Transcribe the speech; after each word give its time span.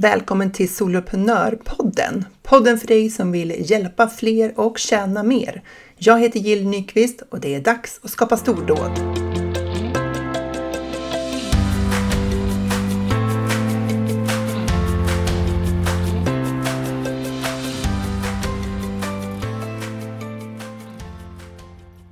Välkommen 0.00 0.52
till 0.52 0.74
Soloprenörpodden! 0.74 2.24
Podden 2.42 2.78
för 2.78 2.86
dig 2.86 3.10
som 3.10 3.32
vill 3.32 3.70
hjälpa 3.70 4.08
fler 4.08 4.60
och 4.60 4.78
tjäna 4.78 5.22
mer. 5.22 5.62
Jag 5.96 6.20
heter 6.20 6.40
Jill 6.40 6.68
Nyqvist 6.68 7.22
och 7.30 7.40
det 7.40 7.54
är 7.54 7.60
dags 7.60 8.00
att 8.02 8.10
skapa 8.10 8.36
stordåd. 8.36 8.90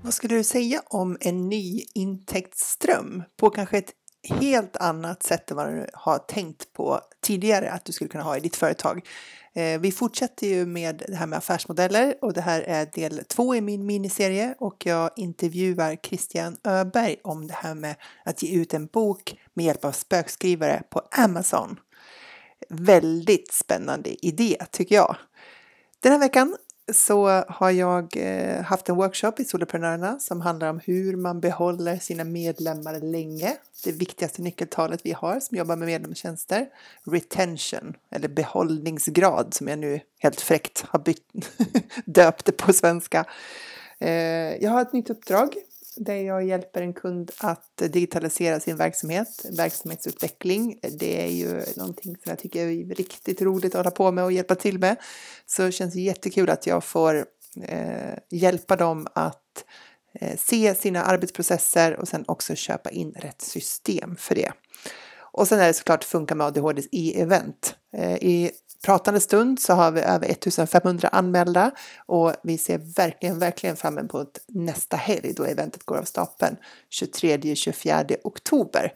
Vad 0.02 0.14
skulle 0.14 0.34
du 0.34 0.44
säga 0.44 0.82
om 0.86 1.16
en 1.20 1.48
ny 1.48 1.82
intäktsström 1.94 3.22
på 3.36 3.50
kanske 3.50 3.78
ett 3.78 3.92
helt 4.22 4.76
annat 4.76 5.22
sätt 5.22 5.50
än 5.50 5.56
vad 5.56 5.68
du 5.68 5.86
har 5.94 6.18
tänkt 6.18 6.72
på 6.72 7.00
tidigare 7.20 7.70
att 7.70 7.84
du 7.84 7.92
skulle 7.92 8.08
kunna 8.08 8.24
ha 8.24 8.36
i 8.36 8.40
ditt 8.40 8.56
företag. 8.56 9.08
Eh, 9.52 9.80
vi 9.80 9.92
fortsätter 9.92 10.46
ju 10.46 10.66
med 10.66 11.02
det 11.08 11.16
här 11.16 11.26
med 11.26 11.36
affärsmodeller 11.36 12.14
och 12.22 12.32
det 12.32 12.40
här 12.40 12.60
är 12.60 12.86
del 12.86 13.24
två 13.24 13.54
i 13.54 13.60
min 13.60 13.86
miniserie 13.86 14.54
och 14.58 14.86
jag 14.86 15.10
intervjuar 15.16 15.96
Christian 15.96 16.56
Öberg 16.64 17.16
om 17.24 17.46
det 17.46 17.54
här 17.54 17.74
med 17.74 17.94
att 18.24 18.42
ge 18.42 18.60
ut 18.60 18.74
en 18.74 18.86
bok 18.86 19.40
med 19.54 19.66
hjälp 19.66 19.84
av 19.84 19.92
spökskrivare 19.92 20.82
på 20.90 21.02
Amazon. 21.10 21.80
Väldigt 22.68 23.52
spännande 23.52 24.26
idé 24.26 24.56
tycker 24.70 24.94
jag. 24.94 25.16
Den 26.00 26.12
här 26.12 26.18
veckan 26.18 26.56
så 26.92 27.44
har 27.48 27.70
jag 27.70 28.16
eh, 28.16 28.62
haft 28.62 28.88
en 28.88 28.96
workshop 28.96 29.32
i 29.38 29.44
Soloprenörerna 29.44 30.18
som 30.18 30.40
handlar 30.40 30.70
om 30.70 30.80
hur 30.84 31.16
man 31.16 31.40
behåller 31.40 31.96
sina 31.96 32.24
medlemmar 32.24 33.00
länge. 33.00 33.56
Det 33.84 33.92
viktigaste 33.92 34.42
nyckeltalet 34.42 35.00
vi 35.04 35.12
har 35.12 35.40
som 35.40 35.56
jobbar 35.56 35.76
med 35.76 35.86
medlemstjänster. 35.86 36.66
Retention, 37.04 37.94
eller 38.10 38.28
behållningsgrad 38.28 39.54
som 39.54 39.68
jag 39.68 39.78
nu 39.78 40.00
helt 40.18 40.40
fräckt 40.40 40.84
har 40.88 40.98
bytt, 40.98 41.50
döpt 42.04 42.44
det 42.44 42.52
på 42.52 42.72
svenska. 42.72 43.24
Eh, 43.98 44.56
jag 44.56 44.70
har 44.70 44.82
ett 44.82 44.92
nytt 44.92 45.10
uppdrag 45.10 45.54
där 46.00 46.14
jag 46.14 46.44
hjälper 46.44 46.82
en 46.82 46.92
kund 46.92 47.30
att 47.38 47.76
digitalisera 47.76 48.60
sin 48.60 48.76
verksamhet, 48.76 49.46
verksamhetsutveckling. 49.56 50.78
Det 50.98 51.24
är 51.24 51.30
ju 51.30 51.62
någonting 51.76 52.16
som 52.16 52.30
jag 52.30 52.38
tycker 52.38 52.66
är 52.66 52.94
riktigt 52.94 53.42
roligt 53.42 53.74
att 53.74 53.78
hålla 53.78 53.90
på 53.90 54.12
med 54.12 54.24
och 54.24 54.32
hjälpa 54.32 54.54
till 54.54 54.78
med. 54.78 54.96
Så 55.46 55.62
det 55.62 55.72
känns 55.72 55.94
jättekul 55.94 56.50
att 56.50 56.66
jag 56.66 56.84
får 56.84 57.26
eh, 57.62 58.18
hjälpa 58.30 58.76
dem 58.76 59.06
att 59.14 59.64
eh, 60.20 60.36
se 60.38 60.74
sina 60.74 61.02
arbetsprocesser 61.02 61.96
och 61.96 62.08
sen 62.08 62.24
också 62.28 62.54
köpa 62.54 62.90
in 62.90 63.12
rätt 63.12 63.42
system 63.42 64.16
för 64.16 64.34
det. 64.34 64.52
Och 65.32 65.48
sen 65.48 65.60
är 65.60 65.66
det 65.66 65.74
såklart 65.74 66.04
Funka 66.04 66.34
med 66.34 66.46
adhd 66.46 66.86
i 66.92 67.20
event. 67.20 67.74
Eh, 67.96 68.14
I 68.14 68.50
pratande 68.84 69.20
stund 69.20 69.60
så 69.60 69.72
har 69.72 69.90
vi 69.90 70.00
över 70.00 70.30
1500 70.30 71.08
anmälda 71.08 71.70
och 72.06 72.32
vi 72.42 72.58
ser 72.58 72.78
verkligen, 72.78 73.38
verkligen 73.38 73.76
fram 73.76 73.98
emot 73.98 74.38
nästa 74.46 74.96
helg 74.96 75.32
då 75.36 75.44
eventet 75.44 75.84
går 75.84 75.96
av 75.96 76.04
stapeln 76.04 76.56
23-24 77.00 78.16
oktober. 78.24 78.92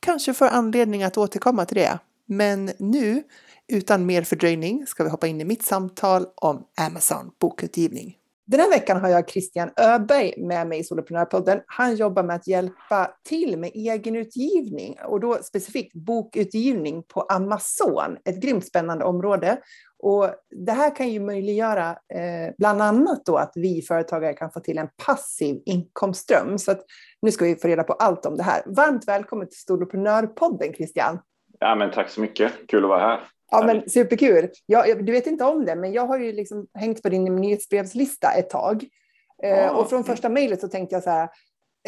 Kanske 0.00 0.34
får 0.34 0.46
anledning 0.46 1.02
att 1.02 1.18
återkomma 1.18 1.64
till 1.64 1.76
det, 1.76 1.98
men 2.26 2.70
nu 2.78 3.22
utan 3.68 4.06
mer 4.06 4.22
fördröjning 4.22 4.86
ska 4.86 5.04
vi 5.04 5.10
hoppa 5.10 5.26
in 5.26 5.40
i 5.40 5.44
mitt 5.44 5.64
samtal 5.64 6.26
om 6.34 6.64
Amazon 6.76 7.30
bokutgivning. 7.38 8.16
Den 8.46 8.60
här 8.60 8.70
veckan 8.70 9.00
har 9.00 9.08
jag 9.08 9.28
Christian 9.28 9.70
Öberg 9.76 10.34
med 10.36 10.66
mig 10.66 10.78
i 10.78 10.84
Soloprenörpodden. 10.84 11.60
Han 11.66 11.96
jobbar 11.96 12.22
med 12.22 12.36
att 12.36 12.46
hjälpa 12.46 13.10
till 13.28 13.58
med 13.58 13.70
egenutgivning 13.74 14.96
och 15.04 15.20
då 15.20 15.34
specifikt 15.42 15.94
bokutgivning 15.94 17.02
på 17.02 17.20
Amazon. 17.20 18.16
Ett 18.24 18.42
grymt 18.42 18.66
spännande 18.66 19.04
område. 19.04 19.58
Och 19.98 20.30
det 20.66 20.72
här 20.72 20.96
kan 20.96 21.08
ju 21.08 21.20
möjliggöra 21.20 21.90
eh, 21.90 22.54
bland 22.58 22.82
annat 22.82 23.24
då 23.24 23.36
att 23.36 23.52
vi 23.54 23.82
företagare 23.82 24.32
kan 24.32 24.50
få 24.50 24.60
till 24.60 24.78
en 24.78 24.88
passiv 25.06 25.62
inkomstström. 25.66 26.58
Så 26.58 26.70
att 26.70 26.80
nu 27.22 27.30
ska 27.30 27.44
vi 27.44 27.56
få 27.56 27.68
reda 27.68 27.82
på 27.82 27.92
allt 27.92 28.26
om 28.26 28.36
det 28.36 28.42
här. 28.42 28.62
Varmt 28.66 29.08
välkommen 29.08 29.48
till 29.48 29.60
Soloprenörpodden 29.60 30.72
Christian. 30.74 31.18
Ja, 31.60 31.74
men 31.74 31.90
tack 31.90 32.08
så 32.08 32.20
mycket. 32.20 32.52
Kul 32.68 32.84
att 32.84 32.88
vara 32.88 33.00
här. 33.00 33.20
Ja, 33.60 33.66
men 33.66 33.90
superkul. 33.90 34.48
Jag, 34.66 35.06
du 35.06 35.12
vet 35.12 35.26
inte 35.26 35.44
om 35.44 35.64
det, 35.64 35.76
men 35.76 35.92
jag 35.92 36.06
har 36.06 36.18
ju 36.18 36.32
liksom 36.32 36.66
hängt 36.74 37.02
på 37.02 37.08
din 37.08 37.24
nyhetsbrevslista 37.24 38.32
ett 38.32 38.50
tag. 38.50 38.84
Eh, 39.42 39.78
och 39.78 39.90
från 39.90 40.04
första 40.04 40.28
mejlet 40.28 40.60
så 40.60 40.68
tänkte 40.68 40.96
jag 40.96 41.02
så 41.02 41.10
här, 41.10 41.28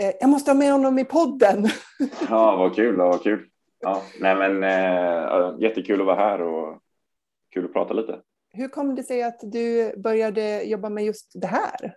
eh, 0.01 0.15
jag 0.21 0.31
måste 0.31 0.51
ha 0.51 0.59
med 0.59 0.73
honom 0.73 0.99
i 0.99 1.05
podden. 1.05 1.69
Ja, 2.31 2.57
vad 2.57 2.75
kul, 2.75 2.97
vad 2.97 3.23
kul. 3.23 3.47
Ja, 3.81 4.03
nej 4.21 4.37
men 4.37 4.65
eh, 4.65 5.61
jättekul 5.61 6.01
att 6.01 6.07
vara 6.07 6.17
här 6.17 6.43
och 6.43 6.79
kul 7.55 7.65
att 7.65 7.73
prata 7.73 7.95
lite. 7.95 8.21
Hur 8.53 8.69
kom 8.69 8.95
det 8.95 9.03
sig 9.03 9.23
att 9.23 9.41
du 9.43 9.95
började 9.97 10.63
jobba 10.63 10.89
med 10.89 11.05
just 11.05 11.33
det 11.35 11.47
här? 11.47 11.97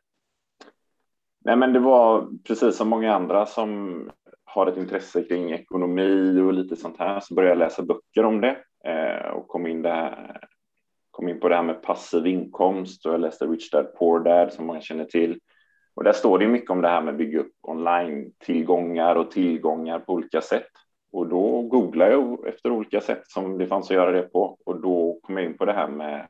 Nej, 1.46 1.56
men 1.56 1.74
det 1.74 1.80
var 1.80 2.30
precis 2.44 2.75
som 2.75 2.90
många 2.90 3.16
andra 3.16 3.46
som 3.46 4.12
har 4.50 4.68
ett 4.68 4.78
intresse 4.78 5.24
kring 5.24 5.52
ekonomi 5.52 6.40
och 6.40 6.54
lite 6.54 6.76
sånt 6.76 7.00
här 7.00 7.20
så 7.20 7.34
började 7.34 7.52
jag 7.52 7.60
läsa 7.60 7.84
böcker 7.84 8.26
om 8.26 8.42
det 8.42 8.58
Eh, 8.86 9.30
och 9.30 9.48
kom 9.48 9.68
in, 9.68 9.82
där, 9.82 10.40
kom 11.12 11.30
in 11.30 11.40
på 11.40 11.50
det 11.50 11.56
här 11.56 11.64
med 11.64 11.82
passiv 11.82 12.28
inkomst 12.28 13.06
och 13.06 13.14
jag 13.14 13.22
läste 13.22 13.46
Rich 13.46 13.72
Dad 13.72 13.96
Poor 13.96 14.20
Dad 14.20 14.54
som 14.54 14.66
många 14.66 14.82
känner 14.82 15.06
till. 15.06 15.40
Och 15.94 16.04
där 16.04 16.14
står 16.14 16.40
det 16.40 16.48
mycket 16.48 16.70
om 16.70 16.82
det 16.82 16.88
här 16.88 17.02
med 17.02 17.12
att 17.12 17.18
bygga 17.18 17.40
upp 17.40 17.54
online-tillgångar 17.62 19.16
och 19.16 19.32
tillgångar 19.32 20.00
på 20.00 20.14
olika 20.14 20.42
sätt. 20.42 20.72
Och 21.12 21.28
då 21.28 21.62
googlade 21.62 22.12
jag 22.12 22.48
efter 22.48 22.72
olika 22.72 23.02
sätt 23.02 23.22
som 23.28 23.58
det 23.58 23.68
fanns 23.68 23.90
att 23.92 23.96
göra 23.96 24.12
det 24.12 24.22
på 24.22 24.58
och 24.66 24.81
då 24.81 25.20
kom 25.22 25.38
jag 25.38 25.46
in 25.46 25.58
på 25.58 25.66
det 25.66 25.74
här 25.74 25.88
med 25.88 26.28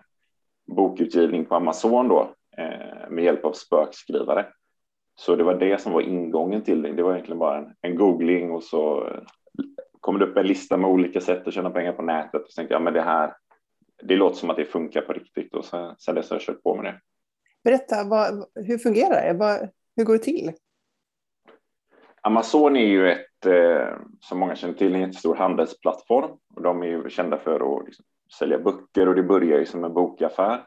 bokutgivning 0.67 1.45
på 1.45 1.55
Amazon 1.55 2.07
då 2.07 2.33
eh, 2.57 3.09
med 3.09 3.23
hjälp 3.23 3.45
av 3.45 3.53
spökskrivare. 3.53 4.45
Så 5.19 5.35
det 5.35 5.43
var 5.43 5.55
det 5.55 5.81
som 5.81 5.93
var 5.93 6.01
ingången 6.01 6.61
till 6.61 6.81
det. 6.81 6.91
Det 6.91 7.03
var 7.03 7.13
egentligen 7.13 7.39
bara 7.39 7.57
en, 7.57 7.75
en 7.81 7.95
googling 7.95 8.51
och 8.51 8.63
så 8.63 9.09
kommer 9.99 10.19
det 10.19 10.25
upp 10.25 10.37
en 10.37 10.47
lista 10.47 10.77
med 10.77 10.89
olika 10.89 11.21
sätt 11.21 11.47
att 11.47 11.53
tjäna 11.53 11.69
pengar 11.69 11.93
på 11.93 12.01
nätet 12.01 12.41
och 12.41 12.49
så 12.49 12.55
tänkte 12.55 12.73
jag 12.73 12.81
men 12.81 12.93
det 12.93 13.01
här, 13.01 13.33
det 14.03 14.15
låter 14.15 14.35
som 14.35 14.49
att 14.49 14.57
det 14.57 14.65
funkar 14.65 15.01
på 15.01 15.13
riktigt 15.13 15.55
och 15.55 15.65
sen, 15.65 15.95
sen 15.97 16.15
dess 16.15 16.29
har 16.29 16.35
jag 16.35 16.41
kört 16.41 16.63
på 16.63 16.75
med 16.75 16.85
det. 16.85 16.99
Berätta, 17.63 18.03
vad, 18.03 18.45
hur 18.55 18.77
fungerar 18.77 19.33
det? 19.33 19.39
Vad, 19.39 19.69
hur 19.95 20.03
går 20.03 20.13
det 20.13 20.23
till? 20.23 20.51
Amazon 22.21 22.75
är 22.75 22.87
ju 22.87 23.11
ett, 23.11 23.45
eh, 23.45 23.97
som 24.21 24.39
många 24.39 24.55
känner 24.55 24.73
till, 24.73 24.95
en 24.95 25.01
jättestor 25.01 25.35
handelsplattform 25.35 26.31
och 26.55 26.61
de 26.61 26.83
är 26.83 26.87
ju 26.87 27.09
kända 27.09 27.37
för 27.37 27.77
att 27.77 27.85
liksom, 27.85 28.05
sälja 28.39 28.59
böcker 28.59 29.07
och 29.07 29.15
det 29.15 29.23
börjar 29.23 29.59
ju 29.59 29.65
som 29.65 29.83
en 29.83 29.93
bokaffär. 29.93 30.65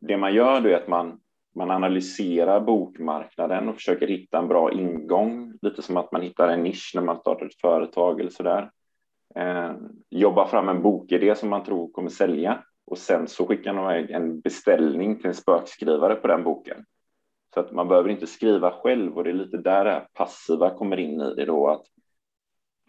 Det 0.00 0.16
man 0.16 0.34
gör 0.34 0.60
då 0.60 0.68
är 0.68 0.76
att 0.76 0.88
man 0.88 1.21
man 1.54 1.70
analyserar 1.70 2.60
bokmarknaden 2.60 3.68
och 3.68 3.74
försöker 3.74 4.06
hitta 4.06 4.38
en 4.38 4.48
bra 4.48 4.72
ingång, 4.72 5.58
lite 5.62 5.82
som 5.82 5.96
att 5.96 6.12
man 6.12 6.22
hittar 6.22 6.48
en 6.48 6.62
nisch 6.62 6.92
när 6.94 7.02
man 7.02 7.18
startar 7.18 7.46
ett 7.46 7.60
företag 7.60 8.20
eller 8.20 8.30
sådär. 8.30 8.70
Eh, 9.34 9.72
jobba 10.10 10.46
fram 10.46 10.68
en 10.68 10.82
bokidé 10.82 11.34
som 11.34 11.48
man 11.48 11.64
tror 11.64 11.92
kommer 11.92 12.10
sälja 12.10 12.64
och 12.86 12.98
sen 12.98 13.28
så 13.28 13.46
skickar 13.46 13.72
man 13.72 13.94
en 13.94 14.40
beställning 14.40 15.16
till 15.16 15.26
en 15.26 15.34
spökskrivare 15.34 16.14
på 16.14 16.26
den 16.26 16.44
boken. 16.44 16.84
Så 17.54 17.60
att 17.60 17.72
man 17.72 17.88
behöver 17.88 18.08
inte 18.08 18.26
skriva 18.26 18.70
själv 18.70 19.16
och 19.16 19.24
det 19.24 19.30
är 19.30 19.34
lite 19.34 19.56
där 19.56 19.84
det 19.84 19.90
här 19.90 20.06
passiva 20.12 20.70
kommer 20.70 20.96
in 20.96 21.20
i 21.20 21.34
det 21.34 21.44
då 21.44 21.68
att 21.68 21.82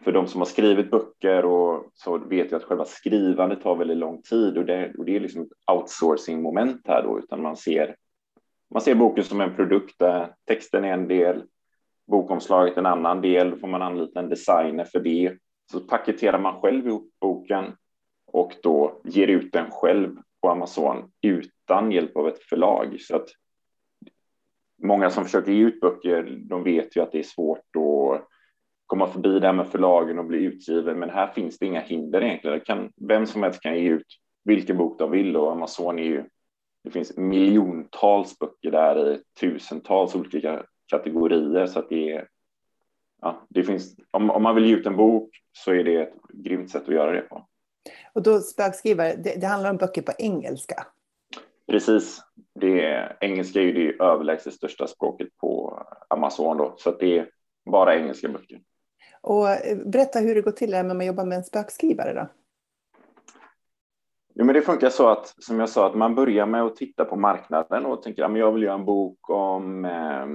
för 0.04 0.12
de 0.12 0.26
som 0.26 0.40
har 0.40 0.46
skrivit 0.46 0.90
böcker 0.90 1.44
och 1.44 1.90
så 1.94 2.18
vet 2.18 2.50
jag 2.50 2.58
att 2.58 2.64
själva 2.64 2.84
skrivandet 2.84 3.62
tar 3.62 3.76
väldigt 3.76 3.96
lång 3.96 4.22
tid 4.22 4.58
och 4.58 4.64
det, 4.64 4.92
och 4.98 5.04
det 5.04 5.16
är 5.16 5.20
liksom 5.20 5.42
ett 5.42 5.72
outsourcing 5.72 6.42
moment 6.42 6.80
här 6.84 7.02
då 7.02 7.18
utan 7.18 7.42
man 7.42 7.56
ser 7.56 7.96
man 8.74 8.82
ser 8.82 8.94
boken 8.94 9.24
som 9.24 9.40
en 9.40 9.56
produkt 9.56 9.98
där 9.98 10.34
texten 10.46 10.84
är 10.84 10.92
en 10.92 11.08
del, 11.08 11.42
bokomslaget 12.06 12.76
en 12.76 12.86
annan 12.86 13.20
del, 13.20 13.50
då 13.50 13.56
får 13.56 13.68
man 13.68 13.82
anlita 13.82 14.20
en 14.20 14.28
designer 14.28 14.84
för 14.84 15.00
det. 15.00 15.36
Så 15.72 15.80
paketerar 15.80 16.38
man 16.38 16.60
själv 16.60 16.86
ihop 16.86 17.10
boken 17.20 17.64
och 18.26 18.52
då 18.62 19.00
ger 19.04 19.26
ut 19.26 19.52
den 19.52 19.70
själv 19.70 20.16
på 20.42 20.50
Amazon 20.50 21.10
utan 21.22 21.92
hjälp 21.92 22.16
av 22.16 22.28
ett 22.28 22.42
förlag. 22.42 22.96
Så 23.00 23.16
att 23.16 23.28
många 24.82 25.10
som 25.10 25.24
försöker 25.24 25.52
ge 25.52 25.64
ut 25.64 25.80
böcker, 25.80 26.38
de 26.44 26.64
vet 26.64 26.96
ju 26.96 27.00
att 27.00 27.12
det 27.12 27.18
är 27.18 27.22
svårt 27.22 27.58
att 27.76 28.28
komma 28.86 29.06
förbi 29.06 29.38
det 29.38 29.46
här 29.46 29.54
med 29.54 29.68
förlagen 29.68 30.18
och 30.18 30.24
bli 30.24 30.38
utgiven, 30.44 30.98
men 30.98 31.10
här 31.10 31.26
finns 31.26 31.58
det 31.58 31.66
inga 31.66 31.80
hinder 31.80 32.22
egentligen. 32.22 32.58
Det 32.58 32.64
kan, 32.64 32.92
vem 32.96 33.26
som 33.26 33.42
helst 33.42 33.60
kan 33.60 33.74
ge 33.74 33.88
ut 33.88 34.06
vilken 34.44 34.76
bok 34.76 34.98
de 34.98 35.10
vill 35.10 35.36
och 35.36 35.52
Amazon 35.52 35.98
är 35.98 36.04
ju 36.04 36.24
det 36.84 36.90
finns 36.90 37.16
miljontals 37.16 38.38
böcker 38.38 38.70
där 38.70 39.14
i 39.14 39.22
tusentals 39.40 40.14
olika 40.14 40.62
kategorier 40.86 41.66
så 41.66 41.78
att 41.78 41.88
det 41.88 42.12
är 42.12 42.28
ja, 43.20 43.46
det 43.48 43.62
finns, 43.62 43.96
om, 44.10 44.30
om 44.30 44.42
man 44.42 44.54
vill 44.54 44.66
ge 44.66 44.76
ut 44.76 44.86
en 44.86 44.96
bok 44.96 45.30
så 45.52 45.72
är 45.72 45.84
det 45.84 46.02
ett 46.02 46.14
grymt 46.32 46.70
sätt 46.70 46.82
att 46.82 46.94
göra 46.94 47.12
det 47.12 47.20
på. 47.20 47.46
Och 48.12 48.22
då 48.22 48.40
spökskrivare, 48.40 49.16
det, 49.16 49.40
det 49.40 49.46
handlar 49.46 49.70
om 49.70 49.76
böcker 49.76 50.02
på 50.02 50.12
engelska? 50.18 50.86
Precis. 51.66 52.20
Det 52.60 52.84
är, 52.84 53.16
engelska 53.20 53.60
är 53.60 53.64
ju 53.64 53.72
det 53.72 54.04
överlägset 54.04 54.54
största 54.54 54.86
språket 54.86 55.28
på 55.36 55.82
Amazon 56.08 56.56
då, 56.56 56.74
så 56.78 56.90
det 56.90 57.18
är 57.18 57.30
bara 57.70 57.96
engelska 57.96 58.28
böcker. 58.28 58.60
Och 59.20 59.50
eh, 59.50 59.76
berätta 59.86 60.18
hur 60.18 60.34
det 60.34 60.42
går 60.42 60.50
till 60.50 60.70
när 60.70 60.84
man 60.84 61.06
jobbar 61.06 61.24
med 61.24 61.38
en 61.38 61.44
spökskrivare 61.44 62.12
då? 62.12 62.28
Jo, 64.36 64.44
men 64.44 64.54
det 64.54 64.62
funkar 64.62 64.90
så 64.90 65.08
att, 65.08 65.34
som 65.38 65.60
jag 65.60 65.68
sa, 65.68 65.86
att 65.86 65.94
man 65.94 66.14
börjar 66.14 66.46
med 66.46 66.62
att 66.62 66.76
titta 66.76 67.04
på 67.04 67.16
marknaden 67.16 67.86
och 67.86 68.02
tänker 68.02 68.24
att 68.24 68.38
jag 68.38 68.52
vill 68.52 68.62
göra 68.62 68.74
en 68.74 68.84
bok 68.84 69.30
om 69.30 69.84
eh, 69.84 70.26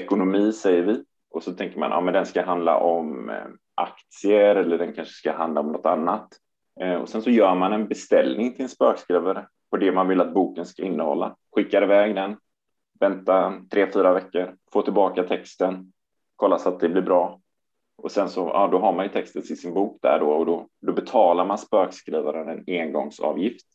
ekonomi, 0.00 0.52
säger 0.52 0.82
vi. 0.82 1.04
Och 1.30 1.42
så 1.42 1.52
tänker 1.52 1.78
man 1.78 1.92
att 1.92 2.04
ja, 2.04 2.12
den 2.12 2.26
ska 2.26 2.44
handla 2.44 2.76
om 2.78 3.30
eh, 3.30 3.46
aktier 3.74 4.56
eller 4.56 4.78
den 4.78 4.92
kanske 4.92 5.14
ska 5.14 5.32
handla 5.32 5.60
om 5.60 5.72
något 5.72 5.86
annat. 5.86 6.28
Eh, 6.80 6.94
och 6.94 7.08
sen 7.08 7.22
så 7.22 7.30
gör 7.30 7.54
man 7.54 7.72
en 7.72 7.88
beställning 7.88 8.52
till 8.52 8.62
en 8.62 8.68
spökskrivare 8.68 9.46
på 9.70 9.76
det 9.76 9.92
man 9.92 10.08
vill 10.08 10.20
att 10.20 10.34
boken 10.34 10.66
ska 10.66 10.82
innehålla. 10.82 11.36
Skickar 11.56 11.82
iväg 11.82 12.14
den, 12.14 12.36
vänta 13.00 13.54
tre, 13.70 13.92
fyra 13.92 14.12
veckor, 14.12 14.54
få 14.72 14.82
tillbaka 14.82 15.22
texten, 15.22 15.92
kolla 16.36 16.58
så 16.58 16.68
att 16.68 16.80
det 16.80 16.88
blir 16.88 17.02
bra. 17.02 17.40
Och 17.96 18.12
sen 18.12 18.28
så, 18.28 18.40
ja, 18.40 18.68
då 18.72 18.78
har 18.78 18.92
man 18.92 19.04
ju 19.04 19.12
texten 19.12 19.42
i 19.42 19.56
sin 19.56 19.74
bok 19.74 19.98
där 20.02 20.20
då 20.20 20.30
och 20.30 20.46
då, 20.46 20.68
då 20.80 20.92
betalar 20.92 21.44
man 21.46 21.58
spökskrivaren 21.58 22.48
en 22.48 22.80
engångsavgift. 22.80 23.66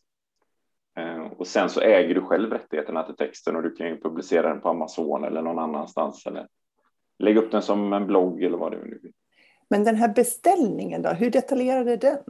Eh, 0.98 1.22
och 1.22 1.48
sen 1.48 1.70
så 1.70 1.82
äger 1.82 2.16
du 2.16 2.22
själv 2.22 2.52
rättigheterna 2.52 3.04
till 3.04 3.16
texten 3.16 3.56
och 3.56 3.64
du 3.64 3.72
kan 3.72 3.88
ju 3.88 4.02
publicera 4.02 4.50
den 4.50 4.62
på 4.62 4.70
Amazon 4.70 5.24
eller 5.24 5.42
någon 5.42 5.60
annanstans 5.60 6.26
eller 6.26 6.48
lägga 7.20 7.40
upp 7.40 7.52
den 7.52 7.62
som 7.62 7.94
en 7.94 8.08
blogg 8.08 8.44
eller 8.44 8.58
vad 8.58 8.72
det 8.72 8.78
nu 8.78 9.00
vill. 9.04 9.14
Men 9.70 9.84
den 9.84 9.96
här 9.96 10.14
beställningen 10.14 11.02
då, 11.02 11.10
hur 11.10 11.32
detaljerad 11.32 11.90
är 11.90 11.98
den? 11.98 12.24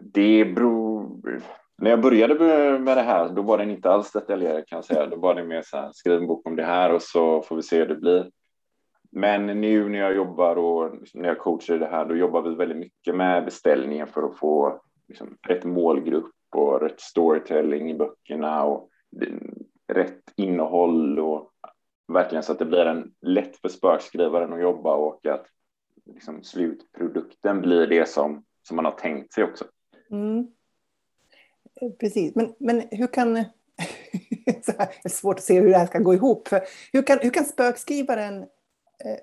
Det 0.00 0.44
beror... 0.44 1.42
När 1.78 1.90
jag 1.90 2.00
började 2.00 2.34
med 2.78 2.96
det 2.96 3.02
här, 3.02 3.28
då 3.28 3.42
var 3.42 3.58
den 3.58 3.70
inte 3.70 3.90
alls 3.90 4.12
detaljerad 4.12 4.66
kan 4.66 4.76
jag 4.76 4.84
säga. 4.84 5.06
Då 5.06 5.16
var 5.16 5.34
det 5.34 5.44
mer 5.44 5.62
så 5.62 5.76
här, 5.76 5.90
skriv 5.92 6.14
en 6.14 6.26
bok 6.26 6.46
om 6.46 6.56
det 6.56 6.64
här 6.64 6.92
och 6.92 7.02
så 7.02 7.42
får 7.42 7.56
vi 7.56 7.62
se 7.62 7.78
hur 7.78 7.86
det 7.86 7.96
blir. 7.96 8.30
Men 9.14 9.46
nu 9.46 9.88
när 9.88 9.98
jag 9.98 10.14
jobbar 10.14 10.56
och 10.56 10.94
när 11.14 11.28
jag 11.28 11.38
coachar 11.38 11.74
i 11.74 11.78
det 11.78 11.86
här, 11.86 12.04
då 12.04 12.16
jobbar 12.16 12.42
vi 12.42 12.54
väldigt 12.54 12.78
mycket 12.78 13.14
med 13.14 13.44
beställningen 13.44 14.06
för 14.06 14.22
att 14.22 14.38
få 14.38 14.80
liksom, 15.08 15.36
rätt 15.42 15.64
målgrupp 15.64 16.34
och 16.56 16.80
rätt 16.80 17.00
storytelling 17.00 17.90
i 17.90 17.94
böckerna 17.94 18.64
och 18.64 18.88
rätt 19.92 20.22
innehåll 20.36 21.18
och 21.18 21.52
verkligen 22.08 22.42
så 22.42 22.52
att 22.52 22.58
det 22.58 22.64
blir 22.64 22.86
en 22.86 23.14
lätt 23.20 23.56
för 23.56 23.68
spökskrivaren 23.68 24.52
att 24.52 24.60
jobba 24.60 24.94
och 24.94 25.26
att 25.26 25.46
liksom, 26.04 26.42
slutprodukten 26.42 27.60
blir 27.60 27.86
det 27.86 28.08
som, 28.08 28.44
som 28.62 28.76
man 28.76 28.84
har 28.84 28.92
tänkt 28.92 29.32
sig 29.32 29.44
också. 29.44 29.64
Mm. 30.10 30.46
Precis, 32.00 32.34
men, 32.34 32.54
men 32.58 32.82
hur 32.90 33.06
kan... 33.06 33.34
det 34.44 35.04
är 35.04 35.08
svårt 35.08 35.36
att 35.36 35.44
se 35.44 35.60
hur 35.60 35.68
det 35.68 35.78
här 35.78 35.86
ska 35.86 35.98
gå 35.98 36.14
ihop. 36.14 36.48
För 36.48 36.60
hur, 36.92 37.02
kan, 37.02 37.18
hur 37.22 37.30
kan 37.30 37.44
spökskrivaren 37.44 38.46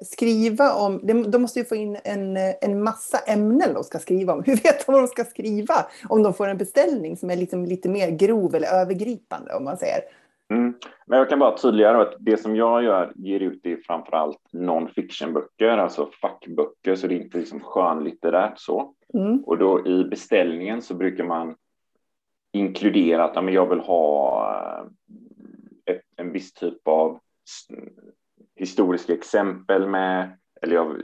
skriva 0.01 0.73
om, 0.73 0.99
de 1.31 1.41
måste 1.41 1.59
ju 1.59 1.65
få 1.65 1.75
in 1.75 1.97
en, 2.03 2.37
en 2.61 2.83
massa 2.83 3.17
ämnen 3.17 3.73
de 3.73 3.83
ska 3.83 3.99
skriva 3.99 4.33
om. 4.33 4.43
Hur 4.45 4.55
vet 4.55 4.85
de 4.85 4.91
vad 4.91 5.01
de 5.01 5.07
ska 5.07 5.23
skriva 5.23 5.85
om 6.09 6.23
de 6.23 6.33
får 6.33 6.47
en 6.47 6.57
beställning 6.57 7.17
som 7.17 7.29
är 7.29 7.35
liksom 7.35 7.65
lite 7.65 7.89
mer 7.89 8.09
grov 8.09 8.55
eller 8.55 8.67
övergripande 8.67 9.53
om 9.53 9.63
man 9.63 9.77
säger? 9.77 9.99
Mm. 10.53 10.73
Men 11.05 11.17
jag 11.17 11.29
kan 11.29 11.39
bara 11.39 11.57
tydliggöra 11.57 12.01
att 12.01 12.15
det 12.19 12.37
som 12.37 12.55
jag 12.55 12.83
gör 12.83 13.13
ger 13.15 13.39
ut 13.39 13.65
är 13.65 13.77
framför 13.77 14.17
allt 14.17 14.41
non-fiction-böcker, 14.51 15.77
alltså 15.77 16.09
fackböcker, 16.21 16.95
så 16.95 17.07
det 17.07 17.15
är 17.15 17.21
inte 17.21 17.37
liksom 17.37 17.59
skönlitterärt 17.59 18.59
så. 18.59 18.93
Mm. 19.13 19.43
Och 19.43 19.57
då 19.57 19.87
i 19.87 20.03
beställningen 20.03 20.81
så 20.81 20.93
brukar 20.93 21.23
man 21.23 21.55
inkludera 22.51 23.23
att 23.23 23.35
ja, 23.35 23.49
jag 23.49 23.69
vill 23.69 23.79
ha 23.79 24.89
eh, 25.85 25.93
ett, 25.93 26.01
en 26.15 26.31
viss 26.31 26.53
typ 26.53 26.87
av 26.87 27.19
historiska 28.59 29.13
exempel 29.13 29.87
med, 29.87 30.37
eller 30.61 30.75
jag, 30.75 31.01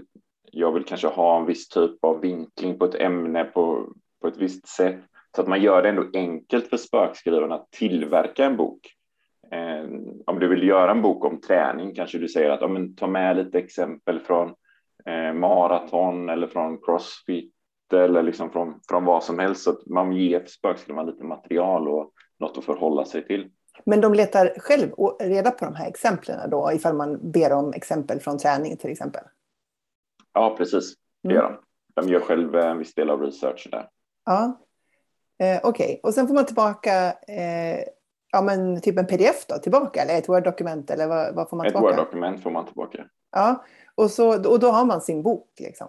jag 0.52 0.72
vill 0.72 0.84
kanske 0.84 1.08
ha 1.08 1.40
en 1.40 1.46
viss 1.46 1.70
typ 1.70 2.04
av 2.04 2.22
vinkling 2.22 2.80
på 2.80 2.86
ett 2.86 2.96
ämne 2.96 3.44
på, 3.44 3.94
på 4.22 4.28
ett 4.28 4.38
visst 4.38 4.68
sätt. 4.68 5.00
Så 5.36 5.42
att 5.42 5.48
man 5.48 5.62
gör 5.62 5.82
det 5.82 5.90
ändå 5.90 6.06
enkelt 6.14 6.68
för 6.68 6.78
spökskrivaren 6.78 7.52
att 7.52 7.72
tillverka 7.72 8.46
en 8.46 8.58
bok. 8.58 8.80
Eh, 9.52 9.90
om 10.26 10.40
du 10.40 10.48
vill 10.48 10.68
göra 10.68 10.92
en 10.92 11.02
bok 11.02 11.26
om 11.26 11.42
träning 11.42 11.96
kanske 11.96 12.18
du 12.18 12.28
säger 12.28 12.50
att 12.50 12.62
ja, 12.62 12.68
men, 12.68 12.96
ta 12.96 13.08
med 13.08 13.38
lite 13.38 13.60
exempel 13.60 14.20
från 14.20 14.54
eh, 15.06 15.34
maraton 15.34 16.30
eller 16.30 16.48
från 16.48 16.82
crossfit 16.82 17.54
eller 17.94 18.24
liksom 18.24 18.52
från, 18.52 18.80
från 18.90 19.06
vad 19.06 19.24
som 19.24 19.40
helst. 19.40 19.64
Så 19.64 19.70
att 19.70 19.86
man 19.86 20.14
ger 20.14 20.46
spökskrivaren 20.46 21.08
lite 21.08 21.24
material 21.24 21.88
och 21.88 22.12
något 22.40 22.58
att 22.58 22.66
förhålla 22.66 23.06
sig 23.06 23.28
till. 23.28 23.50
Men 23.84 24.02
de 24.02 24.14
letar 24.14 24.54
själv 24.58 24.92
reda 25.20 25.52
på 25.52 25.66
de 25.66 25.76
här 25.76 25.88
exemplen 25.88 26.50
då, 26.50 26.72
ifall 26.74 26.96
man 26.96 27.32
ber 27.32 27.54
om 27.54 27.74
exempel 27.74 28.20
från 28.20 28.38
träning 28.38 28.78
till 28.78 28.92
exempel? 28.92 29.24
Ja, 30.34 30.56
precis. 30.58 30.94
Det 31.24 31.34
gör 31.34 31.44
de. 31.44 31.58
De 32.02 32.10
gör 32.10 32.20
själv 32.20 32.56
en 32.56 32.78
viss 32.78 32.94
del 32.94 33.10
av 33.10 33.22
researchen 33.22 33.72
där. 33.72 33.90
Ja, 34.26 34.60
eh, 35.40 35.60
okej. 35.64 35.86
Okay. 35.86 36.00
Och 36.04 36.14
sen 36.14 36.28
får 36.28 36.36
man 36.36 36.46
tillbaka 36.46 37.12
eh, 37.28 37.80
ja, 38.32 38.42
men 38.42 38.82
typ 38.82 39.00
en 39.00 39.08
pdf 39.08 39.46
då, 39.48 39.58
tillbaka, 39.58 40.02
eller 40.02 40.18
ett 40.18 40.30
Word-dokument, 40.30 40.92
eller 40.92 41.08
vad, 41.08 41.36
vad, 41.36 41.50
får 41.50 41.58
man 41.58 41.66
tillbaka? 41.66 41.90
Ett 41.90 41.98
Word-dokument 41.98 42.44
får 42.44 42.52
man 42.52 42.66
tillbaka. 42.66 43.06
Ja, 43.32 43.66
och, 43.96 44.12
så, 44.12 44.50
och 44.52 44.60
då 44.60 44.68
har 44.68 44.86
man 44.86 45.02
sin 45.02 45.24
bok 45.24 45.50
liksom? 45.60 45.88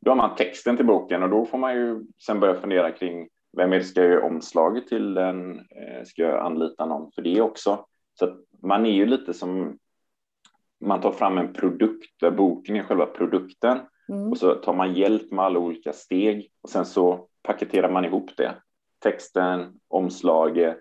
Då 0.00 0.10
har 0.10 0.16
man 0.16 0.36
texten 0.36 0.76
till 0.76 0.86
boken 0.86 1.22
och 1.22 1.30
då 1.30 1.46
får 1.46 1.58
man 1.58 1.74
ju 1.74 2.04
sen 2.26 2.40
börja 2.40 2.54
fundera 2.54 2.90
kring 2.90 3.28
vem 3.56 3.72
är 3.72 3.78
det 3.78 3.84
ska 3.84 4.04
göra 4.04 4.26
omslaget 4.26 4.86
till 4.86 5.14
den? 5.14 5.58
Eh, 5.58 6.04
ska 6.04 6.22
jag 6.22 6.46
anlita 6.46 6.86
någon 6.86 7.12
för 7.12 7.22
det 7.22 7.40
också? 7.40 7.86
Så 8.14 8.36
man 8.62 8.86
är 8.86 8.90
ju 8.90 9.06
lite 9.06 9.34
som 9.34 9.78
man 10.80 11.00
tar 11.00 11.12
fram 11.12 11.38
en 11.38 11.52
produkt 11.52 12.20
där 12.20 12.30
boken 12.30 12.76
är 12.76 12.82
själva 12.82 13.06
produkten 13.06 13.78
mm. 14.08 14.30
och 14.30 14.38
så 14.38 14.54
tar 14.54 14.74
man 14.74 14.94
hjälp 14.94 15.30
med 15.30 15.44
alla 15.44 15.58
olika 15.58 15.92
steg 15.92 16.50
och 16.62 16.70
sen 16.70 16.86
så 16.86 17.26
paketerar 17.42 17.90
man 17.90 18.04
ihop 18.04 18.30
det. 18.36 18.54
Texten, 18.98 19.80
omslaget 19.88 20.78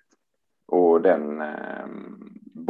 och 0.65 1.01
den 1.01 1.41
eh, 1.41 1.85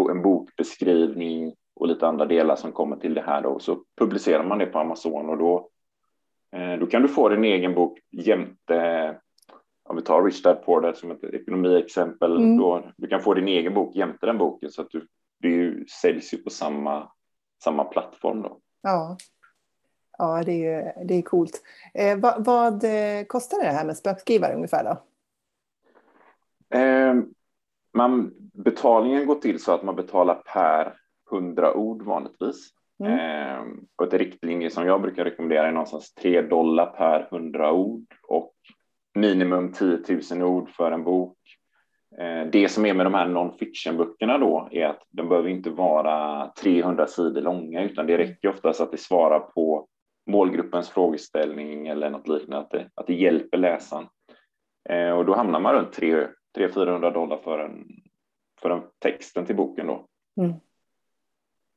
en 0.10 0.22
bokbeskrivning 0.22 1.56
och 1.75 1.88
lite 1.88 2.07
andra 2.07 2.25
delar 2.25 2.56
som 2.56 2.72
kommer 2.72 2.95
till 2.95 3.13
det 3.13 3.22
här 3.22 3.42
då 3.42 3.60
så 3.60 3.84
publicerar 3.98 4.44
man 4.44 4.57
det 4.57 4.66
på 4.66 4.80
Amazon 4.80 5.30
och 5.30 5.38
då, 5.38 5.69
eh, 6.52 6.80
då 6.80 6.86
kan 6.86 7.02
du 7.02 7.07
få 7.07 7.30
din 7.30 7.44
egen 7.44 7.74
bok 7.74 8.00
jämte 8.12 9.19
om 9.90 9.96
vi 9.96 10.02
tar 10.02 10.24
Rich 10.24 10.42
Dad 10.42 10.66
Poor 10.66 10.82
Dad 10.82 10.98
som 10.98 11.12
ett 11.12 11.24
ekonomiexempel, 11.24 12.38
mm. 12.38 12.58
då 12.58 12.92
du 12.98 13.08
kan 13.08 13.22
få 13.22 13.34
din 13.34 13.48
egen 13.48 13.74
bok 13.74 13.96
jämte 13.96 14.26
den 14.26 14.38
boken 14.38 14.72
så 14.72 14.82
att 14.82 14.90
du, 14.90 15.08
du 15.40 15.86
säljs 16.02 16.34
ju 16.34 16.38
på 16.38 16.50
samma, 16.50 17.12
samma 17.64 17.84
plattform 17.84 18.42
då. 18.42 18.60
Ja, 18.81 19.18
ja 20.18 20.44
det, 20.46 20.66
är, 20.66 21.06
det 21.06 21.14
är 21.14 21.22
coolt. 21.22 21.62
Eh, 21.94 22.19
vad, 22.19 22.46
vad 22.46 22.84
eh, 22.84 23.26
kostar 23.28 23.64
det 23.64 23.72
här 23.72 23.86
med 23.86 23.98
spökskrivare 23.98 24.56
ungefär 24.56 24.84
då? 24.84 25.04
Eh, 26.78 27.16
man, 27.94 28.34
betalningen 28.54 29.26
går 29.26 29.36
till 29.36 29.64
så 29.64 29.72
att 29.72 29.84
man 29.84 29.96
betalar 29.96 30.36
per 30.36 30.94
hundra 31.30 31.74
ord 31.74 32.04
vanligtvis. 32.04 32.69
Mm. 33.04 33.19
Eh, 33.19 33.64
och 33.96 34.08
ett 34.08 34.14
riktlinje 34.14 34.69
som 34.69 34.86
jag 34.86 35.02
brukar 35.02 35.24
rekommendera 35.24 35.68
är 35.68 35.72
någonstans 35.72 36.14
3 36.14 36.42
dollar 36.42 36.86
per 36.86 37.28
hundra 37.31 37.72
ord 37.72 38.06
och 38.28 38.54
minimum 39.19 39.71
10 39.71 39.99
000 40.31 40.44
ord 40.44 40.69
för 40.69 40.92
en 40.92 41.04
bok. 41.04 41.38
Eh, 42.18 42.45
det 42.52 42.69
som 42.69 42.85
är 42.85 42.94
med 42.94 43.06
de 43.06 43.14
här 43.14 43.28
non-fiction-böckerna 43.28 44.38
då 44.38 44.69
är 44.71 44.85
att 44.85 45.04
de 45.09 45.30
behöver 45.30 45.49
inte 45.49 45.69
vara 45.69 46.47
300 46.61 47.07
sidor 47.07 47.42
långa, 47.42 47.83
utan 47.83 48.07
det 48.07 48.18
räcker 48.18 48.49
oftast 48.49 48.81
att 48.81 48.92
det 48.92 48.97
svarar 48.97 49.40
på 49.40 49.88
målgruppens 50.28 50.90
frågeställning 50.90 51.88
eller 51.88 52.09
något 52.09 52.28
liknande, 52.28 52.57
att 52.57 52.71
det, 52.71 52.90
att 52.95 53.07
det 53.07 53.14
hjälper 53.14 53.57
läsaren. 53.57 54.06
Eh, 54.90 55.09
och 55.09 55.26
då 55.26 55.35
hamnar 55.35 55.59
man 55.59 55.73
runt 55.73 55.97
300-400 56.57 57.14
dollar 57.14 57.38
för, 57.38 57.59
en, 57.59 57.88
för 58.61 58.69
en 58.69 58.81
texten 58.99 59.45
till 59.45 59.56
boken 59.56 59.88
då. 59.88 60.06
Mm. 60.42 60.54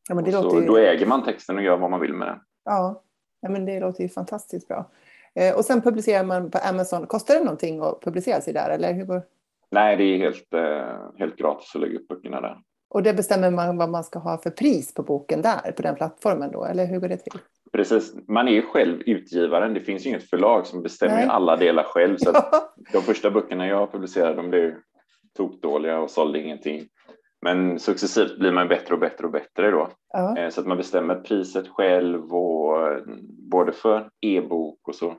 Ja, 0.09 0.15
men 0.15 0.25
det 0.25 0.33
så, 0.33 0.61
ju... 0.61 0.67
Då 0.67 0.77
äger 0.77 1.07
man 1.07 1.25
texten 1.25 1.57
och 1.57 1.63
gör 1.63 1.77
vad 1.77 1.91
man 1.91 2.01
vill 2.01 2.15
med 2.15 2.29
den. 2.29 2.39
Ja, 2.65 3.03
ja 3.41 3.49
men 3.49 3.65
det 3.65 3.81
låter 3.81 4.03
ju 4.03 4.09
fantastiskt 4.09 4.69
bra. 4.69 4.91
Eh, 5.35 5.57
och 5.57 5.65
sen 5.65 5.83
publicerar 5.83 6.25
man 6.25 6.51
på 6.51 6.59
Amazon. 6.59 7.07
Kostar 7.07 7.35
det 7.35 7.41
någonting 7.45 7.81
att 7.81 8.01
publicera 8.01 8.41
sig 8.41 8.53
där? 8.53 8.71
Eller 8.71 8.93
hur 8.93 9.05
går? 9.05 9.23
Nej, 9.71 9.97
det 9.97 10.05
är 10.05 10.19
helt, 10.19 10.55
eh, 10.55 11.19
helt 11.19 11.37
gratis 11.37 11.75
att 11.75 11.81
lägga 11.81 11.99
upp 11.99 12.09
böckerna 12.09 12.41
där. 12.41 12.59
Och 12.91 13.03
det 13.03 13.15
bestämmer 13.15 13.51
man 13.51 13.77
vad 13.77 13.91
man 13.91 14.05
ska 14.05 14.19
ha 14.19 14.39
för 14.39 14.51
pris 14.51 14.95
på 14.95 15.03
boken 15.03 15.43
där, 15.43 15.73
på 15.73 15.83
den 15.83 15.95
plattformen 15.95 16.53
då? 16.53 16.65
Eller 16.65 16.87
hur 16.87 16.99
går 16.99 17.09
det 17.09 17.17
till? 17.17 17.41
Precis, 17.73 18.15
man 18.29 18.49
är 18.49 18.53
ju 18.53 18.63
själv 18.63 19.03
utgivaren. 19.07 19.75
Det 19.75 19.81
finns 19.81 20.07
ju 20.07 20.11
inget 20.11 20.31
förlag 20.31 20.67
som 20.67 20.83
bestämmer 20.83 21.27
alla 21.27 21.57
delar 21.57 21.83
själv. 21.83 22.17
Så 22.17 22.31
ja. 22.35 22.75
De 22.93 23.03
första 23.03 23.31
böckerna 23.31 23.67
jag 23.67 23.93
publicerade 23.93 24.35
de 24.35 24.51
blev 24.51 24.75
tokdåliga 25.37 25.99
och 25.99 26.11
sålde 26.11 26.39
ingenting. 26.39 26.89
Men 27.43 27.79
successivt 27.79 28.39
blir 28.39 28.53
man 28.53 28.69
bättre 28.69 28.95
och 28.95 29.01
bättre 29.01 29.25
och 29.27 29.33
bättre 29.33 29.71
då. 29.71 29.89
Ja. 30.13 30.39
Eh, 30.39 30.51
så 30.51 30.61
att 30.61 30.67
man 30.67 30.77
bestämmer 30.77 31.15
priset 31.15 31.69
själv 31.69 32.35
och 32.35 32.89
eh, 32.89 33.03
både 33.51 33.73
för 33.73 34.11
e-bok 34.21 34.89
och 34.89 34.95
så 34.95 35.15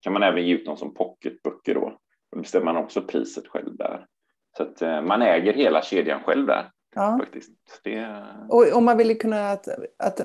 kan 0.00 0.12
man 0.12 0.22
även 0.22 0.46
ge 0.46 0.54
ut 0.54 0.66
dem 0.66 0.76
som 0.76 0.94
pocketböcker 0.94 1.74
då. 1.74 1.98
Då 2.32 2.38
bestämmer 2.40 2.72
man 2.72 2.84
också 2.84 3.02
priset 3.02 3.46
själv 3.46 3.76
där. 3.76 4.06
Så 4.56 4.62
att 4.62 4.82
eh, 4.82 5.02
man 5.02 5.22
äger 5.22 5.52
hela 5.52 5.82
kedjan 5.82 6.20
själv 6.24 6.46
där. 6.46 6.70
Ja. 6.94 7.18
Faktiskt. 7.20 7.50
Det... 7.84 8.22
Och 8.48 8.72
om 8.72 8.84
man 8.84 8.96
vill 8.96 9.18
kunna 9.18 9.50
att, 9.50 9.68
att, 9.98 10.20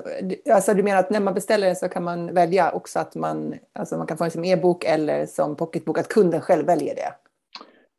alltså 0.50 0.74
du 0.74 0.82
menar 0.82 1.00
att 1.00 1.10
när 1.10 1.20
man 1.20 1.34
beställer 1.34 1.66
den 1.66 1.76
så 1.76 1.88
kan 1.88 2.04
man 2.04 2.34
välja 2.34 2.70
också 2.72 2.98
att 2.98 3.14
man, 3.14 3.54
alltså 3.72 3.96
man 3.96 4.06
kan 4.06 4.16
få 4.16 4.24
den 4.24 4.30
som 4.30 4.44
e-bok 4.44 4.84
eller 4.84 5.26
som 5.26 5.56
pocketbok, 5.56 5.98
att 5.98 6.08
kunden 6.08 6.40
själv 6.40 6.66
väljer 6.66 6.94
det? 6.94 7.12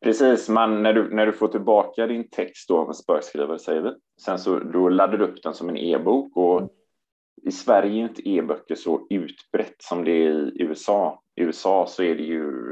Precis, 0.04 0.48
man, 0.48 0.82
när, 0.82 0.92
du, 0.92 1.14
när 1.14 1.26
du 1.26 1.32
får 1.32 1.48
tillbaka 1.48 2.06
din 2.06 2.28
text 2.28 2.68
då 2.68 2.78
av 2.78 2.88
en 2.88 2.94
spökskrivare 2.94 3.58
säger 3.58 3.82
vi, 3.82 3.90
sen 4.20 4.38
så 4.38 4.58
då 4.58 4.88
laddar 4.88 5.18
du 5.18 5.24
upp 5.24 5.42
den 5.42 5.54
som 5.54 5.68
en 5.68 5.76
e-bok 5.76 6.36
och 6.36 6.58
mm. 6.58 6.70
i 7.42 7.52
Sverige 7.52 8.02
är 8.02 8.08
inte 8.08 8.28
e-böcker 8.28 8.74
så 8.74 9.06
utbrett 9.10 9.76
som 9.78 10.04
det 10.04 10.10
är 10.10 10.60
i 10.60 10.62
USA. 10.62 11.22
I 11.36 11.42
USA 11.42 11.86
så 11.88 12.02
är 12.02 12.14
det 12.14 12.22
ju 12.22 12.70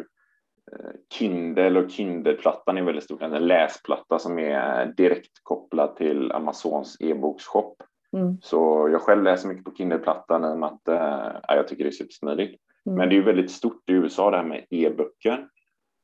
eh, 0.72 0.90
Kindle 1.12 1.80
och 1.80 1.90
Kindle-plattan 1.90 2.78
är 2.78 2.82
väldigt 2.82 3.04
stort, 3.04 3.22
en 3.22 3.46
läsplatta 3.46 4.18
som 4.18 4.38
är 4.38 4.86
direkt 4.96 5.40
kopplad 5.42 5.96
till 5.96 6.32
Amazons 6.32 6.96
e-boksshop. 7.00 7.76
Mm. 8.16 8.36
Så 8.42 8.88
jag 8.92 9.00
själv 9.00 9.22
läser 9.22 9.48
mycket 9.48 9.64
på 9.64 9.74
Kindle-plattan 9.74 10.44
i 10.44 10.54
och 10.54 10.58
med 10.58 10.68
att 10.68 10.88
äh, 10.88 11.56
jag 11.56 11.68
tycker 11.68 11.84
det 11.84 11.90
är 11.90 11.92
supersmidigt. 11.92 12.62
Mm. 12.86 12.98
Men 12.98 13.08
det 13.08 13.16
är 13.16 13.22
väldigt 13.22 13.50
stort 13.50 13.90
i 13.90 13.92
USA 13.92 14.30
det 14.30 14.36
här 14.36 14.44
med 14.44 14.64
e-böcker. 14.70 15.48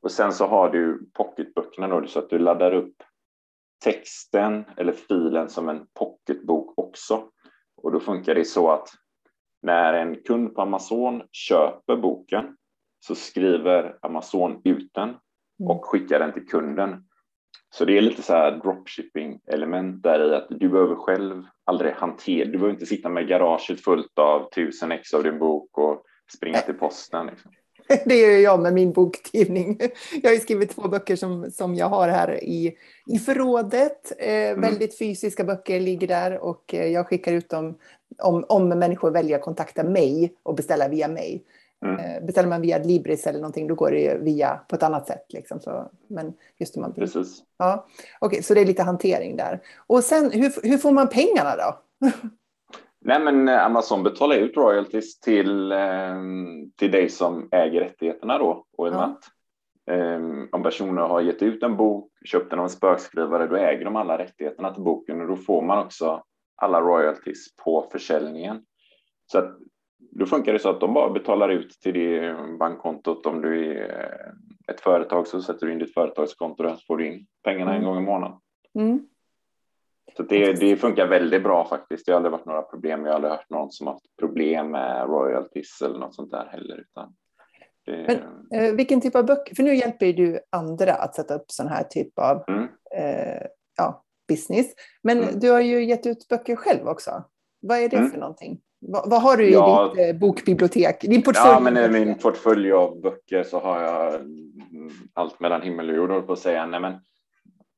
Och 0.01 0.11
sen 0.11 0.33
så 0.33 0.45
har 0.45 0.69
du 0.69 1.09
pocketböckerna 1.13 1.87
då, 1.87 2.07
så 2.07 2.19
att 2.19 2.29
du 2.29 2.39
laddar 2.39 2.73
upp 2.73 2.95
texten 3.83 4.65
eller 4.77 4.91
filen 4.91 5.49
som 5.49 5.69
en 5.69 5.87
pocketbok 5.93 6.73
också. 6.77 7.29
Och 7.77 7.91
då 7.91 7.99
funkar 7.99 8.35
det 8.35 8.45
så 8.45 8.71
att 8.71 8.89
när 9.61 9.93
en 9.93 10.15
kund 10.23 10.55
på 10.55 10.61
Amazon 10.61 11.21
köper 11.31 11.95
boken 11.95 12.57
så 12.99 13.15
skriver 13.15 13.97
Amazon 14.01 14.61
ut 14.63 14.93
den 14.93 15.09
mm. 15.09 15.19
och 15.71 15.85
skickar 15.85 16.19
den 16.19 16.33
till 16.33 16.47
kunden. 16.47 17.05
Så 17.69 17.85
det 17.85 17.97
är 17.97 18.01
lite 18.01 18.21
så 18.21 18.33
här 18.33 18.51
dropshipping 18.51 19.39
element 19.47 20.03
där 20.03 20.31
i 20.31 20.35
att 20.35 20.47
du 20.49 20.69
behöver 20.69 20.95
själv 20.95 21.45
aldrig 21.63 21.93
hantera, 21.93 22.45
du 22.45 22.51
behöver 22.51 22.73
inte 22.73 22.85
sitta 22.85 23.09
med 23.09 23.27
garaget 23.27 23.83
fullt 23.83 24.19
av 24.19 24.49
tusen 24.49 24.91
ex 24.91 25.13
av 25.13 25.23
din 25.23 25.39
bok 25.39 25.77
och 25.77 26.03
springa 26.37 26.57
till 26.57 26.73
posten. 26.73 27.25
Liksom. 27.25 27.51
Det 28.05 28.15
gör 28.15 28.37
jag 28.37 28.59
med 28.59 28.73
min 28.73 28.91
boktidning. 28.91 29.79
Jag 30.23 30.31
har 30.31 30.37
skrivit 30.37 30.75
två 30.75 30.87
böcker 30.87 31.15
som, 31.15 31.51
som 31.51 31.75
jag 31.75 31.89
har 31.89 32.07
här 32.07 32.43
i, 32.43 32.75
i 33.07 33.19
förrådet. 33.19 34.11
Eh, 34.17 34.33
mm. 34.33 34.61
Väldigt 34.61 34.97
fysiska 34.97 35.43
böcker 35.43 35.79
ligger 35.79 36.07
där 36.07 36.37
och 36.37 36.73
eh, 36.73 36.87
jag 36.87 37.07
skickar 37.07 37.33
ut 37.33 37.49
dem 37.49 37.77
om, 38.17 38.45
om 38.47 38.69
människor 38.69 39.11
väljer 39.11 39.37
att 39.37 39.43
kontakta 39.43 39.83
mig 39.83 40.33
och 40.43 40.55
beställa 40.55 40.87
via 40.87 41.07
mig. 41.07 41.43
Mm. 41.85 41.99
Eh, 41.99 42.25
beställer 42.25 42.49
man 42.49 42.61
via 42.61 42.77
Libris 42.77 43.27
eller 43.27 43.39
någonting 43.39 43.67
då 43.67 43.75
går 43.75 43.91
det 43.91 44.17
via 44.21 44.59
på 44.67 44.75
ett 44.75 44.83
annat 44.83 45.07
sätt. 45.07 45.25
Liksom. 45.29 45.59
Så, 45.59 45.91
men 46.07 46.33
just 46.57 46.75
man, 46.75 46.93
Precis. 46.93 47.43
Ja, 47.57 47.87
okay, 48.21 48.41
så 48.41 48.53
det 48.53 48.61
är 48.61 48.65
lite 48.65 48.83
hantering 48.83 49.35
där. 49.35 49.61
Och 49.87 50.03
sen 50.03 50.31
hur, 50.31 50.67
hur 50.67 50.77
får 50.77 50.91
man 50.91 51.09
pengarna 51.09 51.55
då? 51.55 51.79
Nej, 53.09 53.19
men 53.19 53.47
eh, 53.47 53.65
Amazon 53.65 54.03
betalar 54.03 54.35
ut 54.35 54.57
royalties 54.57 55.19
till, 55.19 55.71
eh, 55.71 56.15
till 56.75 56.91
dig 56.91 57.09
som 57.09 57.49
äger 57.51 57.79
rättigheterna 57.79 58.37
då. 58.37 58.65
Och 58.77 58.87
ja. 58.87 59.03
att, 59.03 59.23
eh, 59.91 60.19
om 60.51 60.63
personer 60.63 61.01
har 61.01 61.21
gett 61.21 61.41
ut 61.41 61.63
en 61.63 61.77
bok, 61.77 62.11
köpt 62.25 62.49
den 62.49 62.59
av 62.59 62.65
en 62.65 62.69
spökskrivare, 62.69 63.47
då 63.47 63.55
äger 63.55 63.85
de 63.85 63.95
alla 63.95 64.17
rättigheterna 64.17 64.73
till 64.73 64.83
boken 64.83 65.21
och 65.21 65.27
då 65.27 65.35
får 65.35 65.61
man 65.61 65.85
också 65.85 66.23
alla 66.55 66.81
royalties 66.81 67.55
på 67.55 67.87
försäljningen. 67.91 68.61
Så 69.31 69.37
att, 69.37 69.57
då 70.11 70.25
funkar 70.25 70.53
det 70.53 70.59
så 70.59 70.69
att 70.69 70.79
de 70.79 70.93
bara 70.93 71.09
betalar 71.09 71.49
ut 71.49 71.69
till 71.69 71.93
det 71.93 72.35
bankkontot. 72.59 73.25
Om 73.25 73.41
du 73.41 73.77
är 73.77 74.33
ett 74.71 74.81
företag 74.81 75.27
så 75.27 75.41
sätter 75.41 75.65
du 75.65 75.73
in 75.73 75.79
ditt 75.79 75.93
företagskonto 75.93 76.63
och 76.63 76.79
så 76.79 76.85
får 76.85 76.97
du 76.97 77.07
in 77.07 77.25
pengarna 77.43 77.71
mm. 77.71 77.81
en 77.81 77.89
gång 77.89 78.03
i 78.03 78.05
månaden. 78.05 78.37
Mm. 78.75 79.07
Så 80.17 80.23
det, 80.23 80.53
det 80.53 80.75
funkar 80.75 81.07
väldigt 81.07 81.43
bra 81.43 81.67
faktiskt. 81.67 82.05
Det 82.05 82.11
har 82.11 82.15
aldrig 82.17 82.31
varit 82.31 82.45
några 82.45 82.61
problem. 82.61 83.05
Jag 83.05 83.09
har 83.09 83.15
aldrig 83.15 83.31
hört 83.31 83.49
någon 83.49 83.71
som 83.71 83.87
haft 83.87 84.05
problem 84.19 84.71
med 84.71 85.07
royalties 85.07 85.81
eller 85.81 85.99
något 85.99 86.15
sånt 86.15 86.31
där 86.31 86.45
heller. 86.51 86.77
Utan 86.77 87.13
det... 87.85 88.21
Men, 88.51 88.61
eh, 88.61 88.75
vilken 88.75 89.01
typ 89.01 89.15
av 89.15 89.25
böcker? 89.25 89.55
För 89.55 89.63
nu 89.63 89.75
hjälper 89.75 90.13
du 90.13 90.39
andra 90.49 90.93
att 90.93 91.15
sätta 91.15 91.35
upp 91.35 91.51
sån 91.51 91.67
här 91.67 91.83
typ 91.83 92.19
av 92.19 92.43
mm. 92.47 92.67
eh, 92.95 93.47
ja, 93.77 94.03
business. 94.27 94.67
Men 95.03 95.23
mm. 95.23 95.39
du 95.39 95.51
har 95.51 95.61
ju 95.61 95.85
gett 95.85 96.05
ut 96.05 96.27
böcker 96.27 96.55
själv 96.55 96.87
också. 96.87 97.23
Vad 97.61 97.77
är 97.77 97.89
det 97.89 97.97
mm. 97.97 98.11
för 98.11 98.17
någonting? 98.17 98.59
Vad, 98.81 99.09
vad, 99.09 99.21
har 99.21 99.37
du 99.37 99.49
i 99.49 99.53
ja, 99.53 99.93
ditt 99.95 100.07
eh, 100.07 100.19
bokbibliotek? 100.19 101.01
Din 101.01 101.23
portfölj? 101.23 101.51
Ja, 101.51 101.59
men 101.59 101.77
i 101.77 101.89
min 101.89 102.15
portfölj 102.17 102.71
av 102.71 103.01
böcker 103.01 103.43
så 103.43 103.59
har 103.59 103.81
jag 103.81 104.15
mm, 104.15 104.91
allt 105.13 105.39
mellan 105.39 105.61
himmel 105.61 105.89
och 105.89 105.95
jord, 105.95 106.27
på 106.27 106.33
att 106.33 106.39
säga. 106.39 106.65
Nej, 106.65 106.79
men 106.79 106.93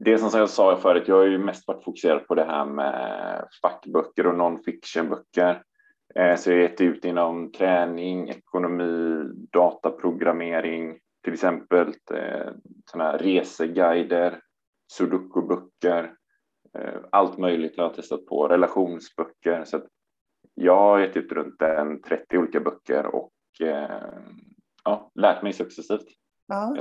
det 0.04 0.18
som 0.18 0.40
jag 0.40 0.50
sa 0.50 0.78
förut, 0.78 1.08
jag 1.08 1.16
har 1.16 1.26
ju 1.26 1.38
mest 1.38 1.68
varit 1.68 1.84
fokuserad 1.84 2.28
på 2.28 2.36
det 2.36 2.44
här 2.44 2.66
med 2.66 3.48
fackböcker 3.62 4.28
och 4.28 4.36
non-fiction-böcker. 4.36 5.64
Eh, 6.16 6.36
så 6.36 6.50
jag 6.50 6.58
har 6.58 6.62
gett 6.62 6.82
ut 6.82 7.06
inom 7.06 7.52
träning, 7.52 8.30
ekonomi, 8.30 9.24
dataprogrammering, 9.52 11.00
till 11.24 11.34
exempel 11.34 11.88
eh, 12.14 12.54
här 12.94 13.18
reseguider, 13.18 14.40
sudoku-böcker, 14.98 16.14
eh, 16.78 17.00
allt 17.12 17.38
möjligt 17.38 17.78
har 17.78 17.84
jag 17.84 17.94
testat 17.94 18.26
på, 18.26 18.48
relationsböcker. 18.48 19.64
Så 19.66 19.82
jag 20.54 20.78
har 20.78 21.00
gett 21.00 21.18
ut 21.18 21.32
runt 21.32 21.62
en 21.62 22.02
30 22.02 22.38
olika 22.38 22.60
böcker 22.60 23.06
och 23.06 23.32
ja, 24.84 25.12
lärt 25.16 25.44
mig 25.44 25.54
successivt. 25.54 26.08
Ja. 26.48 26.76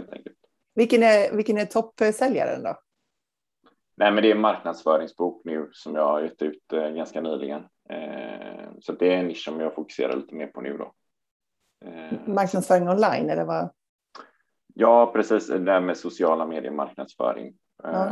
Vilken 0.75 1.03
är, 1.03 1.37
vilken 1.37 1.59
är 1.59 1.65
toppsäljaren 1.65 2.63
då? 2.63 2.77
Nej, 4.01 4.13
men 4.13 4.23
det 4.23 4.31
är 4.31 4.35
en 4.35 4.41
marknadsföringsbok 4.41 5.43
nu 5.45 5.69
som 5.73 5.95
jag 5.95 6.05
har 6.05 6.21
gett 6.21 6.43
ut 6.43 6.73
eh, 6.73 6.89
ganska 6.89 7.21
nyligen. 7.21 7.61
Eh, 7.91 8.71
så 8.81 8.93
det 8.93 9.15
är 9.15 9.19
en 9.19 9.27
nisch 9.27 9.45
som 9.45 9.61
jag 9.61 9.75
fokuserar 9.75 10.17
lite 10.17 10.35
mer 10.35 10.47
på 10.47 10.61
nu 10.61 10.77
då. 10.77 10.93
Eh, 11.85 12.19
Marknadsföring 12.27 12.89
online 12.89 13.31
eller 13.31 13.45
vad? 13.45 13.71
Ja, 14.75 15.13
precis. 15.13 15.47
Det 15.47 15.59
där 15.59 15.81
med 15.81 15.97
sociala 15.97 16.47
medier 16.47 16.73
marknadsföring. 16.73 17.55
Ja. 17.83 18.11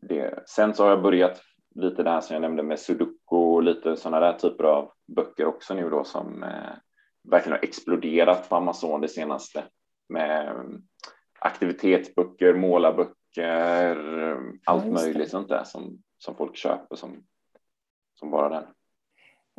Det. 0.00 0.48
Sen 0.48 0.74
så 0.74 0.82
har 0.82 0.90
jag 0.90 1.02
börjat 1.02 1.42
lite 1.74 2.02
där 2.02 2.20
som 2.20 2.34
jag 2.34 2.40
nämnde 2.40 2.62
med 2.62 2.78
sudoku 2.78 3.36
och 3.36 3.62
lite 3.62 3.96
sådana 3.96 4.20
där 4.20 4.32
typer 4.32 4.64
av 4.64 4.92
böcker 5.16 5.46
också 5.46 5.74
nu 5.74 5.90
då 5.90 6.04
som 6.04 6.44
verkligen 7.30 7.58
har 7.58 7.64
exploderat 7.64 8.48
på 8.48 8.56
Amazon 8.56 9.00
det 9.00 9.08
senaste 9.08 9.64
med 10.08 10.56
aktivitetsböcker, 11.38 12.54
målarböcker 12.54 13.15
böcker, 13.36 14.42
allt 14.64 14.86
möjligt 14.86 15.30
sånt 15.30 15.48
där 15.48 15.64
som, 15.64 15.98
som 16.18 16.34
folk 16.36 16.56
köper 16.56 16.96
som, 16.96 17.22
som 18.18 18.30
bara 18.30 18.48
den. 18.48 18.64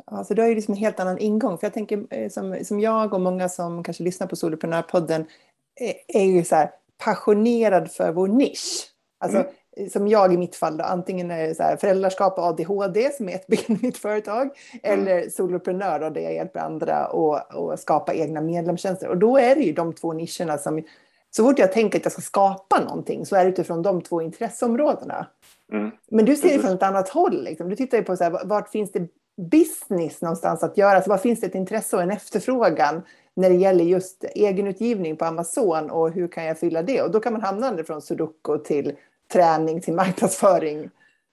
Alltså 0.04 0.34
du 0.34 0.42
har 0.42 0.48
ju 0.48 0.54
liksom 0.54 0.74
en 0.74 0.80
helt 0.80 1.00
annan 1.00 1.18
ingång. 1.18 1.58
För 1.58 1.66
jag 1.66 1.74
tänker 1.74 2.06
eh, 2.10 2.28
som, 2.28 2.64
som 2.64 2.80
jag 2.80 3.14
och 3.14 3.20
många 3.20 3.48
som 3.48 3.82
kanske 3.82 4.02
lyssnar 4.02 4.26
på 4.26 4.36
Soloprenörpodden 4.36 5.26
är, 5.74 6.20
är 6.20 6.24
ju 6.24 6.44
så 6.44 6.54
här 6.54 6.70
passionerad 7.04 7.90
för 7.90 8.12
vår 8.12 8.28
nisch. 8.28 8.92
Alltså, 9.18 9.38
mm. 9.38 9.90
Som 9.90 10.08
jag 10.08 10.34
i 10.34 10.36
mitt 10.36 10.56
fall, 10.56 10.76
då, 10.76 10.84
antingen 10.84 11.30
är 11.30 11.48
det 11.48 11.54
så 11.54 11.62
här, 11.62 11.76
föräldraskap 11.76 12.38
och 12.38 12.44
ADHD 12.44 13.10
som 13.12 13.28
är 13.28 13.34
ett 13.34 13.46
ben 13.66 13.76
i 13.76 13.78
mitt 13.82 13.98
företag, 13.98 14.50
mm. 14.82 15.00
eller 15.00 15.28
soloprenör 15.28 16.00
och 16.00 16.12
där 16.12 16.20
jag 16.20 16.34
hjälper 16.34 16.60
andra 16.60 16.96
att 16.96 17.80
skapa 17.80 18.14
egna 18.14 18.40
medlemstjänster. 18.40 19.08
Och 19.08 19.18
då 19.18 19.38
är 19.38 19.54
det 19.54 19.62
ju 19.62 19.72
de 19.72 19.92
två 19.92 20.12
nischerna 20.12 20.58
som 20.58 20.82
så 21.30 21.44
fort 21.44 21.58
jag 21.58 21.72
tänker 21.72 21.98
att 21.98 22.04
jag 22.04 22.12
ska 22.12 22.22
skapa 22.22 22.80
någonting 22.80 23.26
så 23.26 23.36
är 23.36 23.44
det 23.44 23.50
utifrån 23.50 23.82
de 23.82 24.02
två 24.02 24.22
intresseområdena. 24.22 25.26
Mm. 25.72 25.90
Men 26.10 26.24
du 26.24 26.36
ser 26.36 26.48
det 26.48 26.58
från 26.58 26.72
ett 26.72 26.82
annat 26.82 27.08
håll. 27.08 27.44
Liksom. 27.44 27.68
Du 27.68 27.76
tittar 27.76 27.98
ju 27.98 28.04
på 28.04 28.16
så 28.16 28.24
här, 28.24 28.40
vart 28.44 28.70
finns 28.70 28.92
det 28.92 29.08
business 29.50 30.22
någonstans 30.22 30.62
att 30.62 30.78
göra? 30.78 31.02
Så 31.02 31.10
var 31.10 31.18
finns 31.18 31.40
det 31.40 31.46
ett 31.46 31.54
intresse 31.54 31.96
och 31.96 32.02
en 32.02 32.10
efterfrågan 32.10 33.02
när 33.36 33.50
det 33.50 33.56
gäller 33.56 33.84
just 33.84 34.24
egenutgivning 34.24 35.16
på 35.16 35.24
Amazon 35.24 35.90
och 35.90 36.10
hur 36.10 36.28
kan 36.28 36.44
jag 36.44 36.58
fylla 36.58 36.82
det? 36.82 37.02
Och 37.02 37.10
då 37.10 37.20
kan 37.20 37.32
man 37.32 37.42
hamna 37.42 37.84
från 37.84 38.02
sudoku 38.02 38.58
till 38.58 38.92
träning 39.32 39.80
till 39.80 39.94
marknadsföring. 39.94 40.90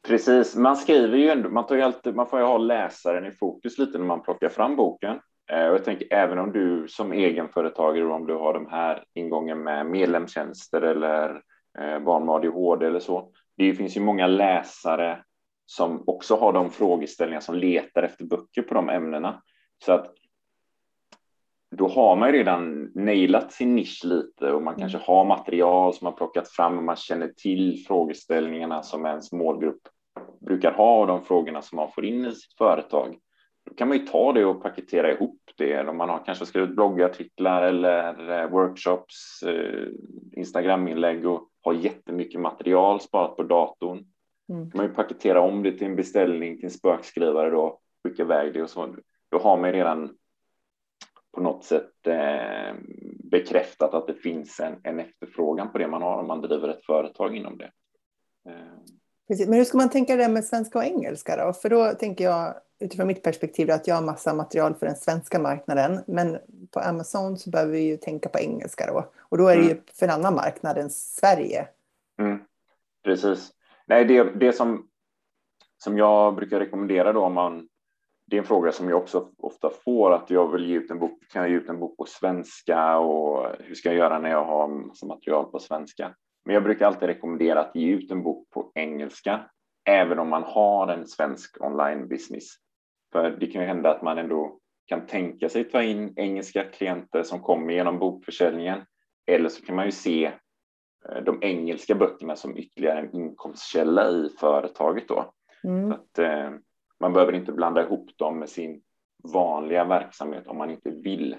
Precis, 0.08 0.56
man 0.56 0.78
skriver 0.78 1.18
ju 1.18 1.30
ändå, 1.30 1.50
man, 1.50 1.66
tar 1.66 1.76
ju 1.76 1.82
alltid, 1.82 2.16
man 2.16 2.28
får 2.28 2.40
ju 2.40 2.46
ha 2.46 2.58
läsaren 2.58 3.26
i 3.26 3.32
fokus 3.32 3.78
lite 3.78 3.98
när 3.98 4.06
man 4.06 4.22
plockar 4.22 4.50
fram 4.50 4.76
boken. 4.76 5.20
Eh, 5.52 5.68
och 5.68 5.74
jag 5.74 5.84
tänker 5.84 6.08
även 6.14 6.40
om 6.40 6.52
du 6.52 6.88
som 6.88 7.14
egenföretagare, 7.14 8.06
om 8.06 8.28
du 8.28 8.34
har 8.34 8.54
de 8.54 8.68
här 8.68 9.04
ingången 9.14 9.64
med 9.64 9.86
medlemstjänster 9.86 10.82
eller 10.82 11.42
eh, 11.80 12.00
barn 12.00 12.26
med 12.26 12.36
ADHD 12.36 12.86
eller 12.86 13.00
så. 13.00 13.32
Det 13.58 13.74
finns 13.74 13.98
ju 13.98 14.02
många 14.02 14.28
läsare 14.28 15.24
som 15.66 16.04
också 16.08 16.36
har 16.36 16.54
de 16.54 16.70
frågeställningar 16.70 17.42
som 17.42 17.56
letar 17.56 18.04
efter 18.04 18.26
böcker 18.26 18.62
på 18.62 18.74
de 18.74 18.90
ämnena. 18.90 19.42
Så 19.86 19.92
att 19.92 20.14
då 21.76 21.88
har 21.88 22.16
man 22.16 22.30
ju 22.30 22.38
redan 22.38 22.92
nailat 22.96 23.52
sin 23.52 23.76
nisch 23.76 24.02
lite 24.04 24.52
och 24.52 24.62
man 24.62 24.74
mm. 24.74 24.80
kanske 24.80 25.12
har 25.12 25.26
material 25.26 25.94
som 25.94 26.06
man 26.06 26.16
plockat 26.16 26.50
fram 26.50 26.78
och 26.78 26.84
man 26.84 26.96
känner 26.96 27.28
till 27.28 27.86
frågeställningarna 27.88 28.84
som 28.84 29.06
ens 29.06 29.32
målgrupp 29.32 29.82
brukar 30.42 30.72
ha 30.72 31.00
och 31.02 31.08
de 31.08 31.24
frågorna 31.24 31.62
som 31.62 31.76
man 31.76 31.92
får 31.92 32.06
in 32.06 32.26
i 32.26 32.32
sitt 32.32 32.58
företag. 32.58 33.18
Då 33.66 33.74
kan 33.74 33.88
man 33.88 33.98
ju 33.98 34.06
ta 34.06 34.34
det 34.34 34.46
och 34.46 34.64
paketera 34.64 35.12
ihop 35.12 35.42
det. 35.58 35.88
Om 35.88 35.98
man 35.98 36.10
har 36.10 36.26
kanske 36.26 36.46
skrivit 36.46 36.76
bloggartiklar 36.76 37.64
eller 37.64 38.42
eh, 38.42 38.50
workshops, 38.50 39.44
eh, 39.44 39.88
Instagraminlägg 40.32 41.28
och 41.28 41.50
har 41.62 41.74
jättemycket 41.74 42.42
material 42.42 43.02
sparat 43.02 43.36
på 43.36 43.44
datorn. 43.44 44.06
Mm. 44.50 44.72
kan 44.72 44.78
man 44.78 44.86
ju 44.86 44.94
paketera 44.94 45.42
om 45.42 45.64
det 45.64 45.72
till 45.72 45.88
en 45.88 45.96
beställning 45.96 46.56
till 46.56 46.66
en 46.66 46.72
spökskrivare 46.72 47.50
då, 47.50 47.80
skicka 48.04 48.24
iväg 48.24 48.54
det 48.54 48.64
och 48.64 48.70
så. 48.70 48.96
Då 49.32 49.38
har 49.38 49.58
man 49.58 49.72
redan 49.72 50.16
på 51.36 51.42
något 51.42 51.64
sätt 51.64 52.08
eh, 52.08 52.76
bekräftat 53.24 53.94
att 53.94 54.08
det 54.08 54.14
finns 54.14 54.60
en, 54.60 54.76
en 54.84 55.00
efterfrågan 55.00 55.72
på 55.72 55.78
det 55.78 55.88
man 55.88 56.02
har 56.02 56.18
om 56.18 56.28
man 56.28 56.42
driver 56.42 56.70
ett 56.70 56.86
företag 56.86 57.38
inom 57.38 57.58
det. 57.58 57.72
Eh. 58.50 58.78
Precis. 59.28 59.48
Men 59.48 59.58
hur 59.58 59.66
ska 59.66 59.78
man 59.78 59.90
tänka 59.90 60.16
det 60.16 60.30
med 60.30 60.46
svenska 60.46 60.80
och 60.80 60.86
engelska 60.86 61.46
då? 61.46 61.54
För 61.54 61.70
då 61.70 61.92
tänker 61.92 62.24
jag 62.24 62.56
utifrån 62.80 63.08
mitt 63.08 63.24
perspektiv 63.24 63.72
att 63.72 63.88
jag 63.88 63.96
har 63.96 64.02
massa 64.02 64.34
material 64.34 64.76
för 64.76 64.86
den 64.86 64.96
svenska 64.96 65.40
marknaden. 65.40 66.04
Men 66.08 66.38
på 66.72 66.80
Amazon 66.80 67.38
så 67.38 67.50
behöver 67.50 67.72
vi 67.72 67.80
ju 67.80 67.98
tänka 67.98 68.30
på 68.30 68.40
engelska 68.40 68.86
då. 68.86 69.12
Och 69.20 69.38
då 69.38 69.48
är 69.48 69.56
det 69.56 69.64
mm. 69.64 69.76
ju 69.76 69.82
för 70.00 70.06
en 70.06 70.14
annan 70.14 70.36
marknad 70.36 70.78
än 70.78 70.90
Sverige. 70.90 71.68
Mm. 72.20 72.40
Precis. 73.04 73.52
Nej, 73.88 74.06
det, 74.06 74.24
det 74.24 74.54
som, 74.54 74.88
som 75.84 75.98
jag 75.98 76.36
brukar 76.36 76.60
rekommendera 76.60 77.14
då 77.14 77.22
om 77.24 77.34
man 77.34 77.68
det 78.28 78.38
är 78.38 78.40
en 78.40 78.48
fråga 78.48 78.72
som 78.72 78.90
jag 78.90 78.98
också 78.98 79.30
ofta 79.38 79.70
får 79.70 80.14
att 80.14 80.30
jag 80.30 80.52
vill 80.52 80.70
ge 80.70 80.76
ut 80.76 80.92
en 80.92 81.00
bok. 81.00 81.20
Kan 81.30 81.42
jag 81.42 81.52
ge 81.52 81.58
ut 81.58 81.70
en 81.70 81.80
bok 81.80 81.98
på 81.98 82.06
svenska 82.06 82.98
och 82.98 83.56
hur 83.60 83.76
ska 83.76 83.90
jag 83.90 83.98
göra 83.98 84.20
när 84.20 84.30
jag 84.30 84.46
har 84.46 84.68
massa 84.68 85.06
material 85.06 85.46
på 85.46 85.60
svenska? 85.60 86.16
Men 86.46 86.54
jag 86.54 86.64
brukar 86.64 86.86
alltid 86.86 87.08
rekommendera 87.08 87.60
att 87.60 87.76
ge 87.76 87.92
ut 87.92 88.12
en 88.12 88.24
bok 88.24 88.50
på 88.50 88.72
engelska, 88.76 89.50
även 89.90 90.20
om 90.20 90.30
man 90.30 90.44
har 90.44 90.88
en 90.88 91.08
svensk 91.08 91.62
online 91.62 92.08
business. 92.08 92.46
För 93.12 93.32
det 93.32 93.48
kan 93.48 93.62
ju 93.62 93.68
hända 93.68 93.92
att 93.92 94.02
man 94.02 94.18
ändå 94.18 94.60
kan 94.86 95.06
tänka 95.06 95.50
sig 95.50 95.64
ta 95.64 95.84
in 95.84 96.14
engelska 96.16 96.64
klienter 96.64 97.24
som 97.24 97.42
kommer 97.42 97.74
genom 97.74 98.00
bokförsäljningen. 98.00 98.82
Eller 99.28 99.50
så 99.50 99.66
kan 99.66 99.76
man 99.76 99.86
ju 99.86 99.92
se 99.92 100.26
eh, 101.10 101.24
de 101.26 101.44
engelska 101.44 101.96
böckerna 101.96 102.36
som 102.36 102.58
ytterligare 102.58 103.00
en 103.00 103.16
inkomstkälla 103.16 104.10
i 104.10 104.30
företaget 104.40 105.08
då. 105.08 105.34
Mm. 105.64 105.92
Att, 105.92 106.20
eh, 106.20 106.50
man 107.00 107.14
behöver 107.14 107.34
inte 107.34 107.52
blanda 107.52 107.82
ihop 107.82 108.10
dem 108.18 108.40
med 108.40 108.50
sin 108.50 108.82
vanliga 109.34 109.86
verksamhet 109.86 110.48
om 110.48 110.58
man 110.58 110.72
inte 110.72 110.90
vill. 110.90 111.36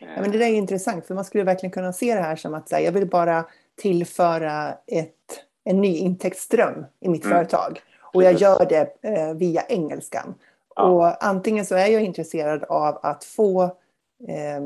Ja, 0.00 0.06
men 0.20 0.30
det 0.30 0.38
där 0.38 0.46
är 0.46 0.54
intressant, 0.54 1.06
för 1.06 1.14
man 1.14 1.24
skulle 1.24 1.44
verkligen 1.44 1.70
kunna 1.70 1.92
se 1.92 2.14
det 2.14 2.20
här 2.20 2.36
som 2.36 2.54
att 2.54 2.72
här, 2.72 2.80
jag 2.80 2.92
vill 2.92 3.08
bara 3.08 3.44
tillföra 3.76 4.72
ett, 4.86 5.44
en 5.64 5.80
ny 5.80 5.96
intäktsström 5.96 6.84
i 7.00 7.08
mitt 7.08 7.24
mm. 7.24 7.36
företag. 7.36 7.80
Och 8.14 8.22
jag 8.22 8.34
gör 8.34 8.66
det 8.68 8.96
eh, 9.02 9.34
via 9.34 9.62
engelskan. 9.62 10.34
Ja. 10.76 10.82
Och 10.82 11.24
antingen 11.24 11.66
så 11.66 11.74
är 11.74 11.86
jag 11.86 12.02
intresserad 12.02 12.64
av 12.64 12.98
att 13.02 13.24
få 13.24 13.62
eh, 14.28 14.60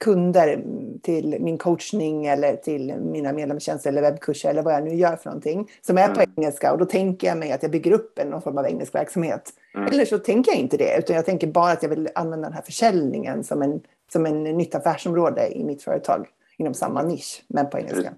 kunder 0.00 0.64
till 1.02 1.36
min 1.40 1.58
coachning 1.58 2.26
eller 2.26 2.56
till 2.56 2.94
mina 2.96 3.32
medlemstjänster 3.32 3.90
eller 3.90 4.02
webbkurser 4.02 4.50
eller 4.50 4.62
vad 4.62 4.74
jag 4.74 4.84
nu 4.84 4.94
gör 4.94 5.16
för 5.16 5.30
någonting 5.30 5.70
som 5.80 5.98
är 5.98 6.08
på 6.08 6.20
mm. 6.20 6.30
engelska 6.36 6.72
och 6.72 6.78
då 6.78 6.84
tänker 6.84 7.26
jag 7.26 7.38
mig 7.38 7.52
att 7.52 7.62
jag 7.62 7.72
bygger 7.72 7.92
upp 7.92 8.18
en 8.18 8.28
någon 8.28 8.42
form 8.42 8.58
av 8.58 8.66
engelsk 8.66 8.94
verksamhet. 8.94 9.52
Mm. 9.74 9.88
Eller 9.92 10.04
så 10.04 10.18
tänker 10.18 10.52
jag 10.52 10.60
inte 10.60 10.76
det 10.76 10.98
utan 10.98 11.16
jag 11.16 11.24
tänker 11.24 11.46
bara 11.46 11.72
att 11.72 11.82
jag 11.82 11.90
vill 11.90 12.08
använda 12.14 12.48
den 12.48 12.54
här 12.54 12.62
försäljningen 12.62 13.44
som 13.44 13.62
en, 13.62 13.80
som 14.12 14.26
en 14.26 14.44
nytt 14.44 14.74
affärsområde 14.74 15.58
i 15.58 15.64
mitt 15.64 15.82
företag 15.82 16.28
inom 16.56 16.74
samma 16.74 17.02
nisch 17.02 17.44
men 17.48 17.70
på 17.70 17.78
engelska. 17.78 18.12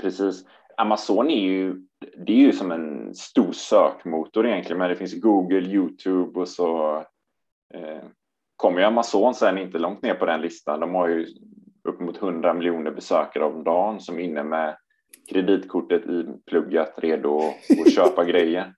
Precis. 0.00 0.44
Amazon 0.76 1.30
är 1.30 1.40
ju, 1.40 1.74
det 2.26 2.32
är 2.32 2.36
ju 2.36 2.52
som 2.52 2.72
en 2.72 3.14
stor 3.14 3.52
sökmotor 3.52 4.46
egentligen 4.46 4.78
men 4.78 4.88
det 4.88 4.96
finns 4.96 5.20
Google, 5.20 5.68
Youtube 5.68 6.40
och 6.40 6.48
så 6.48 6.96
eh, 7.74 8.04
kommer 8.56 8.80
ju 8.80 8.84
Amazon 8.84 9.34
sen 9.34 9.58
inte 9.58 9.78
långt 9.78 10.02
ner 10.02 10.14
på 10.14 10.26
den 10.26 10.40
listan. 10.40 10.80
De 10.80 10.94
har 10.94 11.08
ju 11.08 11.26
uppemot 11.88 12.22
100 12.22 12.54
miljoner 12.54 12.90
besökare 12.90 13.44
om 13.44 13.64
dagen 13.64 14.00
som 14.00 14.18
är 14.18 14.22
inne 14.22 14.44
med 14.44 14.76
kreditkortet 15.30 16.06
i 16.06 16.26
pluggat 16.46 16.94
redo 16.96 17.38
att 17.86 17.94
köpa 17.94 18.24
grejer. 18.30 18.74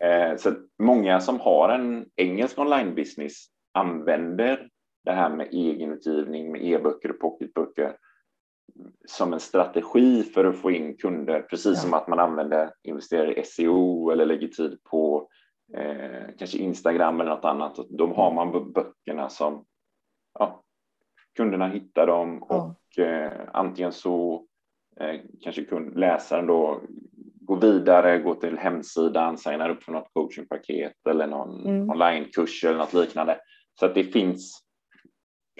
Eh, 0.00 0.36
så 0.36 0.52
många 0.78 1.20
som 1.20 1.40
har 1.40 1.68
en 1.68 2.06
engelsk 2.16 2.58
online-business 2.58 3.46
använder 3.72 4.68
det 5.04 5.12
här 5.12 5.30
med 5.30 5.48
egenutgivning 5.52 6.52
med 6.52 6.64
e-böcker 6.64 7.10
och 7.10 7.20
pocketböcker 7.20 7.96
som 9.06 9.32
en 9.32 9.40
strategi 9.40 10.22
för 10.22 10.44
att 10.44 10.56
få 10.56 10.70
in 10.70 10.96
kunder, 10.96 11.42
precis 11.42 11.76
ja. 11.76 11.80
som 11.82 11.94
att 11.94 12.08
man 12.08 12.18
använder, 12.18 12.70
investerar 12.82 13.38
i 13.38 13.44
SEO 13.44 14.10
eller 14.10 14.26
lägger 14.26 14.48
tid 14.48 14.78
på 14.84 15.28
eh, 15.76 16.26
kanske 16.38 16.58
Instagram 16.58 17.20
eller 17.20 17.30
något 17.30 17.44
annat. 17.44 17.76
Då 17.88 18.06
har 18.06 18.32
man 18.34 18.72
böckerna 18.72 19.28
som 19.28 19.64
ja, 20.38 20.62
kunderna 21.36 21.68
hittar 21.68 22.06
dem 22.06 22.44
ja. 22.48 22.56
och 22.56 22.98
eh, 23.04 23.32
antingen 23.52 23.92
så 23.92 24.46
eh, 25.00 25.20
kanske 25.40 25.64
kund, 25.64 25.98
läsaren 25.98 26.46
då 26.46 26.80
går 27.50 27.60
vidare, 27.60 28.18
går 28.18 28.34
till 28.34 28.58
hemsidan, 28.58 29.38
signar 29.38 29.70
upp 29.70 29.82
för 29.82 29.92
något 29.92 30.10
coachingpaket 30.12 31.06
eller 31.08 31.26
någon 31.26 31.66
mm. 31.66 31.90
onlinekurs 31.90 32.64
eller 32.64 32.78
något 32.78 32.92
liknande. 32.92 33.38
Så 33.80 33.86
att 33.86 33.94
det 33.94 34.04
finns, 34.04 34.62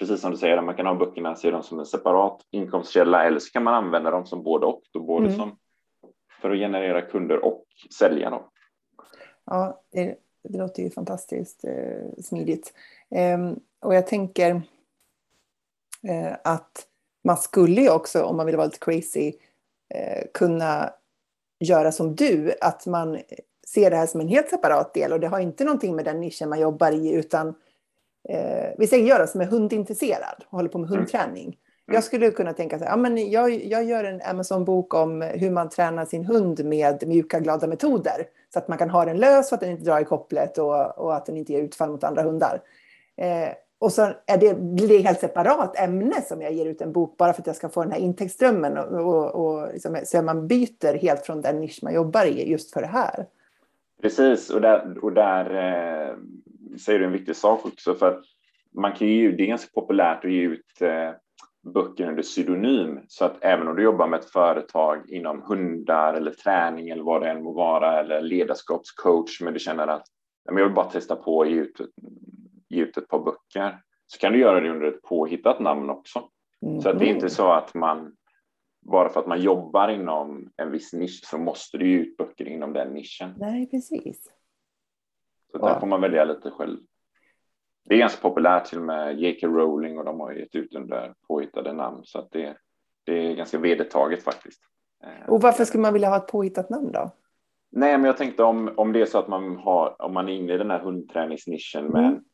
precis 0.00 0.20
som 0.20 0.30
du 0.30 0.36
säger, 0.36 0.62
man 0.62 0.76
kan 0.76 0.86
ha 0.86 0.94
böckerna, 0.94 1.36
se 1.36 1.50
dem 1.50 1.62
som 1.62 1.78
en 1.78 1.86
separat 1.86 2.40
inkomstkälla 2.50 3.24
eller 3.24 3.38
så 3.38 3.50
kan 3.50 3.64
man 3.64 3.74
använda 3.74 4.10
dem 4.10 4.26
som 4.26 4.42
både 4.42 4.66
och, 4.66 4.82
då 4.92 5.00
både 5.00 5.26
mm. 5.26 5.38
som 5.38 5.58
för 6.40 6.50
att 6.50 6.58
generera 6.58 7.02
kunder 7.02 7.44
och 7.44 7.64
sälja 7.98 8.30
dem. 8.30 8.42
Ja, 9.44 9.82
det, 9.92 10.16
det 10.48 10.58
låter 10.58 10.82
ju 10.82 10.90
fantastiskt 10.90 11.64
eh, 11.64 12.22
smidigt. 12.22 12.72
Eh, 13.10 13.38
och 13.80 13.94
jag 13.94 14.06
tänker 14.06 14.62
eh, 16.08 16.32
att 16.44 16.86
man 17.24 17.36
skulle 17.36 17.80
ju 17.80 17.90
också, 17.90 18.22
om 18.22 18.36
man 18.36 18.46
vill 18.46 18.56
vara 18.56 18.66
lite 18.66 18.78
crazy, 18.78 19.32
eh, 19.94 20.24
kunna 20.34 20.90
göra 21.60 21.92
som 21.92 22.14
du, 22.14 22.52
att 22.60 22.86
man 22.86 23.18
ser 23.66 23.90
det 23.90 23.96
här 23.96 24.06
som 24.06 24.20
en 24.20 24.28
helt 24.28 24.48
separat 24.48 24.94
del 24.94 25.12
och 25.12 25.20
det 25.20 25.28
har 25.28 25.40
inte 25.40 25.64
någonting 25.64 25.96
med 25.96 26.04
den 26.04 26.20
nischen 26.20 26.48
man 26.48 26.60
jobbar 26.60 26.92
i 26.92 27.12
utan 27.12 27.54
eh, 28.28 28.68
vi 28.78 28.87
säger 28.87 29.09
jag 29.09 29.28
som 29.28 29.40
är 29.40 29.46
hundintresserad 29.46 30.44
och 30.48 30.59
håller 30.59 30.68
på 30.68 30.78
med 30.78 30.88
mm. 30.88 30.98
hundträning. 30.98 31.56
Jag 31.92 32.04
skulle 32.04 32.30
kunna 32.30 32.52
tänka 32.52 32.78
så 32.78 32.85
här, 32.85 32.92
ja, 32.92 32.96
men 32.96 33.30
jag, 33.30 33.50
jag 33.50 33.85
gör 33.85 34.04
en 34.04 34.22
Amazon-bok 34.22 34.94
om 34.94 35.22
hur 35.22 35.50
man 35.50 35.68
tränar 35.68 36.04
sin 36.04 36.24
hund 36.24 36.64
med 36.64 37.09
mjuka, 37.09 37.40
glada 37.40 37.66
metoder. 37.66 38.26
Så 38.52 38.59
att 38.59 38.68
man 38.68 38.78
kan 38.78 38.90
ha 38.90 39.04
den 39.04 39.16
lös 39.16 39.48
så 39.48 39.54
att 39.54 39.61
den 39.61 39.70
inte 39.70 39.85
drar 39.85 40.00
i 40.00 40.04
kopplet 40.04 40.59
och, 40.59 40.98
och 40.98 41.16
att 41.16 41.26
den 41.26 41.37
inte 41.37 41.52
ger 41.52 41.62
utfall 41.62 41.90
mot 41.90 42.04
andra 42.04 42.22
hundar. 42.22 42.61
Eh, 43.16 43.48
och 43.78 43.92
så 43.92 44.02
är 44.26 44.38
det, 44.38 44.54
blir 44.54 44.88
det 44.88 44.98
helt 44.98 45.20
separat 45.20 45.78
ämne 45.78 46.22
som 46.22 46.42
jag 46.42 46.52
ger 46.52 46.66
ut 46.66 46.80
en 46.80 46.92
bok 46.92 47.16
bara 47.16 47.33
för 47.33 47.42
att 47.42 47.46
jag 47.46 47.56
ska 47.56 47.68
få 47.68 47.83
den 47.83 47.92
här 47.92 47.98
intäktsströmmen. 47.98 48.78
Och, 48.78 49.00
och, 49.00 49.35
och 49.35 49.72
liksom, 49.72 49.98
så 50.04 50.22
man 50.22 50.46
byter 50.46 50.98
helt 50.98 51.26
från 51.26 51.40
den 51.40 51.61
nisch 51.61 51.80
man 51.83 51.94
jobbar 51.94 52.24
i 52.24 52.50
just 52.50 52.72
för 52.72 52.80
det 52.80 52.87
här. 52.87 53.26
Precis, 54.02 54.50
och 54.50 54.61
där, 54.61 55.04
och 55.04 55.12
där 55.12 55.54
eh, 55.54 56.14
säger 56.78 56.98
du 56.98 57.04
en 57.04 57.12
viktig 57.12 57.37
sak 57.37 57.66
också. 57.66 57.94
för 57.94 58.09
att 58.09 58.24
man 58.74 58.92
kan 58.92 59.09
ju, 59.09 59.33
Det 59.33 59.42
är 59.42 59.46
ganska 59.46 59.80
populärt 59.80 60.24
att 60.24 60.33
ge 60.33 60.42
ut 60.42 60.80
eh, 60.80 61.11
böcker 61.62 62.09
under 62.09 62.22
pseudonym. 62.22 63.00
Så 63.09 63.24
att 63.24 63.37
även 63.40 63.68
om 63.68 63.76
du 63.76 63.83
jobbar 63.83 64.06
med 64.06 64.20
ett 64.20 64.30
företag 64.30 65.11
inom 65.11 65.42
hundar 65.42 66.14
eller 66.14 66.30
träning 66.30 66.88
eller 66.88 67.02
vad 67.02 67.22
det 67.22 67.30
än 67.30 67.42
må 67.42 67.52
vara 67.52 68.00
eller 68.00 68.20
ledarskapscoach 68.20 69.40
men 69.40 69.52
du 69.52 69.59
känner 69.59 69.87
att 69.87 70.06
jag 70.44 70.54
vill 70.54 70.74
bara 70.74 70.90
testa 70.90 71.16
på 71.16 71.42
att 71.42 71.50
ge 71.50 71.54
ut, 71.54 71.80
ge 72.68 72.83
ut 72.83 72.96
ett 72.96 73.09
par 73.09 73.24
böcker 73.24 73.78
så 74.06 74.18
kan 74.18 74.33
du 74.33 74.38
göra 74.38 74.61
det 74.61 74.70
under 74.70 74.87
ett 74.87 75.02
påhittat 75.02 75.61
namn 75.61 75.90
också. 75.90 76.28
Mm. 76.66 76.80
Så 76.80 76.88
att 76.88 76.98
det 76.98 77.04
är 77.04 77.09
inte 77.09 77.18
mm. 77.18 77.30
så 77.30 77.52
att 77.52 77.74
man 77.74 78.16
bara 78.83 79.09
för 79.09 79.20
att 79.20 79.26
man 79.26 79.42
jobbar 79.42 79.88
inom 79.88 80.50
en 80.56 80.70
viss 80.70 80.92
nisch 80.92 81.20
så 81.24 81.38
måste 81.38 81.78
du 81.78 81.90
ge 81.90 81.96
ut 81.96 82.16
böcker 82.16 82.48
inom 82.48 82.72
den 82.72 82.94
nischen. 82.94 83.35
Nej, 83.38 83.70
precis. 83.70 84.33
Så 85.52 85.58
där 85.58 85.80
får 85.80 85.86
man 85.86 86.00
välja 86.00 86.24
lite 86.24 86.50
själv 86.50 86.78
det 87.90 87.94
är 87.94 87.98
ganska 87.98 88.20
populärt 88.20 88.64
till 88.64 88.78
och 88.78 88.84
med 88.84 89.20
J.K. 89.20 89.46
Rowling 89.46 89.98
och 89.98 90.04
de 90.04 90.20
har 90.20 90.32
gett 90.32 90.54
ut 90.54 90.74
under 90.74 91.14
påhittade 91.28 91.72
namn 91.72 92.00
så 92.04 92.18
att 92.18 92.30
det, 92.30 92.56
det 93.04 93.12
är 93.12 93.34
ganska 93.34 93.58
vedertaget 93.58 94.22
faktiskt. 94.22 94.62
Och 95.28 95.42
varför 95.42 95.64
skulle 95.64 95.82
man 95.82 95.92
vilja 95.92 96.08
ha 96.08 96.16
ett 96.16 96.26
påhittat 96.26 96.70
namn 96.70 96.92
då? 96.92 97.10
Nej, 97.70 97.98
men 97.98 98.04
jag 98.04 98.16
tänkte 98.16 98.42
om, 98.42 98.74
om 98.76 98.92
det 98.92 99.00
är 99.00 99.06
så 99.06 99.18
att 99.18 99.28
man 99.28 99.56
har, 99.56 100.02
om 100.02 100.14
man 100.14 100.28
är 100.28 100.32
inne 100.32 100.54
i 100.54 100.58
den 100.58 100.70
här 100.70 100.78
hundträningsnischen 100.78 101.86
mm. 101.86 102.02
men 102.02 102.24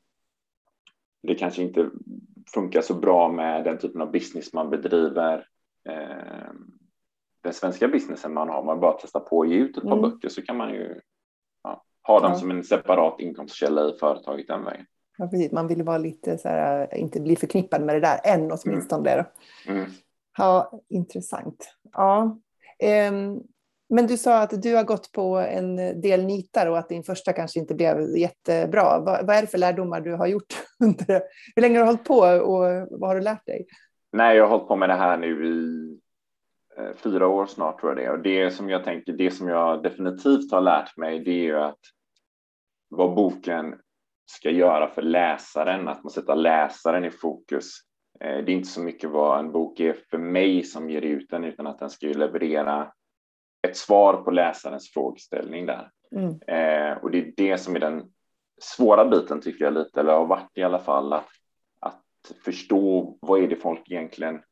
det 1.23 1.35
kanske 1.35 1.63
inte 1.63 1.91
funkar 2.55 2.81
så 2.81 2.95
bra 2.95 3.33
med 3.33 3.65
den 3.65 3.79
typen 3.79 4.01
av 4.01 4.11
business 4.11 4.53
man 4.53 4.71
bedriver. 4.71 5.49
Eh, 5.89 6.53
den 7.43 7.53
svenska 7.53 7.89
businessen 7.89 8.35
man 8.35 8.49
har, 8.49 8.63
man 8.63 8.81
bara 8.81 8.99
testar 9.01 9.21
på 9.21 9.43
att 9.43 9.49
ge 9.49 9.57
ut 9.57 9.77
ett 9.77 9.83
par 9.83 9.99
mm. 9.99 10.11
böcker 10.11 10.29
så 10.29 10.43
kan 10.43 10.57
man 10.57 10.71
ju 10.71 10.89
ja, 10.89 11.01
ha 12.07 12.21
dem 12.21 12.33
ja. 12.33 12.39
som 12.39 12.51
en 12.51 12.65
separat 12.65 13.21
inkomstkälla 13.21 13.89
i 13.89 13.93
företaget 14.01 14.49
den 14.49 14.65
vägen. 14.65 14.87
Ja, 15.19 15.27
precis. 15.27 15.53
Man 15.53 15.69
vill 15.69 15.83
vara 15.83 15.99
lite 15.99 16.39
så 16.39 16.49
här, 16.49 16.95
inte 16.97 17.21
bli 17.21 17.37
förknippad 17.37 17.83
med 17.83 17.95
det 17.95 18.01
där 18.01 18.21
än 18.25 18.53
åtminstone. 18.53 19.11
Mm. 19.11 19.27
Mm. 19.69 19.91
Ja, 20.39 20.81
intressant. 20.89 21.75
Ja. 21.93 22.39
Um, 23.11 23.43
men 23.89 24.07
du 24.07 24.17
sa 24.17 24.43
att 24.43 24.63
du 24.63 24.77
har 24.77 24.85
gått 24.85 25.13
på 25.13 25.37
en 25.37 25.77
del 26.01 26.25
nitar 26.25 26.67
och 26.67 26.79
att 26.79 26.89
din 26.89 27.03
första 27.03 27.33
kanske 27.33 27.59
inte 27.61 27.75
blev 27.75 28.17
jättebra. 28.17 29.01
Vad, 29.01 29.27
vad 29.27 29.37
är 29.37 29.41
det 29.41 29.47
för 29.47 29.59
lärdomar 29.59 30.01
du 30.01 30.13
har 30.13 30.27
gjort? 30.27 30.63
Under, 30.85 31.23
hur 31.55 31.63
länge 31.63 31.79
har 31.79 31.85
du 31.85 31.89
hållit 31.89 32.05
på 32.05 32.19
och 32.19 32.89
vad 32.91 33.11
har 33.11 33.15
du 33.15 33.21
lärt 33.21 33.47
dig? 33.47 33.67
Nej, 34.13 34.37
jag 34.37 34.45
har 34.45 34.51
hållit 34.51 34.69
på 34.69 34.77
med 34.77 34.89
det 34.89 34.95
här 34.95 35.17
nu 35.17 35.47
i 35.47 35.91
eh, 36.79 36.97
fyra 36.97 37.29
år 37.29 37.47
snart 37.47 37.81
tror 37.81 37.91
jag 37.91 37.97
det 37.97 38.05
är. 38.05 38.13
Och 38.13 38.23
det 38.23 38.51
som 38.51 38.71
jag 38.71 38.85
tänker, 38.85 39.13
det 39.13 39.31
som 39.31 39.49
jag 39.49 39.83
definitivt 39.83 40.53
har 40.53 40.61
lärt 40.61 40.97
mig, 40.97 41.21
det 41.21 41.31
är 41.31 41.45
ju 41.45 41.57
att 41.57 41.79
vad 42.97 43.15
boken 43.15 43.75
ska 44.27 44.51
göra 44.51 44.89
för 44.89 45.03
läsaren, 45.03 45.89
att 45.89 46.05
man 46.05 46.11
sätter 46.11 46.35
läsaren 46.35 47.05
i 47.05 47.11
fokus. 47.11 47.81
Det 48.19 48.27
är 48.27 48.51
inte 48.51 48.69
så 48.69 48.81
mycket 48.81 49.11
vad 49.11 49.39
en 49.39 49.53
bok 49.53 49.81
är 49.81 49.97
för 50.11 50.19
mig 50.19 50.63
som 50.63 50.91
ger 50.91 51.03
ut 51.03 51.31
den, 51.31 51.45
utan 51.45 51.67
att 51.67 51.79
den 51.79 51.91
ska 51.91 52.07
leverera 52.07 52.93
ett 53.63 53.77
svar 53.77 54.23
på 54.23 54.31
läsarens 54.31 54.91
frågeställning 54.91 55.67
där. 55.67 55.91
Mm. 56.13 56.41
Eh, 56.47 56.99
och 56.99 57.11
det 57.11 57.19
är 57.19 57.33
det 57.37 57.59
som 57.59 57.77
är 57.77 57.81
den 57.81 58.13
svåra 58.61 59.05
biten 59.05 59.41
tycker 59.41 59.65
jag 59.65 59.75
lite, 59.75 60.01
eller 60.01 60.13
har 60.13 60.27
varit 60.27 60.51
i 60.55 60.63
alla 60.63 60.79
fall, 60.79 61.13
att, 61.13 61.29
att 61.81 62.33
förstå 62.45 63.17
vad 63.21 63.43
är 63.43 63.49
det 63.49 63.57
folk 63.57 63.91
egentligen 63.91 64.43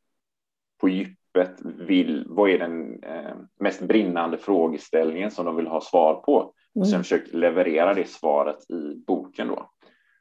på 0.80 0.88
djupet 0.88 1.61
vill, 1.62 2.24
vad 2.28 2.50
är 2.50 2.59
den 2.59 3.02
eh, 3.02 3.35
mest 3.61 3.80
brinnande 3.80 4.38
frågeställningen 4.38 5.30
som 5.30 5.46
de 5.46 5.57
vill 5.57 5.66
ha 5.66 5.80
svar 5.80 6.14
på. 6.14 6.54
Och 6.74 6.88
sen 6.88 7.02
försöka 7.02 7.37
leverera 7.37 7.94
det 7.94 8.08
svaret 8.08 8.70
i 8.70 9.04
boken 9.06 9.48
då. 9.48 9.70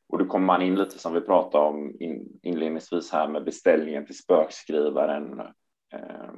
Och 0.10 0.20
då 0.20 0.26
kommer 0.26 0.46
man 0.46 0.62
in 0.62 0.76
lite 0.76 1.00
som 1.00 1.14
vi 1.14 1.22
pratade 1.22 1.66
om 1.66 1.96
in, 2.00 2.40
inledningsvis 2.42 3.12
här 3.12 3.28
med 3.28 3.44
beställningen 3.44 4.06
till 4.06 4.18
spökskrivaren. 4.18 5.40
Eh, 5.94 6.34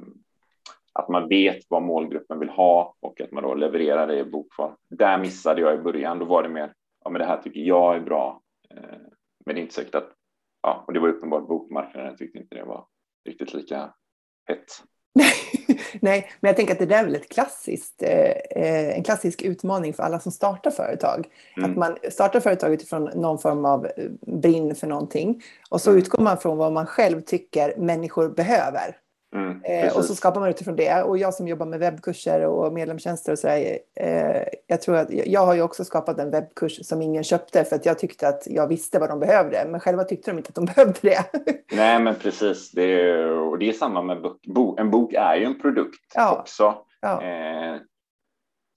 att 0.92 1.08
man 1.08 1.28
vet 1.28 1.58
vad 1.68 1.82
målgruppen 1.82 2.38
vill 2.38 2.48
ha 2.48 2.94
och 3.00 3.20
att 3.20 3.32
man 3.32 3.42
då 3.42 3.54
levererar 3.54 4.06
det 4.06 4.18
i 4.18 4.24
bokform. 4.24 4.74
Där 4.90 5.18
missade 5.18 5.60
jag 5.60 5.74
i 5.74 5.78
början. 5.78 6.18
Då 6.18 6.24
var 6.24 6.42
det 6.42 6.48
mer, 6.48 6.74
ja 7.04 7.10
men 7.10 7.20
det 7.20 7.26
här 7.26 7.42
tycker 7.42 7.60
jag 7.60 7.96
är 7.96 8.00
bra. 8.00 8.42
Eh, 8.70 8.98
men 9.46 9.54
det 9.54 9.60
är 9.60 9.62
inte 9.62 9.74
säkert 9.74 9.94
att, 9.94 10.12
ja, 10.62 10.84
och 10.86 10.92
det 10.92 11.00
var 11.00 11.08
uppenbart 11.08 11.48
bokmarknaden 11.48 12.16
tyckte 12.16 12.38
inte 12.38 12.54
det 12.54 12.64
var 12.64 12.86
riktigt 13.24 13.54
lika 13.54 13.94
hett. 14.44 14.66
Nej, 16.00 16.30
men 16.40 16.48
jag 16.48 16.56
tänker 16.56 16.72
att 16.72 16.78
det 16.78 16.86
där 16.86 16.98
är 16.98 17.04
väl 17.04 17.14
ett 17.14 17.28
klassiskt, 17.28 18.02
eh, 18.02 18.96
en 18.96 19.02
klassisk 19.02 19.42
utmaning 19.42 19.92
för 19.92 20.02
alla 20.02 20.20
som 20.20 20.32
startar 20.32 20.70
företag. 20.70 21.26
Mm. 21.56 21.70
Att 21.70 21.76
man 21.76 21.96
startar 22.10 22.40
företag 22.40 22.72
utifrån 22.72 23.04
någon 23.04 23.38
form 23.38 23.64
av 23.64 23.86
eh, 23.86 23.92
brinn 24.20 24.74
för 24.74 24.86
någonting 24.86 25.42
och 25.70 25.80
så 25.80 25.90
mm. 25.90 26.02
utgår 26.02 26.22
man 26.22 26.38
från 26.38 26.56
vad 26.56 26.72
man 26.72 26.86
själv 26.86 27.20
tycker 27.20 27.76
människor 27.76 28.28
behöver. 28.28 28.96
Mm, 29.34 29.62
eh, 29.64 29.96
och 29.96 30.04
så 30.04 30.14
skapar 30.14 30.40
man 30.40 30.50
utifrån 30.50 30.76
det. 30.76 31.02
Och 31.02 31.18
jag 31.18 31.34
som 31.34 31.48
jobbar 31.48 31.66
med 31.66 31.80
webbkurser 31.80 32.46
och 32.46 32.72
medlemstjänster 32.72 33.32
och 33.32 33.38
så 33.38 33.46
där, 33.46 33.78
eh, 34.00 34.42
jag 34.66 34.82
tror 34.82 34.96
att 34.96 35.10
jag 35.10 35.46
har 35.46 35.54
ju 35.54 35.62
också 35.62 35.84
skapat 35.84 36.18
en 36.18 36.30
webbkurs 36.30 36.86
som 36.86 37.02
ingen 37.02 37.24
köpte 37.24 37.64
för 37.64 37.76
att 37.76 37.86
jag 37.86 37.98
tyckte 37.98 38.28
att 38.28 38.42
jag 38.46 38.68
visste 38.68 38.98
vad 38.98 39.08
de 39.08 39.20
behövde. 39.20 39.66
Men 39.68 39.80
själva 39.80 40.04
tyckte 40.04 40.30
de 40.30 40.38
inte 40.38 40.48
att 40.48 40.54
de 40.54 40.64
behövde 40.74 40.98
det. 41.02 41.24
Nej, 41.72 42.00
men 42.00 42.14
precis. 42.14 42.70
Det 42.70 42.82
är, 42.82 43.30
och 43.30 43.58
det 43.58 43.68
är 43.68 43.72
samma 43.72 44.02
med 44.02 44.22
bok. 44.46 44.80
En 44.80 44.90
bok 44.90 45.12
är 45.12 45.36
ju 45.36 45.44
en 45.44 45.60
produkt 45.60 46.12
ja. 46.14 46.38
också. 46.40 46.74
Ja. 47.00 47.22
Eh, 47.22 47.76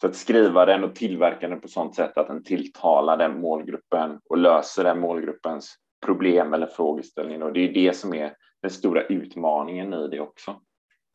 så 0.01 0.07
att 0.07 0.15
skriva 0.15 0.65
den 0.65 0.83
och 0.83 0.95
tillverka 0.95 1.47
den 1.47 1.61
på 1.61 1.67
sånt 1.67 1.95
sätt 1.95 2.17
att 2.17 2.27
den 2.27 2.43
tilltalar 2.43 3.17
den 3.17 3.41
målgruppen 3.41 4.19
och 4.29 4.37
löser 4.37 4.83
den 4.83 4.99
målgruppens 4.99 5.75
problem 6.05 6.53
eller 6.53 6.67
frågeställning. 6.67 7.43
Och 7.43 7.53
det 7.53 7.59
är 7.59 7.73
det 7.73 7.97
som 7.97 8.13
är 8.13 8.33
den 8.61 8.71
stora 8.71 9.03
utmaningen 9.03 9.93
i 9.93 10.07
det 10.07 10.19
också. 10.19 10.61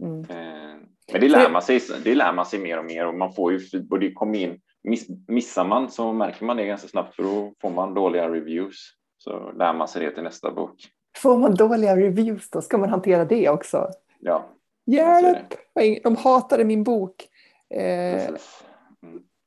Mm. 0.03 0.21
Eh, 0.21 0.77
men 1.13 1.21
det 1.21 1.29
lär, 1.29 1.51
man 1.51 1.63
sig, 1.63 1.81
det 2.05 2.15
lär 2.15 2.33
man 2.33 2.47
sig 2.47 2.59
mer 2.59 2.79
och 2.79 2.85
mer 2.85 3.07
och 3.07 3.15
man 3.15 3.33
får 3.33 3.53
ju 3.53 3.87
och 3.91 3.99
det 3.99 4.13
kommer 4.13 4.39
in. 4.39 4.61
Miss, 4.83 5.07
missar 5.29 5.65
man 5.65 5.91
så 5.91 6.13
märker 6.13 6.45
man 6.45 6.57
det 6.57 6.67
ganska 6.67 6.89
snabbt 6.89 7.17
för 7.17 7.23
då 7.23 7.53
får 7.61 7.71
man 7.71 7.95
dåliga 7.95 8.31
reviews. 8.31 8.91
Så 9.19 9.53
lär 9.53 9.73
man 9.73 9.89
sig 9.89 10.05
det 10.05 10.11
till 10.11 10.23
nästa 10.23 10.51
bok. 10.51 10.75
Får 11.17 11.39
man 11.39 11.55
dåliga 11.55 11.97
reviews 11.97 12.51
då 12.51 12.61
ska 12.61 12.79
man 12.79 12.89
hantera 12.89 13.25
det 13.25 13.49
också. 13.49 13.89
Ja. 14.21 14.49
Hjälp! 14.87 15.55
De 16.03 16.17
hatade 16.17 16.65
min 16.65 16.85
bok. 16.85 17.29
Eh, 17.75 18.29
mm. 18.29 18.37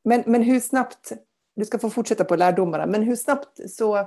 men, 0.04 0.24
men 0.26 0.44
hur 0.44 0.60
snabbt, 0.60 1.12
du 1.56 1.66
ska 1.66 1.80
få 1.80 1.90
fortsätta 1.90 2.24
på 2.24 2.36
lärdomarna, 2.36 2.86
men 2.86 3.04
hur 3.04 3.16
snabbt 3.16 3.70
så 3.70 3.98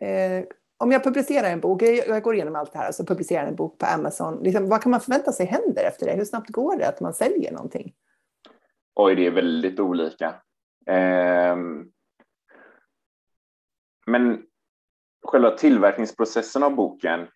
eh, 0.00 0.44
om 0.78 0.92
jag 0.92 1.04
publicerar 1.04 1.50
en 1.50 1.60
bok, 1.60 1.82
jag 1.82 2.22
går 2.22 2.34
igenom 2.34 2.56
allt 2.56 2.72
det 2.72 2.78
här, 2.78 2.92
så 2.92 3.06
publicerar 3.06 3.46
en 3.46 3.56
bok 3.56 3.78
på 3.78 3.86
Amazon. 3.86 4.42
Liksom, 4.42 4.68
vad 4.68 4.82
kan 4.82 4.90
man 4.90 5.00
förvänta 5.00 5.32
sig 5.32 5.46
händer 5.46 5.84
efter 5.84 6.06
det? 6.06 6.12
Hur 6.12 6.24
snabbt 6.24 6.50
går 6.50 6.76
det 6.76 6.88
att 6.88 7.00
man 7.00 7.14
säljer 7.14 7.52
någonting? 7.52 7.94
Oj, 8.94 9.14
det 9.14 9.26
är 9.26 9.30
väldigt 9.30 9.80
olika. 9.80 10.34
Eh, 10.86 11.56
men 14.06 14.42
själva 15.24 15.50
tillverkningsprocessen 15.50 16.62
av 16.62 16.74
boken 16.74 17.26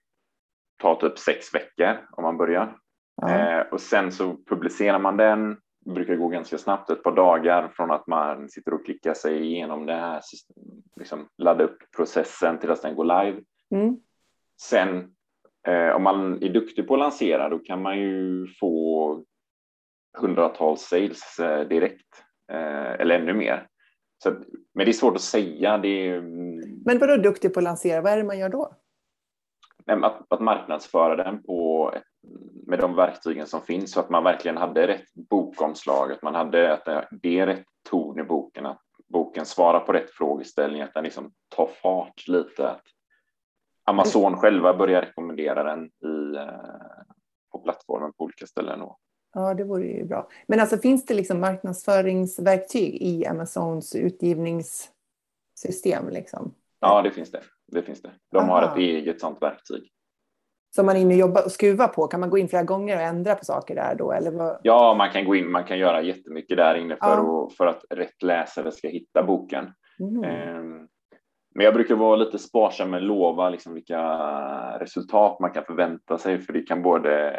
tar 0.83 0.95
typ 0.95 1.19
sex 1.19 1.55
veckor 1.55 1.99
om 2.13 2.23
man 2.23 2.37
börjar. 2.37 2.77
Eh, 3.29 3.61
och 3.61 3.81
sen 3.81 4.13
så 4.13 4.37
publicerar 4.49 4.99
man 4.99 5.17
den. 5.17 5.57
Brukar 5.95 6.17
gå 6.17 6.29
ganska 6.29 6.59
snabbt, 6.59 6.91
ett 6.91 7.03
par 7.03 7.17
dagar 7.17 7.69
från 7.69 7.91
att 7.91 8.07
man 8.07 8.49
sitter 8.49 8.75
och 8.75 8.85
klickar 8.85 9.15
sig 9.15 9.47
igenom 9.47 9.87
det 9.87 9.95
här, 9.95 10.21
liksom 10.97 11.29
ladda 11.39 11.65
upp 11.65 11.79
processen 11.97 12.59
till 12.59 12.71
att 12.71 12.83
den 12.83 12.95
går 12.95 13.05
live. 13.05 13.41
Mm. 13.71 13.97
Sen 14.61 15.15
eh, 15.67 15.89
om 15.89 16.03
man 16.03 16.43
är 16.43 16.49
duktig 16.49 16.89
på 16.89 16.95
att 16.95 17.01
lansera, 17.01 17.49
då 17.49 17.59
kan 17.59 17.83
man 17.83 17.99
ju 17.99 18.47
få 18.61 19.25
hundratals 20.19 20.83
sales 20.83 21.39
eh, 21.39 21.69
direkt 21.69 22.25
eh, 22.53 22.93
eller 22.93 23.19
ännu 23.19 23.35
mer. 23.35 23.67
Så, 24.23 24.31
men 24.75 24.85
det 24.85 24.91
är 24.91 24.93
svårt 24.93 25.15
att 25.15 25.21
säga. 25.21 25.79
Det 25.79 25.89
är, 25.89 26.21
men 26.85 26.99
vadå 26.99 27.17
duktig 27.17 27.55
på 27.55 27.61
att 27.61 27.65
lansera? 27.65 28.01
Vad 28.01 28.13
är 28.13 28.17
det 28.17 28.25
man 28.25 28.39
gör 28.39 28.49
då? 28.49 28.73
Att, 29.87 30.33
att 30.33 30.41
marknadsföra 30.41 31.17
den 31.17 31.43
på 31.43 31.58
med 32.69 32.79
de 32.79 32.97
verktygen 32.97 33.47
som 33.47 33.61
finns 33.61 33.93
så 33.93 34.01
att 34.01 34.11
man 34.11 34.25
verkligen 34.25 34.57
hade 34.57 34.87
rätt 34.87 35.15
bokomslag, 35.15 36.13
att 36.13 36.23
man 36.23 36.35
hade 36.35 36.73
att 36.73 36.85
det 37.11 37.39
är 37.39 37.47
rätt 37.47 37.65
ton 37.91 38.21
i 38.21 38.23
boken, 38.23 38.67
att 38.67 38.81
boken 39.09 39.47
svarar 39.47 39.81
på 39.81 39.93
rätt 39.93 40.11
frågeställning, 40.11 40.83
att 40.83 40.95
den 40.95 41.05
liksom 41.05 41.33
tar 41.49 41.67
fart 41.67 42.29
lite. 42.29 42.71
Att 42.71 42.83
Amazon 43.85 44.37
själva 44.37 44.75
börjar 44.75 45.03
rekommendera 45.03 45.63
den 45.63 45.87
i, 45.87 46.37
eh, 46.37 46.45
på 47.53 47.59
plattformen 47.59 48.13
på 48.13 48.25
olika 48.25 48.47
ställen. 48.47 48.81
Ja, 49.35 49.55
det 49.55 49.65
vore 49.65 49.87
ju 49.87 50.05
bra. 50.05 50.29
Men 50.47 50.61
alltså 50.61 50.79
finns 50.79 51.07
det 51.07 51.15
liksom 51.15 51.41
marknadsföringsverktyg 51.41 53.03
i 53.03 53.27
Amazons 53.27 53.95
utgivningssystem? 53.95 56.09
Liksom? 56.11 56.55
Ja, 56.81 57.03
det 57.03 57.11
finns 57.11 57.31
det. 57.31 57.43
det, 57.67 57.83
finns 57.83 58.03
det. 58.03 58.11
De 58.31 58.39
Aha. 58.39 58.49
har 58.49 58.63
ett 58.63 58.77
eget 58.79 59.21
sådant 59.21 59.43
verktyg 59.43 59.93
som 60.75 60.87
man 60.87 60.97
är 60.97 61.01
inne 61.01 61.15
och 61.15 61.21
jobbar 61.21 61.45
och 61.45 61.53
skruvar 61.53 61.89
på? 61.89 62.07
Kan 62.07 62.21
man 62.21 62.31
gå 62.31 62.39
in 62.39 62.49
flera 62.49 62.63
gånger 62.63 62.97
och 62.97 63.03
ändra 63.03 63.35
på 63.35 63.45
saker 63.45 63.75
där 63.75 63.95
då? 63.95 64.13
Eller 64.13 64.31
vad? 64.31 64.59
Ja, 64.63 64.95
man 64.95 65.11
kan 65.11 65.25
gå 65.25 65.35
in, 65.35 65.51
man 65.51 65.65
kan 65.65 65.79
göra 65.79 66.03
jättemycket 66.03 66.57
där 66.57 66.75
inne 66.75 66.97
för, 66.97 67.07
ja. 67.07 67.47
att, 67.47 67.57
för 67.57 67.67
att 67.67 67.85
rätt 67.91 68.23
läsare 68.23 68.73
ska 68.73 68.89
hitta 68.89 69.23
boken. 69.23 69.73
Mm. 70.01 70.57
Um, 70.57 70.89
men 71.55 71.65
jag 71.65 71.75
brukar 71.75 71.95
vara 71.95 72.17
lite 72.17 72.39
sparsam 72.39 72.91
med 72.91 72.99
att 72.99 73.05
lova 73.05 73.51
liksom 73.51 73.75
vilka 73.75 74.01
resultat 74.79 75.41
man 75.41 75.51
kan 75.51 75.65
förvänta 75.65 76.19
sig, 76.19 76.39
för 76.39 76.53
det 76.53 76.63
kan 76.63 76.83
både 76.83 77.37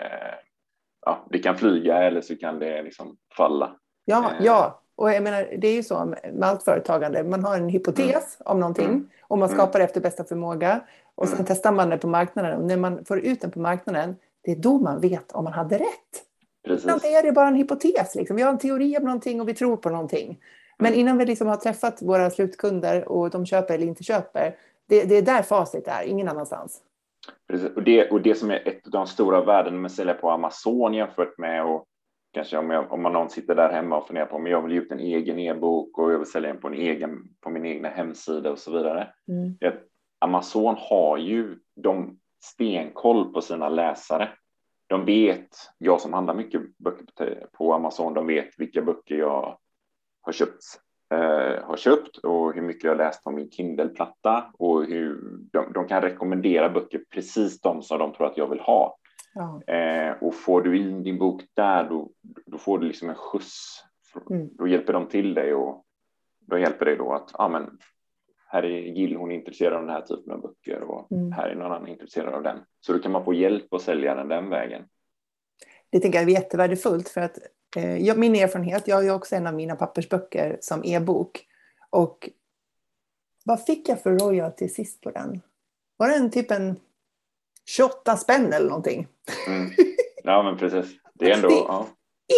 ja, 1.05 1.27
det 1.29 1.39
kan 1.39 1.57
flyga 1.57 1.97
eller 1.97 2.21
så 2.21 2.35
kan 2.35 2.59
det 2.59 2.83
liksom 2.83 3.17
falla. 3.37 3.75
Ja, 4.05 4.17
uh, 4.17 4.45
ja, 4.45 4.81
och 4.99 5.11
jag 5.11 5.23
menar, 5.23 5.47
det 5.57 5.67
är 5.67 5.73
ju 5.73 5.83
så 5.83 6.05
med 6.05 6.43
allt 6.43 6.63
företagande. 6.63 7.23
Man 7.23 7.43
har 7.43 7.57
en 7.57 7.69
hypotes 7.69 8.37
mm. 8.39 8.51
om 8.51 8.59
någonting 8.59 8.85
mm. 8.85 9.09
och 9.21 9.37
man 9.37 9.49
skapar 9.49 9.79
mm. 9.79 9.85
efter 9.85 10.01
bästa 10.01 10.23
förmåga. 10.23 10.81
Och 11.19 11.27
sen 11.27 11.35
mm. 11.35 11.45
testar 11.45 11.71
man 11.71 11.89
det 11.89 11.97
på 11.97 12.07
marknaden. 12.07 12.57
Och 12.57 12.63
när 12.63 12.77
man 12.77 13.05
får 13.05 13.19
ut 13.19 13.41
den 13.41 13.51
på 13.51 13.59
marknaden, 13.59 14.15
det 14.41 14.51
är 14.51 14.55
då 14.55 14.79
man 14.79 15.01
vet 15.01 15.31
om 15.31 15.43
man 15.43 15.53
hade 15.53 15.77
rätt. 15.77 16.25
Precis. 16.65 16.83
Ibland 16.83 17.01
är 17.05 17.23
det 17.23 17.31
bara 17.31 17.47
en 17.47 17.55
hypotes. 17.55 18.15
Liksom. 18.15 18.35
Vi 18.35 18.41
har 18.41 18.51
en 18.51 18.57
teori 18.57 18.97
om 18.97 19.03
någonting 19.03 19.41
och 19.41 19.49
vi 19.49 19.53
tror 19.53 19.77
på 19.77 19.89
någonting. 19.89 20.39
Men 20.77 20.87
mm. 20.87 20.99
innan 20.99 21.17
vi 21.17 21.25
liksom 21.25 21.47
har 21.47 21.55
träffat 21.55 22.01
våra 22.01 22.29
slutkunder 22.29 23.09
och 23.09 23.29
de 23.29 23.45
köper 23.45 23.73
eller 23.73 23.87
inte 23.87 24.03
köper, 24.03 24.55
det, 24.89 25.03
det 25.03 25.15
är 25.15 25.21
där 25.21 25.41
facit 25.41 25.87
är, 25.87 26.03
ingen 26.03 26.27
annanstans. 26.27 26.81
Precis. 27.47 27.69
Och, 27.75 27.83
det, 27.83 28.11
och 28.11 28.21
det 28.21 28.35
som 28.35 28.51
är 28.51 28.67
ett 28.67 28.85
av 28.85 28.91
de 28.91 29.07
stora 29.07 29.45
värdena 29.45 29.77
med 29.77 29.89
att 29.89 29.95
sälja 29.95 30.13
på 30.13 30.29
Amazon 30.29 30.93
jämfört 30.93 31.37
med 31.37 31.65
och 31.65 31.85
kanske 32.33 32.57
om, 32.57 32.69
jag, 32.69 32.91
om 32.91 33.01
man 33.01 33.13
någon 33.13 33.29
sitter 33.29 33.55
där 33.55 33.69
hemma 33.69 33.97
och 33.97 34.07
funderar 34.07 34.25
på 34.25 34.35
om 34.35 34.47
jag 34.47 34.61
vill 34.61 34.71
ge 34.71 34.81
ut 34.81 34.91
en 34.91 34.99
egen 34.99 35.39
e-bok 35.39 35.97
och 35.97 36.13
jag 36.13 36.19
vill 36.19 36.27
sälja 36.27 36.49
den 36.49 36.61
på, 36.61 36.67
en 36.67 36.73
egen, 36.73 37.19
på 37.41 37.49
min 37.49 37.65
egna 37.65 37.89
hemsida 37.89 38.51
och 38.51 38.59
så 38.59 38.71
vidare. 38.71 39.07
Mm. 39.27 39.57
Amazon 40.19 40.75
har 40.79 41.17
ju 41.17 41.59
de 41.75 42.19
stenkoll 42.43 43.33
på 43.33 43.41
sina 43.41 43.69
läsare. 43.69 44.29
De 44.87 45.05
vet, 45.05 45.57
jag 45.77 46.01
som 46.01 46.13
handlar 46.13 46.33
mycket 46.33 46.77
böcker 46.77 47.47
på 47.51 47.73
Amazon, 47.73 48.13
de 48.13 48.27
vet 48.27 48.59
vilka 48.59 48.81
böcker 48.81 49.15
jag 49.15 49.57
har 50.21 50.33
köpt, 50.33 50.63
eh, 51.13 51.65
har 51.65 51.77
köpt 51.77 52.17
och 52.17 52.53
hur 52.53 52.61
mycket 52.61 52.83
jag 52.83 52.97
läst 52.97 53.23
på 53.23 53.31
min 53.31 53.51
Kindle-platta 53.51 54.51
och 54.53 54.83
hur 54.85 55.21
de, 55.51 55.73
de, 55.73 55.87
kan 55.87 56.01
rekommendera 56.01 56.69
böcker 56.69 57.03
precis 57.13 57.61
de 57.61 57.81
som 57.81 57.99
de 57.99 58.13
tror 58.13 58.27
att 58.27 58.37
jag 58.37 58.47
vill 58.47 58.59
ha. 58.59 58.97
Ja. 59.33 59.73
Eh, 59.73 60.11
och 60.21 60.35
får 60.35 60.61
du 60.61 60.77
in 60.77 61.03
din 61.03 61.17
bok 61.17 61.41
där, 61.53 61.89
då, 61.89 62.09
då 62.45 62.57
får 62.57 62.79
du 62.79 62.87
liksom 62.87 63.09
en 63.09 63.15
skjuts. 63.15 63.83
Mm. 64.29 64.49
Då 64.51 64.67
hjälper 64.67 64.93
de 64.93 65.07
till 65.07 65.33
dig 65.33 65.53
och 65.53 65.85
då 66.39 66.57
hjälper 66.57 66.85
det 66.85 66.95
då 66.95 67.13
att 67.13 67.31
ja, 67.33 67.47
men, 67.47 67.77
här 68.51 68.63
är 68.63 68.69
Jill, 68.69 69.15
hon 69.15 69.31
är 69.31 69.35
intresserad 69.35 69.73
av 69.73 69.81
den 69.85 69.89
här 69.89 70.01
typen 70.01 70.33
av 70.33 70.41
böcker 70.41 70.81
och 70.81 71.11
mm. 71.11 71.31
här 71.31 71.49
är 71.49 71.55
någon 71.55 71.71
annan 71.71 71.87
intresserad 71.87 72.33
av 72.33 72.43
den. 72.43 72.57
Så 72.79 72.93
då 72.93 72.99
kan 72.99 73.11
man 73.11 73.25
få 73.25 73.33
hjälp 73.33 73.73
att 73.73 73.81
sälja 73.81 74.15
den 74.15 74.27
den 74.27 74.49
vägen. 74.49 74.83
det 75.89 75.99
tänker 75.99 76.19
jag 76.19 76.29
är 76.29 76.33
jättevärdefullt 76.33 77.09
för 77.09 77.21
att 77.21 77.37
eh, 77.75 77.97
jag, 77.97 78.17
min 78.17 78.35
erfarenhet, 78.35 78.87
jag 78.87 78.95
har 78.95 79.03
ju 79.03 79.11
också 79.11 79.35
en 79.35 79.47
av 79.47 79.53
mina 79.53 79.75
pappersböcker 79.75 80.57
som 80.61 80.83
e-bok. 80.83 81.45
Och 81.89 82.29
vad 83.45 83.65
fick 83.65 83.89
jag 83.89 84.01
för 84.01 84.19
royalty 84.19 84.67
sist 84.67 85.01
på 85.01 85.11
den? 85.11 85.41
Var 85.97 86.09
det 86.09 86.15
en 86.15 86.31
typ 86.31 86.51
en 86.51 86.79
28 87.65 88.17
spänn 88.17 88.53
eller 88.53 88.69
någonting? 88.69 89.07
Mm. 89.47 89.69
Ja, 90.23 90.43
men 90.43 90.57
precis. 90.57 90.99
Det 91.13 91.31
är 91.31 91.33
ändå... 91.35 91.47
Det- 91.49 91.55
ja. 91.55 91.87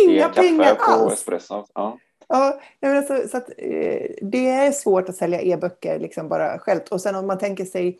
Inga 0.03 0.13
Det 0.13 0.21
är 0.21 0.29
pengar 0.29 0.77
alls! 0.79 1.13
espresso. 1.13 1.65
Ja. 1.73 1.99
Ja, 2.33 2.59
men 2.79 2.97
alltså, 2.97 3.27
så 3.27 3.37
att, 3.37 3.49
eh, 3.57 4.11
det 4.21 4.49
är 4.49 4.71
svårt 4.71 5.09
att 5.09 5.15
sälja 5.15 5.41
e-böcker 5.41 5.99
liksom 5.99 6.29
bara 6.29 6.59
självt. 6.59 6.89
Och 6.89 7.01
sen 7.01 7.15
om 7.15 7.27
man 7.27 7.37
tänker 7.37 7.65
sig, 7.65 7.99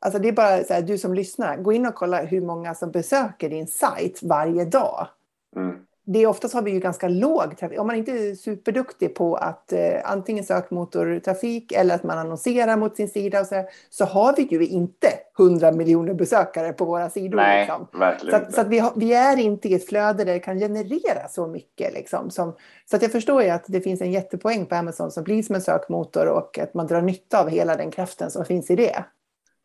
alltså 0.00 0.18
det 0.18 0.28
är 0.28 0.32
bara 0.32 0.64
så 0.64 0.74
här, 0.74 0.82
du 0.82 0.98
som 0.98 1.14
lyssnar, 1.14 1.56
gå 1.56 1.72
in 1.72 1.86
och 1.86 1.94
kolla 1.94 2.22
hur 2.22 2.40
många 2.40 2.74
som 2.74 2.90
besöker 2.90 3.50
din 3.50 3.66
sajt 3.66 4.22
varje 4.22 4.64
dag. 4.64 5.08
Mm. 5.56 5.86
Det 6.06 6.22
är 6.22 6.26
oftast 6.26 6.54
har 6.54 6.62
vi 6.62 6.70
ju 6.70 6.80
ganska 6.80 7.08
låg 7.08 7.56
trafik. 7.58 7.80
Om 7.80 7.86
man 7.86 7.96
inte 7.96 8.12
är 8.12 8.34
superduktig 8.34 9.14
på 9.14 9.36
att 9.36 9.72
eh, 9.72 9.80
antingen 10.04 10.44
sökmotortrafik 10.44 11.72
eller 11.72 11.94
att 11.94 12.02
man 12.02 12.18
annonserar 12.18 12.76
mot 12.76 12.96
sin 12.96 13.08
sida 13.08 13.40
och 13.40 13.46
så, 13.46 13.54
här, 13.54 13.66
så 13.90 14.04
har 14.04 14.36
vi 14.36 14.42
ju 14.42 14.66
inte 14.66 15.08
100 15.38 15.72
miljoner 15.72 16.14
besökare 16.14 16.72
på 16.72 16.84
våra 16.84 17.10
sidor. 17.10 17.36
Nej, 17.36 17.60
liksom. 17.60 17.86
Så, 17.92 17.98
verkligen 17.98 18.34
att, 18.34 18.54
så 18.54 18.60
att 18.60 18.68
vi, 18.68 18.78
har, 18.78 18.92
vi 18.96 19.14
är 19.14 19.36
inte 19.36 19.68
i 19.68 19.74
ett 19.74 19.88
flöde 19.88 20.24
där 20.24 20.32
det 20.32 20.38
kan 20.38 20.58
generera 20.58 21.28
så 21.28 21.46
mycket. 21.46 21.94
Liksom, 21.94 22.30
som, 22.30 22.56
så 22.90 22.96
att 22.96 23.02
jag 23.02 23.12
förstår 23.12 23.42
ju 23.42 23.48
att 23.48 23.64
det 23.66 23.80
finns 23.80 24.00
en 24.00 24.12
jättepoäng 24.12 24.66
på 24.66 24.74
Amazon 24.74 25.10
som 25.10 25.24
blir 25.24 25.42
som 25.42 25.54
en 25.54 25.62
sökmotor 25.62 26.26
och 26.26 26.58
att 26.58 26.74
man 26.74 26.86
drar 26.86 27.02
nytta 27.02 27.40
av 27.40 27.48
hela 27.48 27.76
den 27.76 27.90
kraften 27.90 28.30
som 28.30 28.44
finns 28.44 28.70
i 28.70 28.76
det. 28.76 29.04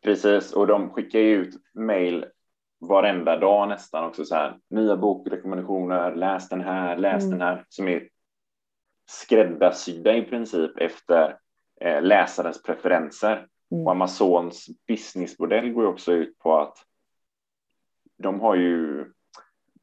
Precis, 0.04 0.52
och 0.52 0.66
de 0.66 0.90
skickar 0.90 1.18
ju 1.18 1.36
ut 1.36 1.54
mejl 1.74 2.24
varenda 2.80 3.36
dag 3.36 3.68
nästan 3.68 4.04
också 4.04 4.24
så 4.24 4.34
här. 4.34 4.58
Nya 4.70 4.96
bokrekommendationer, 4.96 6.14
läs 6.14 6.48
den 6.48 6.60
här, 6.60 6.96
läs 6.96 7.24
Mm. 7.24 7.38
den 7.38 7.48
här, 7.48 7.64
som 7.68 7.88
är 7.88 8.08
skräddarsydda 9.10 10.16
i 10.16 10.22
princip 10.22 10.78
efter 10.78 11.36
eh, 11.80 12.02
läsarens 12.02 12.62
preferenser. 12.62 13.46
Mm. 13.70 13.86
Och 13.86 13.92
Amazons 13.92 14.66
businessmodell 14.86 15.72
går 15.72 15.84
ju 15.84 15.90
också 15.90 16.12
ut 16.12 16.38
på 16.38 16.58
att 16.58 16.78
de 18.18 18.40
har 18.40 18.54
ju, 18.54 19.04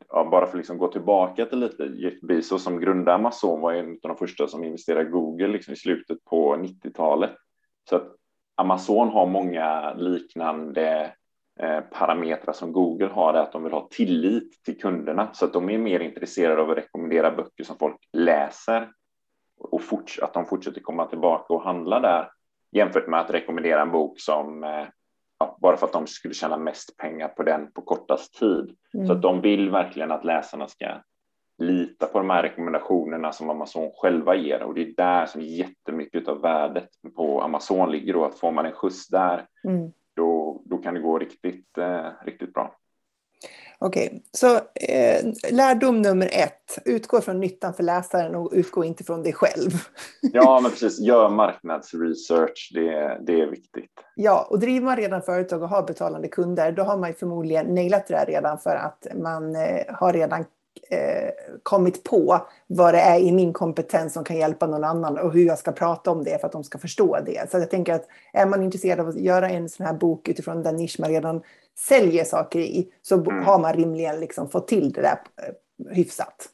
ja, 0.09 0.29
bara 0.31 0.45
för 0.45 0.51
att 0.53 0.57
liksom 0.57 0.77
gå 0.77 0.87
tillbaka 0.87 1.45
till 1.45 1.59
lite, 1.59 1.83
Jeff 1.83 2.21
Bezos 2.21 2.63
som 2.63 2.79
grundade 2.79 3.15
Amazon 3.15 3.61
var 3.61 3.73
en 3.73 3.91
av 3.91 3.97
de 4.01 4.17
första 4.17 4.47
som 4.47 4.63
investerade 4.63 5.07
i 5.07 5.11
Google 5.11 5.47
liksom 5.47 5.73
i 5.73 5.77
slutet 5.77 6.25
på 6.25 6.55
90-talet. 6.55 7.35
Så 7.89 7.95
att 7.95 8.15
Amazon 8.55 9.09
har 9.09 9.25
många 9.25 9.93
liknande 9.93 11.13
parametrar 11.91 12.53
som 12.53 12.71
Google 12.71 13.07
har, 13.07 13.33
är 13.33 13.37
att 13.37 13.51
de 13.51 13.63
vill 13.63 13.73
ha 13.73 13.87
tillit 13.91 14.63
till 14.63 14.79
kunderna 14.79 15.29
så 15.33 15.45
att 15.45 15.53
de 15.53 15.69
är 15.69 15.77
mer 15.77 15.99
intresserade 15.99 16.61
av 16.61 16.71
att 16.71 16.77
rekommendera 16.77 17.31
böcker 17.31 17.63
som 17.63 17.77
folk 17.77 18.09
läser 18.13 18.89
och 19.59 19.81
forts- 19.81 20.19
att 20.23 20.33
de 20.33 20.45
fortsätter 20.45 20.81
komma 20.81 21.05
tillbaka 21.05 21.53
och 21.53 21.63
handla 21.63 21.99
där 21.99 22.29
jämfört 22.71 23.07
med 23.07 23.19
att 23.19 23.31
rekommendera 23.31 23.81
en 23.81 23.91
bok 23.91 24.19
som 24.19 24.63
eh, 24.63 24.87
ja, 25.39 25.57
bara 25.61 25.77
för 25.77 25.85
att 25.85 25.93
de 25.93 26.07
skulle 26.07 26.33
tjäna 26.33 26.57
mest 26.57 26.97
pengar 26.97 27.27
på 27.27 27.43
den 27.43 27.71
på 27.71 27.81
kortast 27.81 28.39
tid. 28.39 28.75
Mm. 28.93 29.07
Så 29.07 29.13
att 29.13 29.21
de 29.21 29.41
vill 29.41 29.69
verkligen 29.69 30.11
att 30.11 30.25
läsarna 30.25 30.67
ska 30.67 30.85
lita 31.57 32.05
på 32.05 32.17
de 32.17 32.29
här 32.29 32.43
rekommendationerna 32.43 33.31
som 33.31 33.49
Amazon 33.49 33.91
själva 33.95 34.35
ger 34.35 34.63
och 34.63 34.73
det 34.73 34.81
är 34.81 34.93
där 34.97 35.25
som 35.25 35.41
jättemycket 35.41 36.27
av 36.27 36.41
värdet 36.41 36.89
på 37.15 37.41
Amazon 37.41 37.91
ligger 37.91 38.15
och 38.15 38.25
att 38.25 38.39
får 38.39 38.51
man 38.51 38.65
en 38.65 38.71
skjuts 38.71 39.07
där 39.07 39.45
Mm. 39.63 39.91
Då, 40.17 40.61
då 40.65 40.77
kan 40.77 40.93
det 40.93 40.99
gå 40.99 41.19
riktigt, 41.19 41.77
eh, 41.77 42.25
riktigt 42.25 42.53
bra. 42.53 42.75
Okej, 43.79 44.23
så 44.31 44.55
eh, 44.55 45.25
lärdom 45.51 46.01
nummer 46.01 46.29
ett. 46.33 46.79
Utgå 46.85 47.21
från 47.21 47.39
nyttan 47.39 47.73
för 47.73 47.83
läsaren 47.83 48.35
och 48.35 48.51
utgå 48.53 48.83
inte 48.83 49.03
från 49.03 49.23
dig 49.23 49.33
själv. 49.33 49.71
Ja, 50.21 50.59
men 50.61 50.71
precis. 50.71 50.99
Gör 50.99 51.29
marknadsresearch. 51.29 52.71
Det, 52.73 53.19
det 53.27 53.41
är 53.41 53.47
viktigt. 53.47 53.91
Ja, 54.15 54.47
och 54.49 54.59
driver 54.59 54.85
man 54.85 54.97
redan 54.97 55.21
företag 55.21 55.63
och 55.63 55.69
har 55.69 55.83
betalande 55.83 56.27
kunder, 56.27 56.71
då 56.71 56.83
har 56.83 56.97
man 56.97 57.13
förmodligen 57.13 57.75
nailat 57.75 58.07
det 58.07 58.13
där 58.13 58.25
redan 58.25 58.59
för 58.59 58.75
att 58.75 59.07
man 59.15 59.55
eh, 59.55 59.95
har 59.95 60.13
redan 60.13 60.45
eh, 60.89 61.29
kommit 61.63 62.03
på 62.03 62.41
vad 62.67 62.93
det 62.93 62.99
är 62.99 63.19
i 63.19 63.31
min 63.31 63.53
kompetens 63.53 64.13
som 64.13 64.23
kan 64.23 64.37
hjälpa 64.37 64.67
någon 64.67 64.83
annan 64.83 65.17
och 65.17 65.33
hur 65.33 65.45
jag 65.45 65.59
ska 65.59 65.71
prata 65.71 66.11
om 66.11 66.23
det 66.23 66.39
för 66.39 66.45
att 66.47 66.51
de 66.53 66.63
ska 66.63 66.77
förstå 66.77 67.17
det. 67.25 67.51
Så 67.51 67.57
jag 67.57 67.69
tänker 67.69 67.93
att 67.93 68.07
är 68.33 68.45
man 68.45 68.63
intresserad 68.63 68.99
av 68.99 69.07
att 69.07 69.15
göra 69.19 69.49
en 69.49 69.69
sån 69.69 69.85
här 69.85 69.93
bok 69.93 70.27
utifrån 70.29 70.63
den 70.63 70.75
nisch 70.75 70.95
man 70.99 71.09
redan 71.09 71.41
säljer 71.87 72.23
saker 72.23 72.59
i, 72.59 72.89
så 73.01 73.15
Mm. 73.15 73.43
har 73.43 73.59
man 73.59 73.73
rimligen 73.73 74.19
liksom 74.19 74.49
fått 74.49 74.67
till 74.67 74.91
det 74.91 75.01
där 75.01 75.19
eh, 75.43 75.95
hyfsat. 75.95 76.49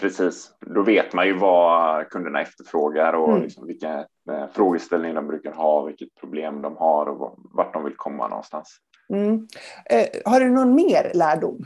Precis. 0.00 0.50
Då 0.60 0.82
vet 0.82 1.12
man 1.12 1.26
ju 1.26 1.38
vad 1.38 2.08
kunderna 2.08 2.42
efterfrågar 2.42 3.12
och 3.12 3.28
Mm. 3.30 3.42
liksom 3.42 3.66
vilka 3.66 3.98
eh, 4.30 4.46
frågeställningar 4.52 5.14
de 5.14 5.26
brukar 5.26 5.52
ha, 5.52 5.82
vilket 5.82 6.14
problem 6.20 6.62
de 6.62 6.76
har 6.76 7.06
och 7.06 7.18
var- 7.18 7.34
vart 7.36 7.72
de 7.74 7.84
vill 7.84 7.96
komma 7.96 8.28
någonstans. 8.28 8.76
Mm. 9.12 9.46
Eh, 9.84 10.06
har 10.24 10.40
du 10.40 10.50
någon 10.50 10.74
mer 10.74 11.10
lärdom? 11.14 11.64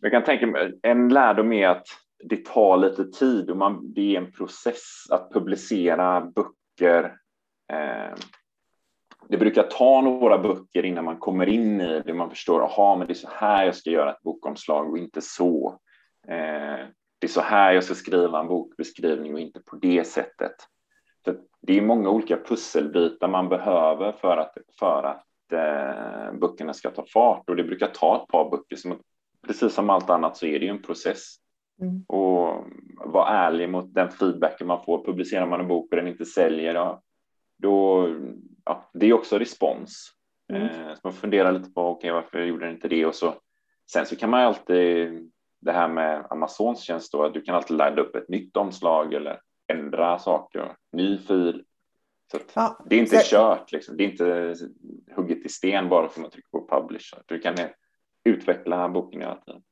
Jag 0.00 0.12
kan 0.12 0.24
tänka 0.24 0.46
mig, 0.46 0.78
en 0.82 1.08
lärdom 1.08 1.52
är 1.52 1.68
att 1.68 1.86
det 2.24 2.44
tar 2.44 2.76
lite 2.76 3.04
tid 3.04 3.50
och 3.50 3.56
man, 3.56 3.92
det 3.94 4.16
är 4.16 4.20
en 4.20 4.32
process 4.32 5.10
att 5.10 5.32
publicera 5.32 6.20
böcker. 6.20 7.16
Eh, 7.72 8.14
det 9.28 9.36
brukar 9.36 9.62
ta 9.62 10.00
några 10.00 10.38
böcker 10.38 10.84
innan 10.84 11.04
man 11.04 11.18
kommer 11.18 11.48
in 11.48 11.80
i 11.80 12.02
det. 12.06 12.14
Man 12.14 12.30
förstår, 12.30 12.62
aha, 12.62 12.96
men 12.96 13.06
det 13.06 13.12
är 13.12 13.14
så 13.14 13.28
här 13.32 13.64
jag 13.64 13.74
ska 13.74 13.90
göra 13.90 14.10
ett 14.10 14.22
bokomslag 14.22 14.90
och 14.90 14.98
inte 14.98 15.20
så. 15.20 15.78
Eh, 16.28 16.86
det 17.18 17.26
är 17.26 17.28
så 17.28 17.40
här 17.40 17.72
jag 17.72 17.84
ska 17.84 17.94
skriva 17.94 18.40
en 18.40 18.48
bokbeskrivning 18.48 19.34
och 19.34 19.40
inte 19.40 19.60
på 19.60 19.76
det 19.76 20.04
sättet. 20.06 20.54
Så 21.24 21.34
det 21.62 21.78
är 21.78 21.82
många 21.82 22.10
olika 22.10 22.36
pusselbitar 22.36 23.28
man 23.28 23.48
behöver 23.48 24.12
för 24.12 24.36
att, 24.36 24.56
för 24.78 25.02
att 25.02 25.52
eh, 25.52 26.38
böckerna 26.38 26.74
ska 26.74 26.90
ta 26.90 27.04
fart 27.12 27.50
och 27.50 27.56
det 27.56 27.64
brukar 27.64 27.86
ta 27.86 28.22
ett 28.22 28.28
par 28.28 28.50
böcker. 28.50 28.76
Som, 28.76 29.00
precis 29.46 29.74
som 29.74 29.90
allt 29.90 30.10
annat 30.10 30.36
så 30.36 30.46
är 30.46 30.58
det 30.58 30.64
ju 30.64 30.70
en 30.70 30.82
process. 30.82 31.36
Mm. 31.82 32.04
Och 32.08 32.64
vara 33.12 33.28
ärlig 33.28 33.68
mot 33.68 33.94
den 33.94 34.10
feedbacken 34.10 34.66
man 34.66 34.84
får. 34.84 35.04
Publicerar 35.04 35.46
man 35.46 35.60
en 35.60 35.68
bok 35.68 35.90
och 35.90 35.96
den 35.96 36.08
inte 36.08 36.24
säljer, 36.24 36.74
ja, 36.74 37.02
då, 37.58 38.08
ja, 38.64 38.90
det 38.94 39.06
är 39.06 39.12
också 39.12 39.38
respons. 39.38 40.12
Mm. 40.52 40.62
Eh, 40.62 40.94
så 40.94 41.00
man 41.04 41.12
funderar 41.12 41.52
lite 41.52 41.70
på, 41.70 41.82
okej, 41.82 42.10
varför 42.12 42.42
gjorde 42.44 42.64
den 42.66 42.74
inte 42.74 42.88
det? 42.88 43.06
Och 43.06 43.14
så, 43.14 43.34
sen 43.92 44.06
så 44.06 44.16
kan 44.16 44.30
man 44.30 44.40
ju 44.40 44.46
alltid, 44.46 45.30
det 45.60 45.72
här 45.72 45.88
med 45.88 46.26
Amazons 46.30 46.80
tjänst 46.80 47.12
då, 47.12 47.22
att 47.24 47.34
du 47.34 47.40
kan 47.42 47.54
alltid 47.54 47.76
ladda 47.76 48.02
upp 48.02 48.16
ett 48.16 48.28
nytt 48.28 48.56
omslag 48.56 49.14
eller 49.14 49.40
ändra 49.72 50.18
saker, 50.18 50.76
ny 50.92 51.18
fil. 51.18 51.64
Så 52.32 52.38
Ja, 52.54 52.78
det 52.86 52.96
är 52.96 53.00
inte 53.00 53.16
så- 53.16 53.36
kört, 53.36 53.72
liksom. 53.72 53.96
det 53.96 54.04
är 54.04 54.08
inte 54.10 54.54
hugget 55.16 55.46
i 55.46 55.48
sten 55.48 55.88
bara 55.88 56.08
för 56.08 56.20
att 56.20 56.22
man 56.22 56.30
trycker 56.30 56.50
på 56.50 56.68
publish. 56.68 57.14
Du 57.26 57.38
kan 57.38 57.54
utveckla 58.24 58.88
boken 58.88 59.20
hela 59.20 59.34
tiden. 59.34 59.62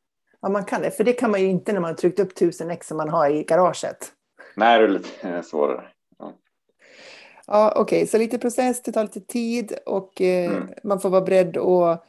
Ja, 0.41 0.49
man 0.49 0.65
kan 0.65 0.83
det. 0.83 0.91
För 0.91 1.05
det 1.05 1.13
kan 1.13 1.31
man 1.31 1.41
ju 1.41 1.47
inte 1.47 1.73
när 1.73 1.81
man 1.81 1.91
har 1.91 1.97
tryckt 1.97 2.21
upp 2.21 2.35
tusen 2.35 2.71
ex 2.71 2.87
som 2.87 2.97
man 2.97 3.09
har 3.09 3.31
i 3.31 3.45
garaget. 3.45 4.13
Nej, 4.57 4.79
det 4.79 4.85
är 4.85 4.89
lite 4.89 5.43
svårare. 5.45 5.89
Ja, 7.47 7.73
okej, 7.77 8.07
så 8.07 8.19
lite 8.19 8.39
process, 8.39 8.83
det 8.83 8.93
tar 8.93 9.03
lite 9.03 9.21
tid 9.21 9.73
och 9.87 10.21
eh, 10.21 10.51
Mm. 10.53 10.69
man 10.85 11.01
får 11.01 11.11
vara 11.11 11.21
beredd 11.21 11.57
att 11.57 12.05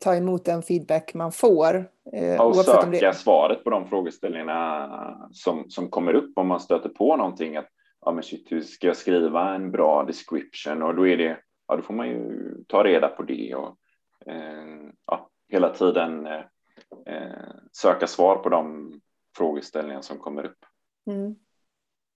ta 0.00 0.14
emot 0.14 0.44
den 0.44 0.62
feedback 0.62 1.14
man 1.14 1.32
får. 1.32 1.88
Eh, 2.12 2.40
och 2.40 2.56
söka 2.56 2.86
det... 2.86 3.16
svaret 3.16 3.64
på 3.64 3.70
de 3.70 3.88
frågeställningarna 3.88 5.28
som, 5.32 5.70
som 5.70 5.90
kommer 5.90 6.14
upp 6.14 6.38
om 6.38 6.48
man 6.48 6.60
stöter 6.60 6.88
på 6.88 7.16
någonting. 7.16 7.56
Att, 7.56 7.68
ja, 8.04 8.12
men 8.12 8.22
shit, 8.22 8.52
hur 8.52 8.60
ska 8.62 8.86
jag 8.86 8.96
skriva 8.96 9.54
en 9.54 9.70
bra 9.70 10.02
description? 10.04 10.82
Och 10.82 10.94
då 10.94 11.06
är 11.06 11.16
det, 11.16 11.36
ja, 11.68 11.76
då 11.76 11.82
får 11.82 11.94
man 11.94 12.08
ju 12.08 12.54
ta 12.68 12.84
reda 12.84 13.08
på 13.08 13.22
det 13.22 13.54
och 13.54 13.76
eh, 14.26 14.90
ja, 15.06 15.29
hela 15.50 15.74
tiden 15.74 16.26
eh, 16.26 16.40
eh, 17.06 17.50
söka 17.72 18.06
svar 18.06 18.36
på 18.36 18.48
de 18.48 18.92
frågeställningar 19.36 20.00
som 20.00 20.18
kommer 20.18 20.44
upp. 20.44 20.64
Mm. 21.06 21.34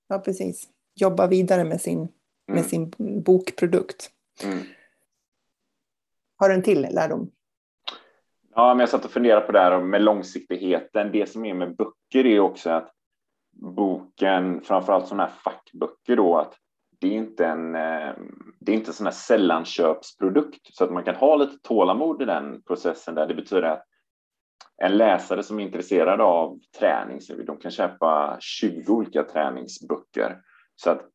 Ja, 0.08 0.18
precis. 0.18 0.68
Jobba 0.94 1.26
vidare 1.26 1.64
med 1.64 1.80
sin, 1.80 2.00
med 2.46 2.58
Mm. 2.58 2.64
sin 2.64 2.92
bokprodukt. 3.22 4.10
Mm. 4.44 4.58
Har 6.36 6.48
du 6.48 6.54
en 6.54 6.62
till 6.62 6.80
lärdom? 6.90 7.30
Ja, 8.54 8.74
men 8.74 8.80
jag 8.80 8.88
satt 8.88 9.04
och 9.04 9.10
funderade 9.10 9.46
på 9.46 9.52
det 9.52 9.60
här 9.60 9.80
med 9.80 10.02
långsiktigheten. 10.02 11.12
Det 11.12 11.26
som 11.30 11.44
är 11.44 11.54
med 11.54 11.76
böcker 11.76 12.26
är 12.26 12.40
också 12.40 12.70
att 12.70 12.90
boken, 13.52 14.60
framförallt 14.60 15.08
sådana 15.08 15.22
här 15.26 15.32
fackböcker 15.32 16.16
då, 16.16 16.38
att 16.38 16.54
det 17.00 17.06
är 17.08 17.12
inte 17.12 17.46
en, 17.46 17.74
eh, 17.74 18.12
det 18.60 18.72
är 18.72 18.76
inte 18.76 18.90
en 18.90 18.94
sån 18.94 19.06
här 19.06 19.12
sällanköpsprodukt 19.12 20.74
så 20.74 20.84
att 20.84 20.92
man 20.92 21.04
kan 21.04 21.14
ha 21.14 21.36
lite 21.36 21.58
tålamod 21.58 22.22
i 22.22 22.24
den 22.24 22.62
processen 22.62 23.14
där 23.14 23.26
det 23.26 23.34
betyder 23.34 23.62
att 23.62 23.84
en 24.76 24.96
läsare 24.96 25.42
som 25.42 25.60
är 25.60 25.64
intresserad 25.64 26.20
av 26.20 26.58
träning, 26.78 27.20
så 27.20 27.34
de 27.34 27.58
kan 27.58 27.70
köpa 27.70 28.36
20 28.40 28.92
olika 28.92 29.22
träningsböcker. 29.22 30.40
Så 30.74 30.90
att 30.90 31.08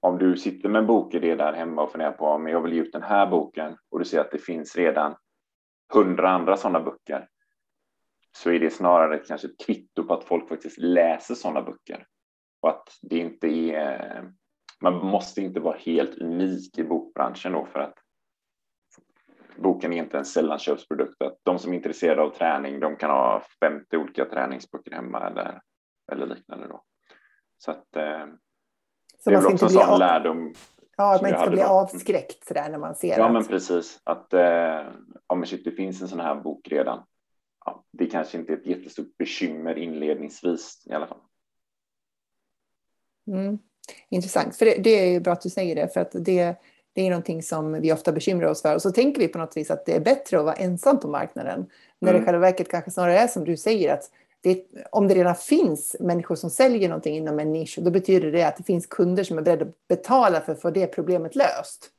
om 0.00 0.18
du 0.18 0.36
sitter 0.36 0.68
med 0.68 0.78
en 0.78 0.86
bokidé 0.86 1.34
där 1.34 1.52
hemma 1.52 1.82
och 1.82 1.92
funderar 1.92 2.12
på 2.12 2.26
om 2.26 2.48
jag 2.48 2.62
vill 2.62 2.72
ge 2.72 2.80
ut 2.80 2.92
den 2.92 3.02
här 3.02 3.26
boken 3.26 3.76
och 3.90 3.98
du 3.98 4.04
ser 4.04 4.20
att 4.20 4.30
det 4.30 4.38
finns 4.38 4.76
redan 4.76 5.16
hundra 5.92 6.30
andra 6.30 6.56
sådana 6.56 6.80
böcker, 6.80 7.28
så 8.32 8.50
är 8.50 8.60
det 8.60 8.70
snarare 8.70 9.18
kanske 9.18 9.46
ett 9.46 9.66
kvitto 9.66 10.04
på 10.04 10.14
att 10.14 10.24
folk 10.24 10.48
faktiskt 10.48 10.78
läser 10.78 11.34
sådana 11.34 11.62
böcker. 11.62 12.06
Och 12.60 12.68
att 12.68 12.98
det 13.02 13.18
inte 13.18 13.46
är, 13.46 14.16
eh, 14.16 14.24
man 14.80 14.94
måste 14.94 15.40
inte 15.40 15.60
vara 15.60 15.76
helt 15.76 16.18
unik 16.18 16.78
i 16.78 16.84
bokbranschen 16.84 17.52
då 17.52 17.66
för 17.66 17.80
att 17.80 17.94
boken 19.56 19.92
är 19.92 19.96
inte 19.98 20.18
en 20.18 20.24
sällanköpsprodukt. 20.24 21.22
Att 21.22 21.38
de 21.42 21.58
som 21.58 21.72
är 21.72 21.76
intresserade 21.76 22.22
av 22.22 22.30
träning, 22.30 22.80
de 22.80 22.96
kan 22.96 23.10
ha 23.10 23.42
50 23.60 23.96
olika 23.96 24.24
träningsböcker 24.24 24.90
hemma 24.90 25.26
eller, 25.26 25.60
eller 26.12 26.26
liknande 26.26 26.68
då. 26.68 26.82
Så 27.58 27.70
att 27.70 27.96
eh, 27.96 28.26
så 29.18 29.30
det 29.30 29.36
är 29.36 29.40
väl 29.40 29.52
också 29.52 29.64
en 29.64 29.70
sån 29.70 29.90
av... 29.90 29.98
lärdom. 29.98 30.54
Ja, 30.96 31.14
att 31.14 31.22
man 31.22 31.30
inte 31.30 31.40
ska 31.40 31.50
bli 31.50 31.62
avskräckt 31.62 32.46
sådär 32.46 32.70
när 32.70 32.78
man 32.78 32.94
ser 32.94 33.18
Ja, 33.18 33.26
att... 33.26 33.32
men 33.32 33.44
precis. 33.44 34.00
Att 34.04 34.32
eh, 34.32 34.86
om 35.26 35.40
det 35.64 35.70
finns 35.70 36.02
en 36.02 36.08
sån 36.08 36.20
här 36.20 36.34
bok 36.34 36.68
redan. 36.68 37.04
Ja, 37.64 37.84
det 37.90 38.06
kanske 38.06 38.38
inte 38.38 38.52
är 38.52 38.56
ett 38.56 38.66
jättestort 38.66 39.16
bekymmer 39.18 39.78
inledningsvis 39.78 40.86
i 40.86 40.92
alla 40.92 41.06
fall. 41.06 41.20
Mm. 43.26 43.58
Intressant, 44.08 44.56
för 44.56 44.64
det, 44.64 44.74
det, 44.74 44.90
är 44.90 45.20
bra 45.20 45.32
att 45.32 45.40
du 45.40 45.50
säger 45.50 45.74
det, 45.74 45.92
för 45.94 46.00
att 46.00 46.12
det, 46.12 46.54
det 46.92 47.02
är 47.02 47.10
någonting 47.10 47.42
som 47.42 47.80
vi 47.80 47.92
ofta 47.92 48.12
bekymrar 48.12 48.48
oss 48.48 48.62
för. 48.62 48.74
Och 48.74 48.82
så 48.82 48.90
tänker 48.90 49.20
vi 49.20 49.28
på 49.28 49.38
något 49.38 49.56
vis 49.56 49.70
att 49.70 49.86
det 49.86 49.96
är 49.96 50.00
bättre 50.00 50.38
att 50.38 50.44
vara 50.44 50.54
ensam 50.54 51.00
på 51.00 51.08
marknaden. 51.08 51.66
När 51.98 52.10
mm. 52.10 52.20
det 52.20 52.22
i 52.22 52.26
själva 52.26 52.40
verket 52.40 52.70
kanske 52.70 52.90
snarare 52.90 53.18
är 53.18 53.26
som 53.26 53.44
du 53.44 53.56
säger, 53.56 53.94
att 53.94 54.10
det, 54.40 54.64
om 54.92 55.08
det 55.08 55.14
redan 55.14 55.34
finns 55.34 55.96
människor 56.00 56.34
som 56.34 56.50
säljer 56.50 56.88
någonting 56.88 57.16
inom 57.16 57.38
en 57.38 57.52
nisch, 57.52 57.78
då 57.82 57.90
betyder 57.90 58.32
det 58.32 58.42
att 58.42 58.56
det 58.56 58.64
finns 58.64 58.86
kunder 58.86 59.24
som 59.24 59.38
är 59.38 59.42
beredda 59.42 59.64
att 59.64 59.88
betala 59.88 60.40
för 60.40 60.52
att 60.52 60.60
få 60.60 60.70
det 60.70 60.86
problemet 60.86 61.36
löst. 61.36 61.90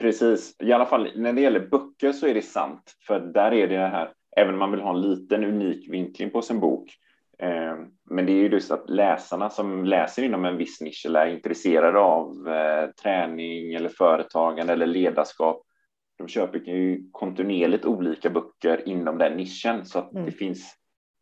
Precis, 0.00 0.56
i 0.58 0.72
alla 0.72 0.86
fall 0.86 1.12
när 1.16 1.32
det 1.32 1.40
gäller 1.40 1.68
böcker 1.68 2.12
så 2.12 2.26
är 2.26 2.34
det 2.34 2.42
sant, 2.42 2.96
för 3.06 3.20
där 3.20 3.52
är 3.52 3.68
det 3.68 3.78
här, 3.78 4.12
även 4.36 4.52
om 4.52 4.58
man 4.58 4.70
vill 4.70 4.80
ha 4.80 4.94
en 4.94 5.00
liten 5.00 5.44
unik 5.44 5.92
vinkling 5.92 6.30
på 6.30 6.42
sin 6.42 6.60
bok, 6.60 6.90
eh, 7.38 7.76
men 8.10 8.26
det 8.26 8.32
är 8.32 8.36
ju 8.36 8.48
just 8.48 8.70
att 8.70 8.90
läsarna 8.90 9.50
som 9.50 9.84
läser 9.84 10.22
inom 10.22 10.44
en 10.44 10.56
viss 10.56 10.80
nisch 10.80 11.06
eller 11.06 11.26
är 11.26 11.30
intresserade 11.30 11.98
av 11.98 12.48
eh, 12.48 12.90
träning 13.02 13.74
eller 13.74 13.88
företagande 13.88 14.72
eller 14.72 14.86
ledarskap, 14.86 15.62
de 16.18 16.28
köper 16.28 16.58
ju 16.58 17.08
kontinuerligt 17.12 17.84
olika 17.84 18.30
böcker 18.30 18.88
inom 18.88 19.18
den 19.18 19.36
nischen 19.36 19.86
så 19.86 19.98
att 19.98 20.12
mm. 20.12 20.26
det 20.26 20.32
finns 20.32 20.74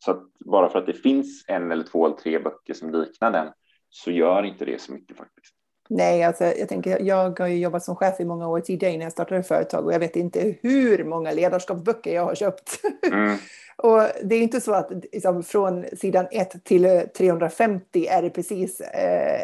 så 0.04 0.10
att 0.10 0.22
bara 0.44 0.68
för 0.68 0.78
att 0.78 0.86
det 0.86 0.94
finns 0.94 1.44
en 1.48 1.72
eller 1.72 1.84
två 1.84 2.06
eller 2.06 2.16
tre 2.16 2.38
böcker 2.38 2.74
som 2.74 2.90
liknar 2.90 3.30
den 3.30 3.52
så 3.88 4.10
gör 4.10 4.42
inte 4.42 4.64
det 4.64 4.80
så 4.80 4.92
mycket 4.92 5.16
faktiskt. 5.16 5.55
Nej, 5.88 6.22
alltså, 6.22 6.44
jag 6.44 6.68
tänker, 6.68 7.02
jag 7.02 7.38
har 7.40 7.46
ju 7.46 7.58
jobbat 7.58 7.84
som 7.84 7.96
chef 7.96 8.20
i 8.20 8.24
många 8.24 8.48
år 8.48 8.60
tidigare 8.60 8.94
innan 8.94 9.04
jag 9.04 9.12
startade 9.12 9.42
företag 9.42 9.86
och 9.86 9.92
jag 9.92 9.98
vet 9.98 10.16
inte 10.16 10.54
hur 10.62 11.04
många 11.04 11.32
ledarskapsböcker 11.32 12.14
jag 12.14 12.24
har 12.24 12.34
köpt. 12.34 12.80
Mm. 13.12 13.36
och 13.76 14.02
det 14.22 14.34
är 14.34 14.42
inte 14.42 14.60
så 14.60 14.72
att 14.72 14.90
liksom, 15.12 15.42
från 15.42 15.84
sidan 15.96 16.26
1 16.30 16.64
till 16.64 17.02
350 17.16 18.06
är 18.06 18.22
det 18.22 18.30
precis 18.30 18.80
eh, 18.80 19.40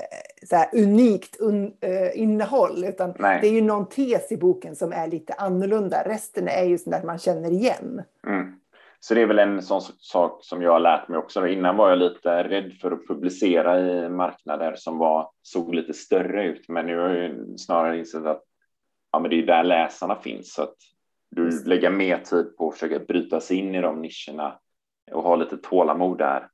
så 0.49 0.57
här, 0.57 0.69
unikt 0.73 1.37
un, 1.41 1.73
eh, 1.81 2.21
innehåll, 2.21 2.85
utan 2.85 3.15
Nej. 3.19 3.39
det 3.43 3.49
är 3.49 3.53
ju 3.53 3.63
någon 3.63 3.89
tes 3.89 4.33
i 4.33 4.37
boken 4.37 4.77
som 4.77 4.93
är 4.93 5.07
lite 5.07 5.33
annorlunda. 5.33 6.03
Resten 6.07 6.49
är 6.49 6.65
ju 6.65 6.79
sånt 6.79 6.97
där 6.97 7.03
man 7.03 7.19
känner 7.19 7.51
igen. 7.51 8.03
Mm. 8.27 8.55
Så 9.05 9.15
det 9.15 9.23
är 9.23 9.27
väl 9.27 9.39
en 9.39 9.63
sån 9.63 9.81
sak 9.83 10.45
som 10.45 10.63
jag 10.63 10.73
har 10.73 10.81
lärt 10.81 11.09
mig 11.09 11.19
också. 11.19 11.47
Innan 11.47 11.77
var 11.77 11.89
jag 11.89 11.99
lite 11.99 12.49
rädd 12.49 12.73
för 12.81 12.93
att 12.93 13.07
publicera 13.07 13.81
i 13.81 14.09
marknader 14.09 14.75
som 14.77 14.99
var, 14.99 15.31
såg 15.43 15.75
lite 15.75 15.95
större 15.95 16.45
ut, 16.45 16.69
men 16.69 16.87
nu 16.87 16.99
har 16.99 17.09
jag 17.09 17.61
snarare 17.61 17.99
insett 17.99 18.27
att 18.27 18.45
ja, 19.13 19.19
men 19.19 19.31
det 19.31 19.37
är 19.37 19.47
där 19.47 19.65
läsarna 19.65 20.17
finns. 20.17 20.55
Så 20.55 20.63
att 20.63 20.77
du 21.31 21.65
lägger 21.65 21.91
mer 21.91 22.19
tid 22.19 22.57
på 22.57 22.69
att 22.69 22.75
försöka 22.75 22.99
bryta 22.99 23.41
sig 23.41 23.57
in 23.57 23.75
i 23.75 23.81
de 23.81 24.03
nischerna 24.03 24.59
och 25.13 25.23
ha 25.23 25.37
lite 25.37 25.57
tålamod 25.57 26.19
där 26.19 26.49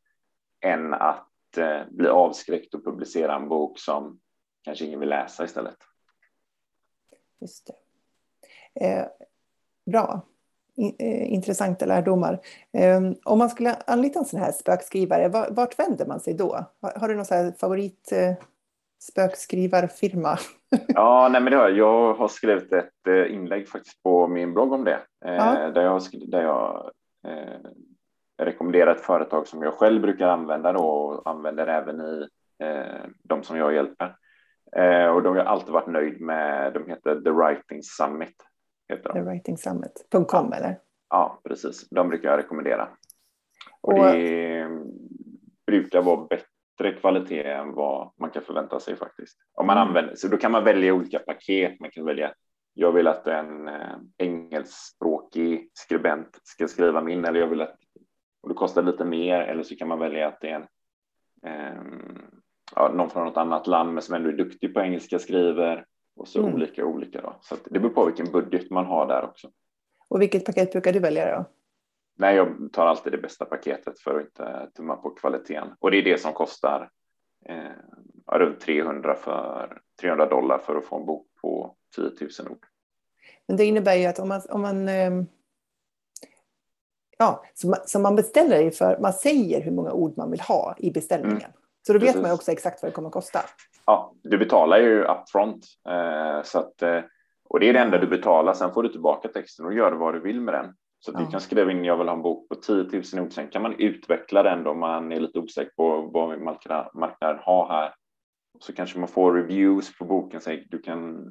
än 0.61 0.95
att 0.95 1.57
eh, 1.57 1.81
bli 1.91 2.09
avskräckt 2.09 2.75
och 2.75 2.85
publicera 2.85 3.37
en 3.37 3.49
bok 3.49 3.79
som 3.79 4.21
kanske 4.63 4.85
ingen 4.85 5.01
vill 5.01 5.09
läsa 5.09 5.45
istället. 5.45 5.77
Just 7.41 7.67
det. 7.67 8.87
Eh, 8.87 9.07
bra. 9.87 10.23
Eh, 10.79 11.33
intressanta 11.33 11.87
lärdomar. 11.87 12.39
Ehm, 12.73 13.15
om 13.25 13.39
man 13.39 13.51
skulle 13.51 13.77
anlita 13.87 14.19
en 14.19 14.25
sån 14.25 14.41
här 14.41 14.53
spökskrivare, 14.53 15.29
vart 15.51 15.79
vänder 15.79 16.07
man 16.07 16.21
sig 16.21 16.35
då? 16.35 16.65
Har 16.81 17.09
du 17.09 17.15
någon 17.15 17.53
favorit 17.53 18.13
eh, 18.13 18.35
spökskrivarfirma? 19.03 20.39
Ja, 20.89 21.29
nej 21.33 21.41
men 21.41 21.51
det 21.51 21.57
har 21.57 21.69
jag. 21.69 21.79
Jag 21.79 22.15
har 22.15 22.29
skrivit 22.29 22.73
ett 22.73 23.07
eh, 23.09 23.35
inlägg 23.35 23.69
faktiskt 23.69 24.03
på 24.03 24.29
min 24.29 24.55
blogg 24.55 24.73
om 24.73 24.85
det. 24.85 25.01
Ja. 25.25 25.71
Där 25.75 25.83
jag, 25.83 26.03
där 26.29 26.43
jag 26.43 26.91
eh, 27.27 27.71
rekommenderar 28.43 28.95
ett 28.95 29.01
företag 29.01 29.47
som 29.47 29.63
jag 29.63 29.75
själv 29.75 30.03
brukar 30.03 30.29
använda 30.29 30.73
då, 30.73 30.85
och 30.85 31.31
använder 31.31 31.67
även 31.67 32.01
i 32.01 32.29
eh, 32.65 33.11
de 33.23 33.43
som 33.43 33.57
jag 33.57 33.75
hjälper. 33.75 34.17
Eh, 34.77 35.07
och 35.07 35.23
de 35.23 35.37
har 35.37 35.45
alltid 35.45 35.73
varit 35.73 35.87
nöjd 35.87 36.21
med, 36.21 36.73
de 36.73 36.87
heter 36.87 37.21
The 37.21 37.31
Writing 37.31 37.83
Summit. 37.83 38.48
Heter 38.89 39.09
de. 39.09 39.13
TheWritingSummit.com 39.13 40.49
ja. 40.51 40.57
eller? 40.57 40.79
Ja, 41.11 41.41
precis. 41.45 41.89
De 41.89 42.09
brukar 42.09 42.31
jag 42.31 42.39
rekommendera. 42.39 42.89
Och, 43.81 43.99
och 43.99 44.05
det 44.05 44.69
brukar 45.67 46.03
vara 46.03 46.27
bättre 46.27 47.01
kvalitet 47.01 47.43
än 47.43 47.73
vad 47.75 48.13
man 48.17 48.31
kan 48.31 48.43
förvänta 48.43 48.81
sig 48.81 48.97
faktiskt. 48.97 49.39
Om 49.55 49.67
man 49.67 49.77
mm. 49.77 49.89
använder, 49.89 50.15
så 50.15 50.29
då 50.29 50.37
kan 50.37 50.53
man 50.53 50.65
välja 50.65 50.95
olika 50.95 51.19
paket. 51.19 51.81
Man 51.81 51.91
kan 51.91 52.05
välja 52.05 52.35
jag 52.81 52.93
vill 52.93 53.07
att 53.07 53.27
en 53.27 53.69
eh, 53.69 53.97
engelskspråkig 54.19 55.71
skribent 55.73 56.41
ska 56.43 56.69
skriva 56.69 57.01
min 57.01 57.25
eller 57.25 57.41
jag 57.41 57.47
vill 57.47 57.61
att 57.61 57.77
och 58.41 58.49
det 58.49 58.55
kostar 58.55 58.83
lite 58.83 59.05
mer 59.05 59.41
eller 59.41 59.63
så 59.63 59.77
kan 59.77 59.89
man 59.89 59.99
välja 59.99 60.29
att 60.29 60.41
det 60.41 60.49
är 60.49 60.55
en 60.55 60.67
eh, 61.47 61.83
ja, 62.75 62.93
någon 62.95 63.11
från 63.11 63.25
något 63.25 63.37
annat 63.37 63.67
land 63.67 63.95
men 63.95 64.03
som 64.03 64.15
ändå 64.15 64.29
är 64.29 64.33
duktig 64.33 64.75
på 64.75 64.81
engelska 64.81 65.19
skriver 65.19 65.85
och 66.19 66.29
så 66.29 66.41
mm. 66.41 66.55
olika 66.55 66.85
olika. 66.85 67.21
Då. 67.21 67.37
Så 67.41 67.57
det 67.65 67.81
beror 67.81 67.93
på 67.93 68.05
vilken 68.05 68.33
budget 68.33 68.71
man 68.71 68.87
har 68.87 69.07
där 69.07 69.25
också. 69.25 69.51
Och 70.09 70.23
vilket 70.23 70.45
paket 70.45 70.73
brukar 70.73 70.93
du 70.93 70.99
välja 70.99 71.37
då? 71.37 71.45
Nej, 72.17 72.37
jag 72.37 72.73
tar 72.73 72.87
alltid 72.87 73.13
det 73.13 73.19
bästa 73.19 73.45
paketet 73.45 74.01
för 74.01 74.15
att 74.15 74.25
inte 74.25 74.71
tumma 74.77 74.97
på 74.97 75.11
kvaliteten. 75.11 75.69
Och 75.79 75.91
det 75.91 75.97
är 75.97 76.03
det 76.03 76.21
som 76.21 76.33
kostar 76.33 76.91
eh, 77.45 78.37
runt 78.39 78.61
300, 78.61 79.15
för, 79.15 79.81
300 80.01 80.27
dollar 80.27 80.59
för 80.59 80.77
att 80.77 80.85
få 80.85 80.97
en 80.97 81.07
bok 81.07 81.27
på 81.41 81.77
10 81.97 82.05
000 82.05 82.53
ord. 82.53 82.67
Men 83.47 83.57
det 83.57 83.65
innebär 83.65 83.95
ju 83.95 84.07
att 84.07 84.19
om 84.19 84.29
man, 84.29 84.43
om 84.51 84.61
man 84.61 84.89
eh, 84.89 85.23
ja, 87.19 87.45
så 87.87 88.01
man, 88.01 88.17
beställer 88.17 88.71
för, 88.71 88.99
man 88.99 89.13
säger 89.13 89.61
hur 89.61 89.71
många 89.71 89.93
ord 89.93 90.17
man 90.17 90.31
vill 90.31 90.41
ha 90.41 90.75
i 90.79 90.91
beställningen. 90.91 91.37
Mm. 91.37 91.53
Så 91.89 91.93
då 91.93 91.99
vet 91.99 92.09
Precis. 92.09 92.23
man 92.23 92.33
också 92.33 92.53
exakt 92.53 92.83
vad 92.83 92.91
det 92.91 92.95
kommer 92.95 93.09
att 93.09 93.13
kosta. 93.13 93.39
Ja, 93.87 94.15
du 94.23 94.39
betalar 94.39 94.79
ju 94.79 95.05
upfront. 95.05 95.67
Eh, 95.89 96.43
så 96.43 96.59
att, 96.59 96.83
eh, 96.83 97.01
och 97.49 97.61
det 97.61 97.69
är 97.69 97.73
det 97.73 97.79
enda 97.79 97.99
du 97.99 98.07
betalar. 98.07 98.53
Sen 98.53 98.73
får 98.73 98.83
du 98.83 98.89
tillbaka 98.89 99.29
texten 99.29 99.67
och 99.67 99.75
gör 99.75 99.93
vad 99.93 100.15
du 100.15 100.21
vill 100.21 100.41
med 100.41 100.55
den. 100.55 100.75
Så 100.99 101.13
ja. 101.15 101.21
du 101.21 101.27
kan 101.27 101.41
skriva 101.41 101.73
in 101.73 101.85
jag 101.85 101.97
vill 101.97 102.09
ha 102.09 102.15
en 102.15 102.23
bok 102.23 102.49
på 102.49 102.55
10 102.55 102.75
000 102.75 103.25
ord. 103.25 103.33
Sen 103.33 103.49
kan 103.49 103.63
man 103.63 103.75
utveckla 103.79 104.43
den 104.43 104.65
då 104.65 104.75
man 104.75 105.13
är 105.13 105.21
lite 105.21 105.39
osäker 105.39 105.73
på 105.77 106.11
vad 106.13 106.41
marknaden 106.41 107.39
har 107.43 107.69
här. 107.69 107.95
Så 108.61 108.73
kanske 108.73 108.99
man 108.99 109.09
får 109.09 109.33
reviews 109.33 109.99
på 109.99 110.05
boken. 110.05 110.41
Så 110.41 110.57
du 110.71 110.79
kan, 110.79 111.27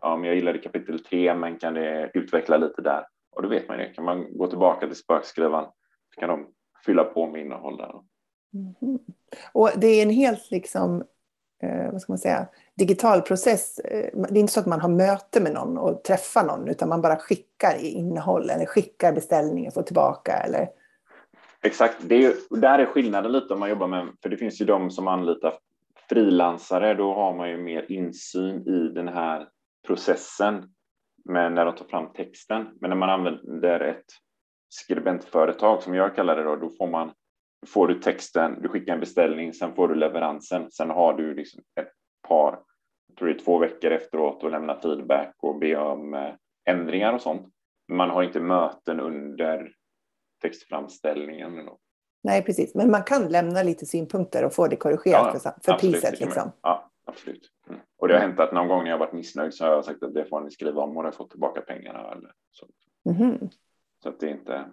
ja, 0.00 0.16
men 0.16 0.24
jag 0.24 0.34
gillade 0.34 0.58
kapitel 0.58 1.04
3 1.04 1.34
men 1.34 1.58
kan 1.58 1.74
det 1.74 2.10
utveckla 2.14 2.56
lite 2.56 2.82
där? 2.82 3.06
Och 3.36 3.42
då 3.42 3.48
vet 3.48 3.68
man 3.68 3.78
det. 3.78 3.86
Kan 3.86 4.04
man 4.04 4.38
gå 4.38 4.46
tillbaka 4.46 4.86
till 4.86 4.96
spökskrivaren 4.96 5.68
så 6.14 6.20
kan 6.20 6.28
de 6.28 6.46
fylla 6.86 7.04
på 7.04 7.26
med 7.26 7.40
innehåll 7.40 7.76
där. 7.76 7.92
Mm. 8.54 8.98
Och 9.52 9.70
det 9.76 9.86
är 9.86 10.02
en 10.02 10.10
helt 10.10 10.50
liksom, 10.50 11.04
eh, 11.62 11.92
vad 11.92 12.00
ska 12.00 12.12
man 12.12 12.18
säga, 12.18 12.48
digital 12.74 13.22
process. 13.22 13.78
Eh, 13.78 14.10
det 14.14 14.38
är 14.38 14.40
inte 14.40 14.52
så 14.52 14.60
att 14.60 14.66
man 14.66 14.80
har 14.80 14.88
möte 14.88 15.40
med 15.40 15.52
någon 15.52 15.78
och 15.78 16.04
träffar 16.04 16.44
någon, 16.44 16.68
utan 16.68 16.88
man 16.88 17.02
bara 17.02 17.16
skickar 17.16 17.76
i 17.80 17.88
innehåll 17.88 18.50
eller 18.50 18.66
skickar 18.66 19.12
beställningen 19.12 19.68
och 19.68 19.74
får 19.74 19.82
tillbaka. 19.82 20.32
Eller... 20.32 20.68
Exakt, 21.62 21.96
det 22.00 22.14
är 22.14 22.20
ju, 22.20 22.34
där 22.50 22.78
är 22.78 22.86
skillnaden 22.86 23.32
lite 23.32 23.54
om 23.54 23.60
man 23.60 23.70
jobbar 23.70 23.86
med, 23.86 24.08
för 24.22 24.28
det 24.28 24.36
finns 24.36 24.60
ju 24.60 24.64
de 24.64 24.90
som 24.90 25.08
anlitar 25.08 25.54
frilansare, 26.08 26.94
då 26.94 27.14
har 27.14 27.36
man 27.36 27.50
ju 27.50 27.56
mer 27.56 27.92
insyn 27.92 28.68
i 28.68 28.94
den 28.94 29.08
här 29.08 29.48
processen 29.86 30.70
men 31.24 31.54
när 31.54 31.64
de 31.64 31.74
tar 31.74 31.84
fram 31.84 32.12
texten. 32.12 32.68
Men 32.80 32.90
när 32.90 32.96
man 32.96 33.10
använder 33.10 33.80
ett 33.80 34.04
skribentföretag 34.68 35.82
som 35.82 35.94
jag 35.94 36.16
kallar 36.16 36.36
det 36.36 36.42
då, 36.42 36.56
då 36.56 36.70
får 36.70 36.86
man 36.86 37.12
får 37.66 37.88
du 37.88 37.94
texten, 37.94 38.62
du 38.62 38.68
skickar 38.68 38.94
en 38.94 39.00
beställning, 39.00 39.54
sen 39.54 39.74
får 39.74 39.88
du 39.88 39.94
leveransen. 39.94 40.70
Sen 40.70 40.90
har 40.90 41.14
du 41.14 41.34
liksom 41.34 41.62
ett 41.80 41.92
par, 42.28 42.60
jag 43.08 43.16
tror 43.16 43.28
det 43.28 43.34
är 43.34 43.38
två 43.38 43.58
veckor 43.58 43.90
efteråt 43.90 44.42
och 44.42 44.50
lämna 44.50 44.80
feedback 44.80 45.34
och 45.38 45.58
be 45.58 45.76
om 45.76 46.14
eh, 46.14 46.30
ändringar 46.64 47.12
och 47.12 47.22
sånt. 47.22 47.48
Man 47.88 48.10
har 48.10 48.22
inte 48.22 48.40
möten 48.40 49.00
under 49.00 49.72
textframställningen. 50.42 51.68
Nej, 52.22 52.44
precis. 52.44 52.74
Men 52.74 52.90
man 52.90 53.02
kan 53.02 53.28
lämna 53.28 53.62
lite 53.62 53.86
synpunkter 53.86 54.44
och 54.44 54.54
få 54.54 54.68
det 54.68 54.76
korrigerat 54.76 55.30
ja, 55.34 55.40
för, 55.40 55.72
för 55.72 55.78
priset. 55.78 56.20
Liksom. 56.20 56.52
Ja, 56.62 56.90
absolut. 57.04 57.50
Mm. 57.68 57.80
Och 57.98 58.08
det 58.08 58.14
har 58.14 58.20
hänt 58.20 58.40
att 58.40 58.52
någon 58.52 58.68
gång 58.68 58.84
när 58.84 58.90
jag 58.90 58.98
varit 58.98 59.12
missnöjd 59.12 59.54
så 59.54 59.64
har 59.64 59.72
jag 59.72 59.84
sagt 59.84 60.02
att 60.02 60.14
det 60.14 60.24
får 60.24 60.40
ni 60.40 60.50
skriva 60.50 60.82
om 60.82 60.96
och 60.96 61.04
jag 61.04 61.14
fått 61.14 61.30
tillbaka 61.30 61.60
pengarna. 61.60 62.12
Eller 62.12 62.32
så. 62.50 62.66
Mm. 63.10 63.48
så 64.02 64.08
att 64.08 64.20
det 64.20 64.26
är 64.26 64.30
inte 64.30 64.64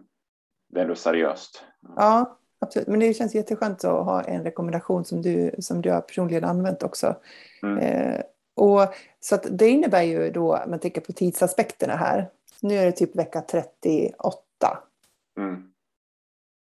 det 0.69 0.79
är 0.79 0.83
ändå 0.83 0.95
seriöst. 0.95 1.63
Ja, 1.95 2.39
absolut. 2.59 2.87
Men 2.87 2.99
det 2.99 3.13
känns 3.13 3.35
jätteskönt 3.35 3.83
att 3.83 4.05
ha 4.05 4.21
en 4.21 4.43
rekommendation 4.43 5.05
som 5.05 5.21
du, 5.21 5.51
som 5.59 5.81
du 5.81 5.91
har 5.91 6.01
personligen 6.01 6.43
använt 6.43 6.83
också. 6.83 7.15
Mm. 7.63 7.77
Eh, 7.77 8.21
och, 8.55 8.93
så 9.19 9.37
det 9.51 9.69
innebär 9.69 10.03
ju 10.03 10.31
då, 10.31 10.57
om 10.57 10.69
man 10.69 10.79
tänker 10.79 11.01
på 11.01 11.13
tidsaspekterna 11.13 11.95
här, 11.95 12.29
nu 12.61 12.75
är 12.75 12.85
det 12.85 12.91
typ 12.91 13.15
vecka 13.15 13.41
38. 13.41 14.37
Mm. 15.37 15.71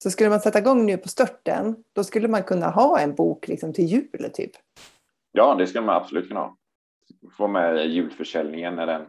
Så 0.03 0.11
skulle 0.11 0.31
man 0.31 0.41
sätta 0.41 0.59
igång 0.59 0.87
nu 0.87 0.97
på 0.97 1.09
störten, 1.09 1.85
då 1.93 2.05
skulle 2.05 2.29
man 2.29 2.43
kunna 2.43 2.71
ha 2.71 2.99
en 3.01 3.15
bok 3.15 3.49
liksom 3.49 3.73
till 3.73 3.85
jul 3.85 4.31
typ. 4.35 4.51
Ja, 5.33 5.55
det 5.55 5.67
skulle 5.67 5.87
man 5.87 5.97
absolut 5.97 6.29
kunna 6.29 6.41
ha. 6.41 6.57
Få 7.37 7.49
med 7.49 7.87
julförsäljningen 7.87 8.75
när 8.75 8.87
den 8.87 9.07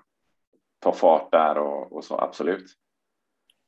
tar 0.80 0.92
fart 0.92 1.32
där 1.32 1.58
och, 1.58 1.94
och 1.94 2.04
så, 2.04 2.20
absolut. 2.20 2.66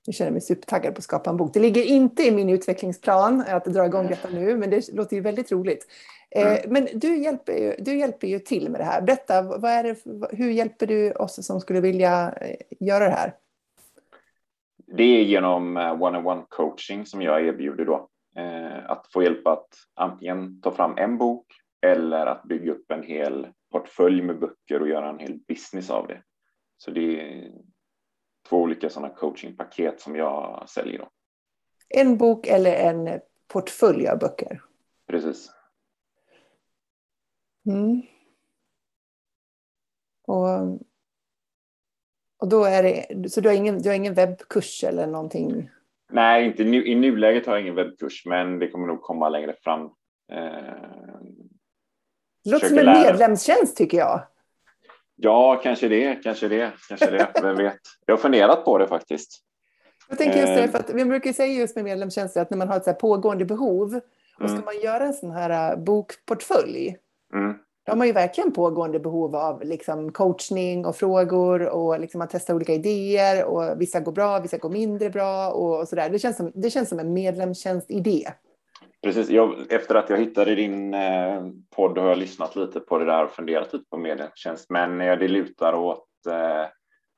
Jag 0.05 0.15
känner 0.15 0.31
mig 0.31 0.41
supertaggad 0.41 0.95
på 0.95 0.99
att 0.99 1.03
skapa 1.03 1.29
en 1.29 1.37
bok. 1.37 1.53
Det 1.53 1.59
ligger 1.59 1.83
inte 1.83 2.23
i 2.23 2.31
min 2.31 2.49
utvecklingsplan 2.49 3.43
att 3.47 3.65
dra 3.65 3.85
igång 3.85 4.07
detta 4.07 4.29
nu, 4.29 4.57
men 4.57 4.69
det 4.69 4.93
låter 4.93 5.15
ju 5.15 5.21
väldigt 5.21 5.51
roligt. 5.51 5.87
Eh, 6.31 6.47
mm. 6.47 6.73
Men 6.73 6.87
du 6.93 7.17
hjälper, 7.17 7.53
ju, 7.53 7.75
du 7.79 7.97
hjälper 7.97 8.27
ju 8.27 8.39
till 8.39 8.69
med 8.69 8.81
det 8.81 8.85
här. 8.85 9.01
Berätta, 9.01 9.41
vad 9.41 9.71
är 9.71 9.83
det, 9.83 9.95
hur 10.37 10.51
hjälper 10.51 10.87
du 10.87 11.11
oss 11.11 11.45
som 11.45 11.59
skulle 11.59 11.81
vilja 11.81 12.33
eh, 12.41 12.55
göra 12.79 13.05
det 13.05 13.11
här? 13.11 13.33
Det 14.87 15.03
är 15.03 15.23
genom 15.23 15.77
eh, 15.77 16.01
one-on-one 16.01 16.43
coaching 16.49 17.05
som 17.05 17.21
jag 17.21 17.47
erbjuder 17.47 17.85
då. 17.85 18.09
Att 18.85 19.07
få 19.13 19.23
hjälp 19.23 19.47
att 19.47 19.67
antingen 19.95 20.61
ta 20.61 20.71
fram 20.71 20.97
en 20.97 21.17
bok 21.17 21.45
eller 21.81 22.25
att 22.25 22.43
bygga 22.43 22.71
upp 22.71 22.91
en 22.91 23.03
hel 23.03 23.47
portfölj 23.71 24.21
med 24.21 24.39
böcker 24.39 24.81
och 24.81 24.87
göra 24.87 25.09
en 25.09 25.19
hel 25.19 25.39
business 25.47 25.89
av 25.89 26.07
det. 26.07 26.21
Så 26.77 26.91
det 26.91 27.21
är 27.21 27.51
två 28.49 28.57
olika 28.57 28.89
sådana 28.89 29.13
coachingpaket 29.15 30.01
som 30.01 30.15
jag 30.15 30.69
säljer. 30.69 30.99
Då. 30.99 31.09
En 31.89 32.17
bok 32.17 32.47
eller 32.47 32.73
en 32.73 33.19
portfölj 33.47 34.07
av 34.07 34.19
böcker? 34.19 34.61
Precis. 35.07 35.51
Mm. 37.65 38.01
Och, 40.27 40.79
och 42.37 42.49
då 42.49 42.63
är 42.63 42.83
det, 42.83 43.29
så 43.31 43.41
du 43.41 43.49
har, 43.49 43.55
ingen, 43.55 43.81
du 43.81 43.89
har 43.89 43.95
ingen 43.95 44.13
webbkurs 44.13 44.83
eller 44.83 45.07
någonting? 45.07 45.69
Nej, 46.11 46.45
inte 46.45 46.63
nu, 46.63 46.87
i 46.87 46.95
nuläget 46.95 47.45
har 47.45 47.53
jag 47.53 47.61
ingen 47.61 47.75
webbkurs, 47.75 48.25
men 48.25 48.59
det 48.59 48.67
kommer 48.67 48.87
nog 48.87 49.01
komma 49.01 49.29
längre 49.29 49.55
fram. 49.61 49.81
Eh, 50.31 50.39
det 52.43 52.51
låter 52.51 52.67
som 52.67 52.77
en 52.77 52.85
medlemstjänst 52.85 53.77
tycker 53.77 53.97
jag. 53.97 54.27
Ja, 55.21 55.59
kanske 55.63 55.87
det, 55.87 56.15
kanske 56.23 56.47
det, 56.47 56.71
kanske 56.87 57.11
det. 57.11 57.27
Vem 57.43 57.57
vet? 57.57 57.79
Jag 58.05 58.13
har 58.13 58.21
funderat 58.21 58.65
på 58.65 58.77
det 58.77 58.87
faktiskt. 58.87 59.39
Jag 60.09 60.17
tänker 60.17 60.39
just 60.39 60.55
det, 60.55 60.63
eh. 60.63 60.71
för 60.71 60.79
att 60.79 60.89
vi 60.89 61.05
brukar 61.05 61.33
säga 61.33 61.53
just 61.53 61.75
med 61.75 61.85
medlemstjänster 61.85 62.41
att 62.41 62.49
när 62.49 62.57
man 62.57 62.67
har 62.67 62.77
ett 62.77 62.83
så 62.83 62.93
pågående 62.93 63.45
behov 63.45 63.99
och 64.39 64.49
ska 64.49 64.57
mm. 64.57 64.65
man 64.65 64.79
göra 64.79 65.03
en 65.03 65.13
sån 65.13 65.31
här 65.31 65.71
äh, 65.71 65.83
bokportfölj, 65.83 66.97
mm. 67.33 67.53
då 67.85 67.91
har 67.91 67.97
man 67.97 68.07
ju 68.07 68.13
verkligen 68.13 68.51
pågående 68.51 68.99
behov 68.99 69.35
av 69.35 69.63
liksom 69.63 70.11
coachning 70.11 70.85
och 70.85 70.95
frågor 70.95 71.67
och 71.67 71.99
liksom 71.99 72.21
att 72.21 72.29
testa 72.29 72.55
olika 72.55 72.73
idéer 72.73 73.45
och 73.45 73.81
vissa 73.81 73.99
går 73.99 74.11
bra, 74.11 74.39
vissa 74.39 74.57
går 74.57 74.69
mindre 74.69 75.09
bra 75.09 75.51
och, 75.51 75.79
och 75.79 75.87
så 75.87 75.95
där. 75.95 76.09
Det 76.09 76.19
känns 76.19 76.37
som, 76.37 76.51
det 76.55 76.69
känns 76.69 76.89
som 76.89 76.99
en 76.99 77.13
medlemstjänstidé. 77.13 78.27
Precis, 79.01 79.29
jag, 79.29 79.71
efter 79.71 79.95
att 79.95 80.09
jag 80.09 80.17
hittade 80.17 80.55
din 80.55 80.93
eh, 80.93 81.47
podd 81.69 81.97
har 81.97 82.09
jag 82.09 82.17
lyssnat 82.17 82.55
lite 82.55 82.79
på 82.79 82.97
det 82.97 83.05
där 83.05 83.23
och 83.23 83.31
funderat 83.31 83.73
lite 83.73 83.85
på 83.89 83.97
medlemstjänst, 83.97 84.69
men 84.69 85.01
eh, 85.01 85.19
det 85.19 85.27
lutar 85.27 85.73
åt 85.73 86.07
eh, 86.29 86.65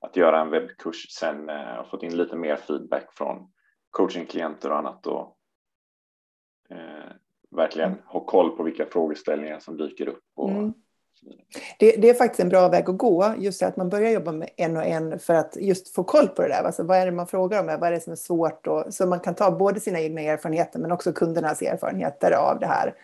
att 0.02 0.16
göra 0.16 0.42
en 0.42 0.50
webbkurs 0.50 1.10
sen 1.10 1.50
eh, 1.50 1.76
och 1.76 1.88
fått 1.88 2.04
in 2.04 2.18
lite 2.18 2.36
mer 2.36 2.56
feedback 2.56 3.14
från 3.14 3.52
coachingklienter 3.90 4.72
och 4.72 4.78
annat 4.78 5.08
och 5.08 5.38
eh, 6.70 7.12
verkligen 7.52 7.96
ha 8.06 8.20
koll 8.26 8.58
på 8.58 8.64
vilka 8.64 8.86
frågeställningar 8.86 9.60
som 9.60 9.78
dyker 9.78 10.08
upp. 10.08 10.24
Och, 10.36 10.50
mm. 10.50 10.74
Det, 11.80 11.96
det, 11.98 12.10
är 12.10 12.14
faktiskt 12.14 12.40
en 12.40 12.50
bra 12.50 12.70
väg 12.70 12.90
att 12.90 12.98
gå, 12.98 13.34
just 13.38 13.64
att 13.64 13.78
man 13.78 13.90
börjar 13.90 14.12
jobba 14.12 14.32
med 14.32 14.50
en 14.58 14.78
och 14.78 14.84
en 14.84 15.20
för 15.20 15.34
att 15.34 15.58
just 15.60 15.96
få 15.96 16.04
koll 16.04 16.28
på 16.28 16.42
det 16.42 16.48
där. 16.48 16.64
Alltså, 16.64 16.84
vad 16.84 16.98
är 16.98 17.06
det 17.06 17.12
man 17.12 17.28
frågar 17.28 17.60
om? 17.60 17.66
Vad 17.66 17.84
är 17.84 17.92
det 17.92 18.00
som 18.00 18.12
är 18.12 18.18
svårt? 18.18 18.68
Och, 18.68 18.94
så 18.94 19.06
man 19.06 19.20
kan 19.20 19.36
ta 19.36 19.52
både 19.52 19.80
sina 19.80 20.00
egna 20.00 20.22
erfarenheter 20.22 20.80
men 20.80 20.92
också 20.92 21.14
kundernas 21.14 21.62
erfarenheter 21.62 22.32
av 22.32 22.60
det 22.60 22.66
här. 22.66 22.96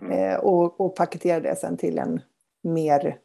Mm. 0.00 0.18
Eh, 0.18 0.36
och, 0.36 0.80
och 0.80 0.96
paketera 0.96 1.40
det 1.40 1.56
sen 1.56 1.76
till 1.76 1.98
en 1.98 2.20
mer 2.62 3.18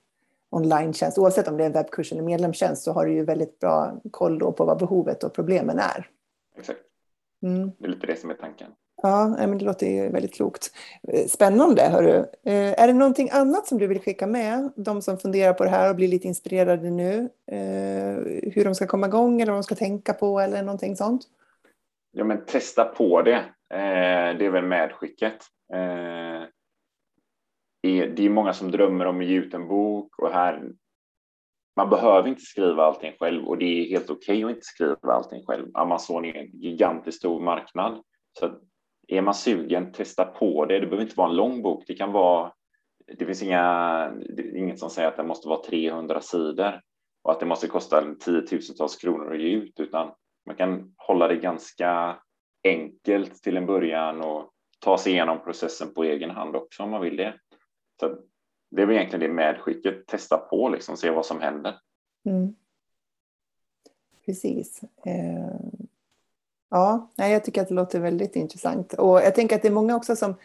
online-tjänst. 0.49 1.17
Oavsett 1.17 1.47
om 1.47 1.57
det 1.57 1.63
är 1.63 1.65
en 1.65 1.73
webbkurs 1.73 2.11
eller 2.11 2.21
medlemstjänst 2.21 2.83
så 2.83 2.91
har 2.91 3.05
du 3.05 3.13
ju 3.13 3.25
väldigt 3.25 3.59
bra 3.59 4.01
koll 4.11 4.53
på 4.53 4.65
vad 4.65 4.79
behovet 4.79 5.23
och 5.23 5.33
problemen 5.33 5.79
är. 5.79 6.09
Exakt. 6.57 6.79
Mm. 7.43 7.71
Det 7.77 7.85
är 7.85 7.89
lite 7.89 8.07
det 8.07 8.19
som 8.19 8.29
är 8.29 8.33
tanken. 8.33 8.71
Ja, 9.01 9.27
men 9.27 9.57
det 9.57 9.65
låter 9.65 9.87
ju 9.87 10.09
väldigt 10.09 10.33
klokt. 10.33 10.71
Eh, 11.07 11.25
spännande, 11.27 11.81
hörru. 11.81 12.17
Eh, 12.43 12.81
är 12.81 12.87
det 12.87 12.93
någonting 12.93 13.29
annat 13.31 13.67
som 13.67 13.77
du 13.77 13.87
vill 13.87 13.99
skicka 13.99 14.27
med 14.27 14.71
de 14.75 15.01
som 15.01 15.17
funderar 15.17 15.53
på 15.53 15.63
det 15.63 15.69
här 15.69 15.89
och 15.89 15.95
blir 15.95 16.07
lite 16.07 16.27
inspirerade 16.27 16.89
nu? 16.89 17.29
Eh, 17.51 18.15
hur 18.53 18.63
de 18.63 18.75
ska 18.75 18.87
komma 18.87 19.07
igång 19.07 19.41
eller 19.41 19.51
vad 19.51 19.59
de 19.59 19.63
ska 19.63 19.75
tänka 19.75 20.13
på 20.13 20.39
eller 20.39 20.63
någonting 20.63 20.95
sånt? 20.95 21.21
Ja, 22.11 22.23
men 22.23 22.45
testa 22.45 22.85
på 22.85 23.21
det. 23.21 23.45
Det 23.69 24.45
är 24.45 24.49
väl 24.49 24.65
medskicket. 24.65 25.37
Det 27.83 28.25
är 28.25 28.29
många 28.29 28.53
som 28.53 28.71
drömmer 28.71 29.05
om 29.05 29.19
att 29.19 29.25
ge 29.25 29.35
ut 29.35 29.53
en 29.53 29.67
bok 29.67 30.19
och 30.19 30.31
här 30.31 30.71
man 31.75 31.89
behöver 31.89 32.29
inte 32.29 32.41
skriva 32.41 32.83
allting 32.83 33.13
själv 33.19 33.47
och 33.47 33.57
det 33.57 33.65
är 33.65 33.89
helt 33.89 34.09
okej 34.09 34.37
okay 34.37 34.43
att 34.43 34.55
inte 34.55 34.65
skriva 34.65 35.13
allting 35.13 35.45
själv. 35.45 35.67
Amazon 35.73 36.25
är 36.25 36.35
en 36.35 36.59
gigantiskt 36.59 37.17
stor 37.17 37.41
marknad. 37.41 38.03
Så 38.39 38.59
är 39.09 39.21
man 39.21 39.33
sugen, 39.33 39.91
testa 39.91 40.25
på 40.25 40.65
det. 40.65 40.79
Det 40.79 40.85
behöver 40.85 41.03
inte 41.03 41.17
vara 41.17 41.29
en 41.29 41.35
lång 41.35 41.61
bok. 41.61 41.83
Det 41.87 41.95
kan 41.95 42.11
vara. 42.11 42.53
Det 43.17 43.25
finns 43.25 43.43
inga, 43.43 44.13
inget 44.55 44.79
som 44.79 44.89
säger 44.89 45.07
att 45.07 45.17
det 45.17 45.23
måste 45.23 45.47
vara 45.47 45.63
300 45.63 46.21
sidor 46.21 46.81
och 47.21 47.31
att 47.31 47.39
det 47.39 47.45
måste 47.45 47.67
kosta 47.67 48.15
tiotusentals 48.15 48.95
kronor 48.95 49.33
att 49.33 49.41
ge 49.41 49.49
ut, 49.49 49.79
utan 49.79 50.11
man 50.45 50.55
kan 50.55 50.93
hålla 50.97 51.27
det 51.27 51.35
ganska 51.35 52.19
enkelt 52.63 53.43
till 53.43 53.57
en 53.57 53.65
början 53.65 54.21
och 54.21 54.51
ta 54.79 54.97
sig 54.97 55.13
igenom 55.13 55.43
processen 55.43 55.93
på 55.93 56.03
egen 56.03 56.29
hand 56.29 56.55
också 56.55 56.83
om 56.83 56.91
man 56.91 57.01
vill 57.01 57.17
det. 57.17 57.33
Så 57.99 58.17
det 58.71 58.81
är 58.81 58.85
väl 58.85 58.95
egentligen 58.95 59.19
det 59.29 59.35
medskicket. 59.35 60.07
Testa 60.07 60.37
på, 60.37 60.69
liksom, 60.69 60.97
se 60.97 61.09
vad 61.09 61.25
som 61.25 61.41
händer. 61.41 61.75
Mm. 62.25 62.55
Precis. 64.25 64.81
Eh, 65.05 65.78
Ja, 66.71 67.11
jag 67.15 67.45
tycker 67.45 67.61
att 67.61 67.67
det 67.67 67.73
låter 67.73 67.99
väldigt 67.99 68.35
intressant. 68.35 68.93
Och 68.93 69.21
jag 69.21 69.35
tänker 69.35 69.55
att 69.55 69.61
det 69.61 69.67
är 69.67 69.71
många 69.71 69.95
också 69.95 70.15
som, 70.15 70.35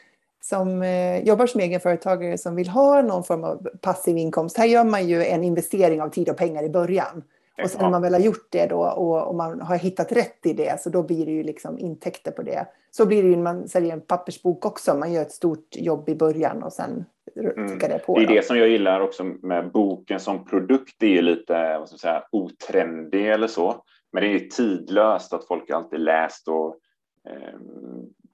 som 0.43 0.83
eh, 0.83 1.19
jobbar 1.19 1.47
som 1.47 1.61
egenföretagare 1.61 2.39
som 2.39 2.57
vill 2.57 2.69
ha 2.69 3.03
någon 3.03 3.25
form 3.25 3.45
av 3.45 3.69
passiv 3.81 4.17
inkomst. 4.17 4.59
Här 4.59 4.67
gör 4.67 4.85
man 4.85 5.09
ju 5.09 5.25
en 5.25 5.45
investering 5.45 6.03
av 6.03 6.09
tid 6.09 6.29
och 6.29 6.37
pengar 6.37 6.63
i 6.63 6.71
början. 6.71 7.23
Och 7.63 7.71
sen 7.71 7.81
när 7.81 7.91
man 7.91 8.03
väl 8.03 8.13
har 8.13 8.21
gjort 8.21 8.47
det 8.51 8.67
då 8.67 8.81
och, 8.81 9.29
och, 9.29 9.35
man 9.35 9.61
har 9.61 9.77
hittat 9.77 10.13
rätt 10.13 10.47
i 10.47 10.53
det 10.53 10.81
så 10.81 10.91
då 10.91 11.03
blir 11.03 11.27
det 11.27 11.33
ju 11.33 11.43
liksom 11.43 11.79
intäkter 11.79 12.31
på 12.31 12.43
det. 12.43 12.67
Så 12.91 13.07
blir 13.07 13.23
det 13.23 13.29
ju 13.29 13.37
när 13.37 13.43
man 13.43 13.69
säljer 13.69 13.93
en 13.93 14.01
pappersbok 14.01 14.67
också. 14.67 14.95
Man 14.95 15.13
gör 15.13 15.23
ett 15.23 15.33
stort 15.33 15.77
jobb 15.77 16.09
i 16.09 16.15
början 16.15 16.63
och 16.63 16.73
sen 16.73 17.05
mm. 17.37 17.79
det 17.79 17.99
på. 18.07 18.19
Det 18.19 18.25
är 18.25 18.29
då. 18.29 18.35
det 18.35 18.47
som 18.47 18.59
jag 18.59 18.69
gillar 18.69 19.01
också 19.01 19.25
med 19.25 19.73
boken 19.73 20.21
som 20.21 20.45
produkt. 20.45 20.95
Det 20.99 21.07
är 21.07 21.11
ju 21.11 21.23
lite 21.23 21.79
vad 21.79 21.89
ska 21.89 21.99
säga, 21.99 22.23
otrendig 22.33 23.31
eller 23.31 23.47
så. 23.47 23.85
Men 24.15 24.23
det 24.23 24.35
är 24.35 24.39
tidlöst 24.39 25.33
att 25.33 25.47
folk 25.47 25.71
alltid 25.71 26.01
läst 26.01 26.49
och 26.49 26.77
eh, 27.29 27.59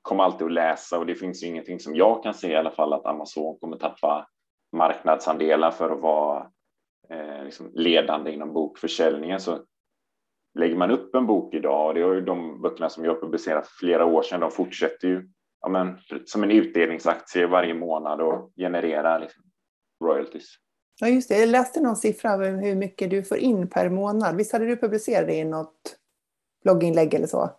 kommer 0.02 0.24
alltid 0.24 0.46
att 0.46 0.52
läsa 0.52 0.98
och 0.98 1.06
det 1.06 1.14
finns 1.14 1.42
ju 1.42 1.46
ingenting 1.46 1.80
som 1.80 1.94
jag 1.94 2.22
kan 2.22 2.34
se 2.34 2.52
i 2.52 2.56
alla 2.56 2.70
fall 2.70 2.92
att 2.92 3.06
Amazon 3.06 3.58
kommer 3.60 3.76
tappa 3.76 4.28
marknadsandelar 4.72 5.70
för 5.70 5.90
att 5.90 6.00
vara 6.00 6.46
eh, 7.10 7.44
liksom 7.44 7.70
ledande 7.74 8.32
inom 8.32 8.52
bokförsäljningen. 8.52 9.40
Så 9.40 9.58
lägger 10.58 10.76
man 10.76 10.90
upp 10.90 11.14
en 11.14 11.26
bok 11.26 11.54
idag, 11.54 11.86
och 11.86 11.94
det 11.94 12.02
har 12.02 12.14
ju 12.14 12.20
de 12.20 12.62
böckerna 12.62 12.88
som 12.88 13.04
jag 13.04 13.20
publicerat 13.20 13.68
för 13.68 13.86
flera 13.86 14.04
år 14.04 14.22
sedan, 14.22 14.40
de 14.40 14.50
fortsätter 14.50 15.08
ju 15.08 15.28
ja, 15.60 15.68
men, 15.68 15.98
som 16.24 16.42
en 16.42 16.50
utdelningsaktie 16.50 17.46
varje 17.46 17.74
månad 17.74 18.20
och 18.20 18.52
genererar 18.56 19.20
liksom, 19.20 19.42
royalties. 20.04 20.54
Ja, 21.00 21.08
just 21.08 21.28
det. 21.28 21.38
Jag 21.38 21.48
läste 21.48 21.80
någon 21.80 21.96
siffra 21.96 22.30
över 22.30 22.52
hur 22.52 22.74
mycket 22.74 23.10
du 23.10 23.22
får 23.22 23.36
in 23.36 23.68
per 23.68 23.88
månad. 23.88 24.36
Visst 24.36 24.52
hade 24.52 24.66
du 24.66 24.76
publicerat 24.76 25.26
det 25.26 25.34
i 25.34 25.44
något 25.44 25.96
blogginlägg 26.64 27.14
eller 27.14 27.26
så? 27.26 27.50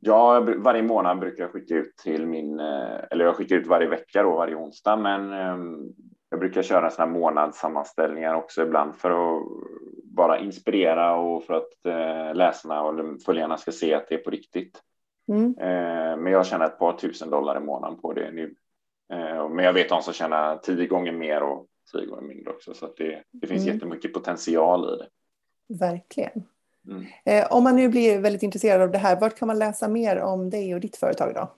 Ja, 0.00 0.46
varje 0.58 0.82
månad 0.82 1.18
brukar 1.18 1.44
jag 1.44 1.52
skicka 1.52 1.74
ut 1.74 1.96
till 1.96 2.26
min, 2.26 2.60
eh, 2.60 2.98
eller 3.10 3.24
jag 3.24 3.36
skickar 3.36 3.56
ut 3.56 3.66
varje 3.66 3.88
vecka 3.88 4.22
då, 4.22 4.36
varje 4.36 4.54
onsdag, 4.54 4.96
men 4.96 5.32
ehm, 5.32 5.92
jag 6.30 6.40
brukar 6.40 6.62
köra 6.62 6.90
sådana 6.90 7.12
månadssammanställningar 7.12 8.34
också 8.34 8.62
ibland 8.62 8.94
för 8.96 9.10
att 9.10 9.42
bara 10.04 10.38
inspirera 10.38 11.16
och 11.16 11.44
för 11.44 11.54
att 11.54 11.86
eh, 11.86 12.34
läsarna 12.34 12.82
och 12.82 13.22
följarna 13.26 13.56
ska 13.56 13.72
se 13.72 13.94
att 13.94 14.08
det 14.08 14.14
är 14.14 14.18
på 14.18 14.30
riktigt. 14.30 14.82
Mm. 15.28 15.54
Eh, 15.58 16.16
men 16.16 16.32
jag 16.32 16.46
tjänar 16.46 16.66
ett 16.66 16.78
par 16.78 16.92
tusen 16.92 17.30
dollar 17.30 17.56
i 17.56 17.60
månaden 17.60 18.00
på 18.00 18.12
det 18.12 18.30
nu. 18.30 18.54
Men 19.50 19.64
jag 19.64 19.72
vet 19.72 19.88
de 19.88 20.02
som 20.02 20.12
tjänar 20.12 20.56
tio 20.56 20.86
gånger 20.86 21.12
mer 21.12 21.42
och 21.42 21.66
tio 21.92 22.06
gånger 22.06 22.22
mindre 22.22 22.50
också. 22.50 22.74
Så 22.74 22.94
det, 22.96 23.22
det 23.30 23.46
finns 23.46 23.62
mm. 23.62 23.74
jättemycket 23.74 24.12
potential 24.12 24.94
i 24.94 24.96
det. 24.96 25.08
Verkligen. 25.78 26.42
Mm. 26.88 27.04
Eh, 27.24 27.52
om 27.52 27.64
man 27.64 27.76
nu 27.76 27.88
blir 27.88 28.20
väldigt 28.20 28.42
intresserad 28.42 28.82
av 28.82 28.90
det 28.90 28.98
här, 28.98 29.20
vart 29.20 29.38
kan 29.38 29.48
man 29.48 29.58
läsa 29.58 29.88
mer 29.88 30.20
om 30.20 30.50
dig 30.50 30.74
och 30.74 30.80
ditt 30.80 30.96
företag 30.96 31.34
då? 31.34 31.54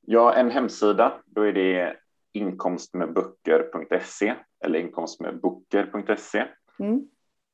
Ja, 0.00 0.34
en 0.34 0.50
hemsida, 0.50 1.22
då 1.26 1.42
är 1.42 1.52
det 1.52 1.96
inkomstmedböcker.se 2.32 4.34
eller 4.64 4.78
inkomstmedböcker.se 4.78 6.44
mm. 6.78 7.08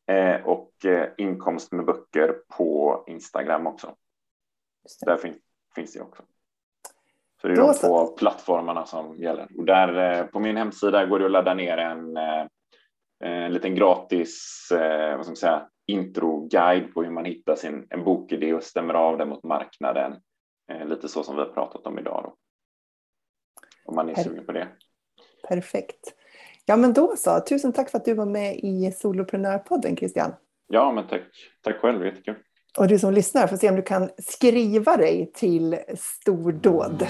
eh, 0.07 0.47
och 0.47 0.85
eh, 0.85 1.09
inkomst 1.17 1.73
med 1.73 1.85
böcker 1.85 2.37
på 2.49 3.05
Instagram 3.09 3.67
också. 3.67 3.97
Där 5.07 5.17
fin 5.17 5.35
finns 5.75 5.93
det 5.93 6.01
också. 6.01 6.23
Så 7.43 7.49
det 7.49 7.55
är 7.55 7.57
de 7.57 7.75
två 7.75 8.07
plattformarna 8.07 8.87
som 8.87 9.19
gäller. 9.19 9.49
Och 9.59 9.65
där 9.65 10.21
eh, 10.21 10.27
på 10.27 10.41
min 10.41 10.57
hemsida 10.57 11.07
går 11.07 11.19
det 11.19 11.25
att 11.25 11.31
ladda 11.31 11.55
ner 11.55 11.77
en, 11.77 12.17
eh, 12.17 12.47
en 13.25 13.53
liten 13.53 13.75
gratis 13.75 14.69
eh, 14.73 15.17
vad 15.17 15.25
ska 15.25 15.31
man 15.31 15.37
säga, 15.37 15.69
introguide 15.87 16.95
på 16.95 17.03
hur 17.03 17.11
man 17.11 17.25
hittar 17.25 17.55
sin 17.55 17.87
en 17.91 18.05
bokidé 18.05 18.55
och 18.55 18.63
stämmer 18.63 18.95
av 18.95 19.19
den 19.19 19.29
mot 19.29 19.43
marknaden. 19.43 20.17
Lite 20.85 21.09
så 21.09 21.23
som 21.23 21.37
vi 21.37 21.43
har 21.43 21.49
pratat 21.49 21.87
om 21.87 21.99
idag. 21.99 22.23
Då. 22.25 22.35
Om 23.85 23.95
man 23.95 24.09
är 24.09 24.15
per 24.15 24.23
sugen 24.23 24.47
på 24.47 24.53
det. 24.53 24.69
Perfekt. 25.49 26.15
Ja, 26.67 26.77
men 26.77 26.93
då 26.93 27.17
så. 27.17 27.41
Tusen 27.41 27.73
tack 27.73 27.91
för 27.91 27.99
att 27.99 28.05
du 28.05 28.15
var 28.15 28.27
med 28.27 28.57
i 28.57 28.93
Soloprenörpodden, 28.93 29.97
Christian. 29.97 30.35
Ja, 30.67 30.93
men 30.93 31.07
tack. 31.07 31.23
Tack 31.63 31.77
själv. 31.77 32.07
Jättekul. 32.07 32.35
Och 32.79 32.89
du 32.89 32.99
som 32.99 33.13
lyssnar 33.13 33.47
får 33.47 33.57
se 33.57 33.71
om 33.71 33.77
du 33.77 33.83
kan 33.83 34.11
skriva 34.19 34.97
dig 34.97 35.31
till 35.35 35.79
stordåd. 35.99 37.07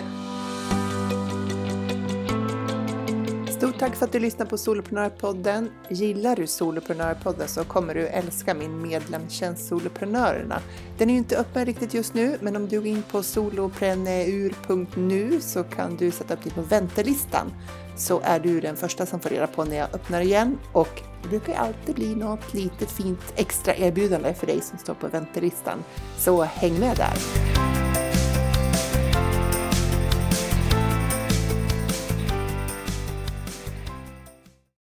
Stort 3.51 3.79
tack 3.79 3.97
för 3.97 4.05
att 4.05 4.13
du 4.13 4.19
lyssnar 4.19 4.47
på 4.47 4.59
Soloprenörpodden. 4.59 5.71
Gillar 5.89 6.37
du 6.37 6.47
Soloprenörpodden 6.47 7.49
så 7.49 7.65
kommer 7.65 7.95
du 7.95 8.07
älska 8.07 8.55
min 8.55 8.83
medlemstjänst 8.83 9.69
Soloprenörerna. 9.69 10.61
Den 10.99 11.11
är 11.11 11.15
ju 11.15 11.19
inte 11.19 11.39
öppen 11.39 11.67
riktigt 11.67 11.95
just 11.95 12.15
nu, 12.15 12.39
men 12.41 12.57
om 12.57 12.69
du 12.69 12.79
går 12.79 12.87
in 12.87 13.03
på 13.11 13.23
solopreneur.nu 13.23 15.41
så 15.41 15.65
kan 15.65 15.97
du 15.97 16.11
sätta 16.11 16.35
upp 16.35 16.43
dig 16.43 16.53
på 16.53 16.63
väntelistan 16.63 17.53
så 17.97 18.21
är 18.25 18.41
du 18.41 18.61
den 18.61 18.77
första 18.77 19.07
som 19.07 19.21
får 19.21 19.31
reda 19.31 19.47
på 19.47 19.65
när 19.65 19.77
jag 19.77 19.95
öppnar 19.95 20.21
igen 20.21 20.59
och 20.73 21.03
det 21.23 21.29
brukar 21.29 21.55
alltid 21.55 21.95
bli 21.95 22.15
något 22.15 22.55
litet 22.55 22.91
fint 22.91 23.33
extra 23.37 23.75
erbjudande 23.75 24.35
för 24.35 24.47
dig 24.47 24.61
som 24.61 24.79
står 24.79 24.95
på 24.95 25.09
väntelistan. 25.09 25.85
Så 26.19 26.43
häng 26.43 26.79
med 26.79 26.97
där! 26.97 27.72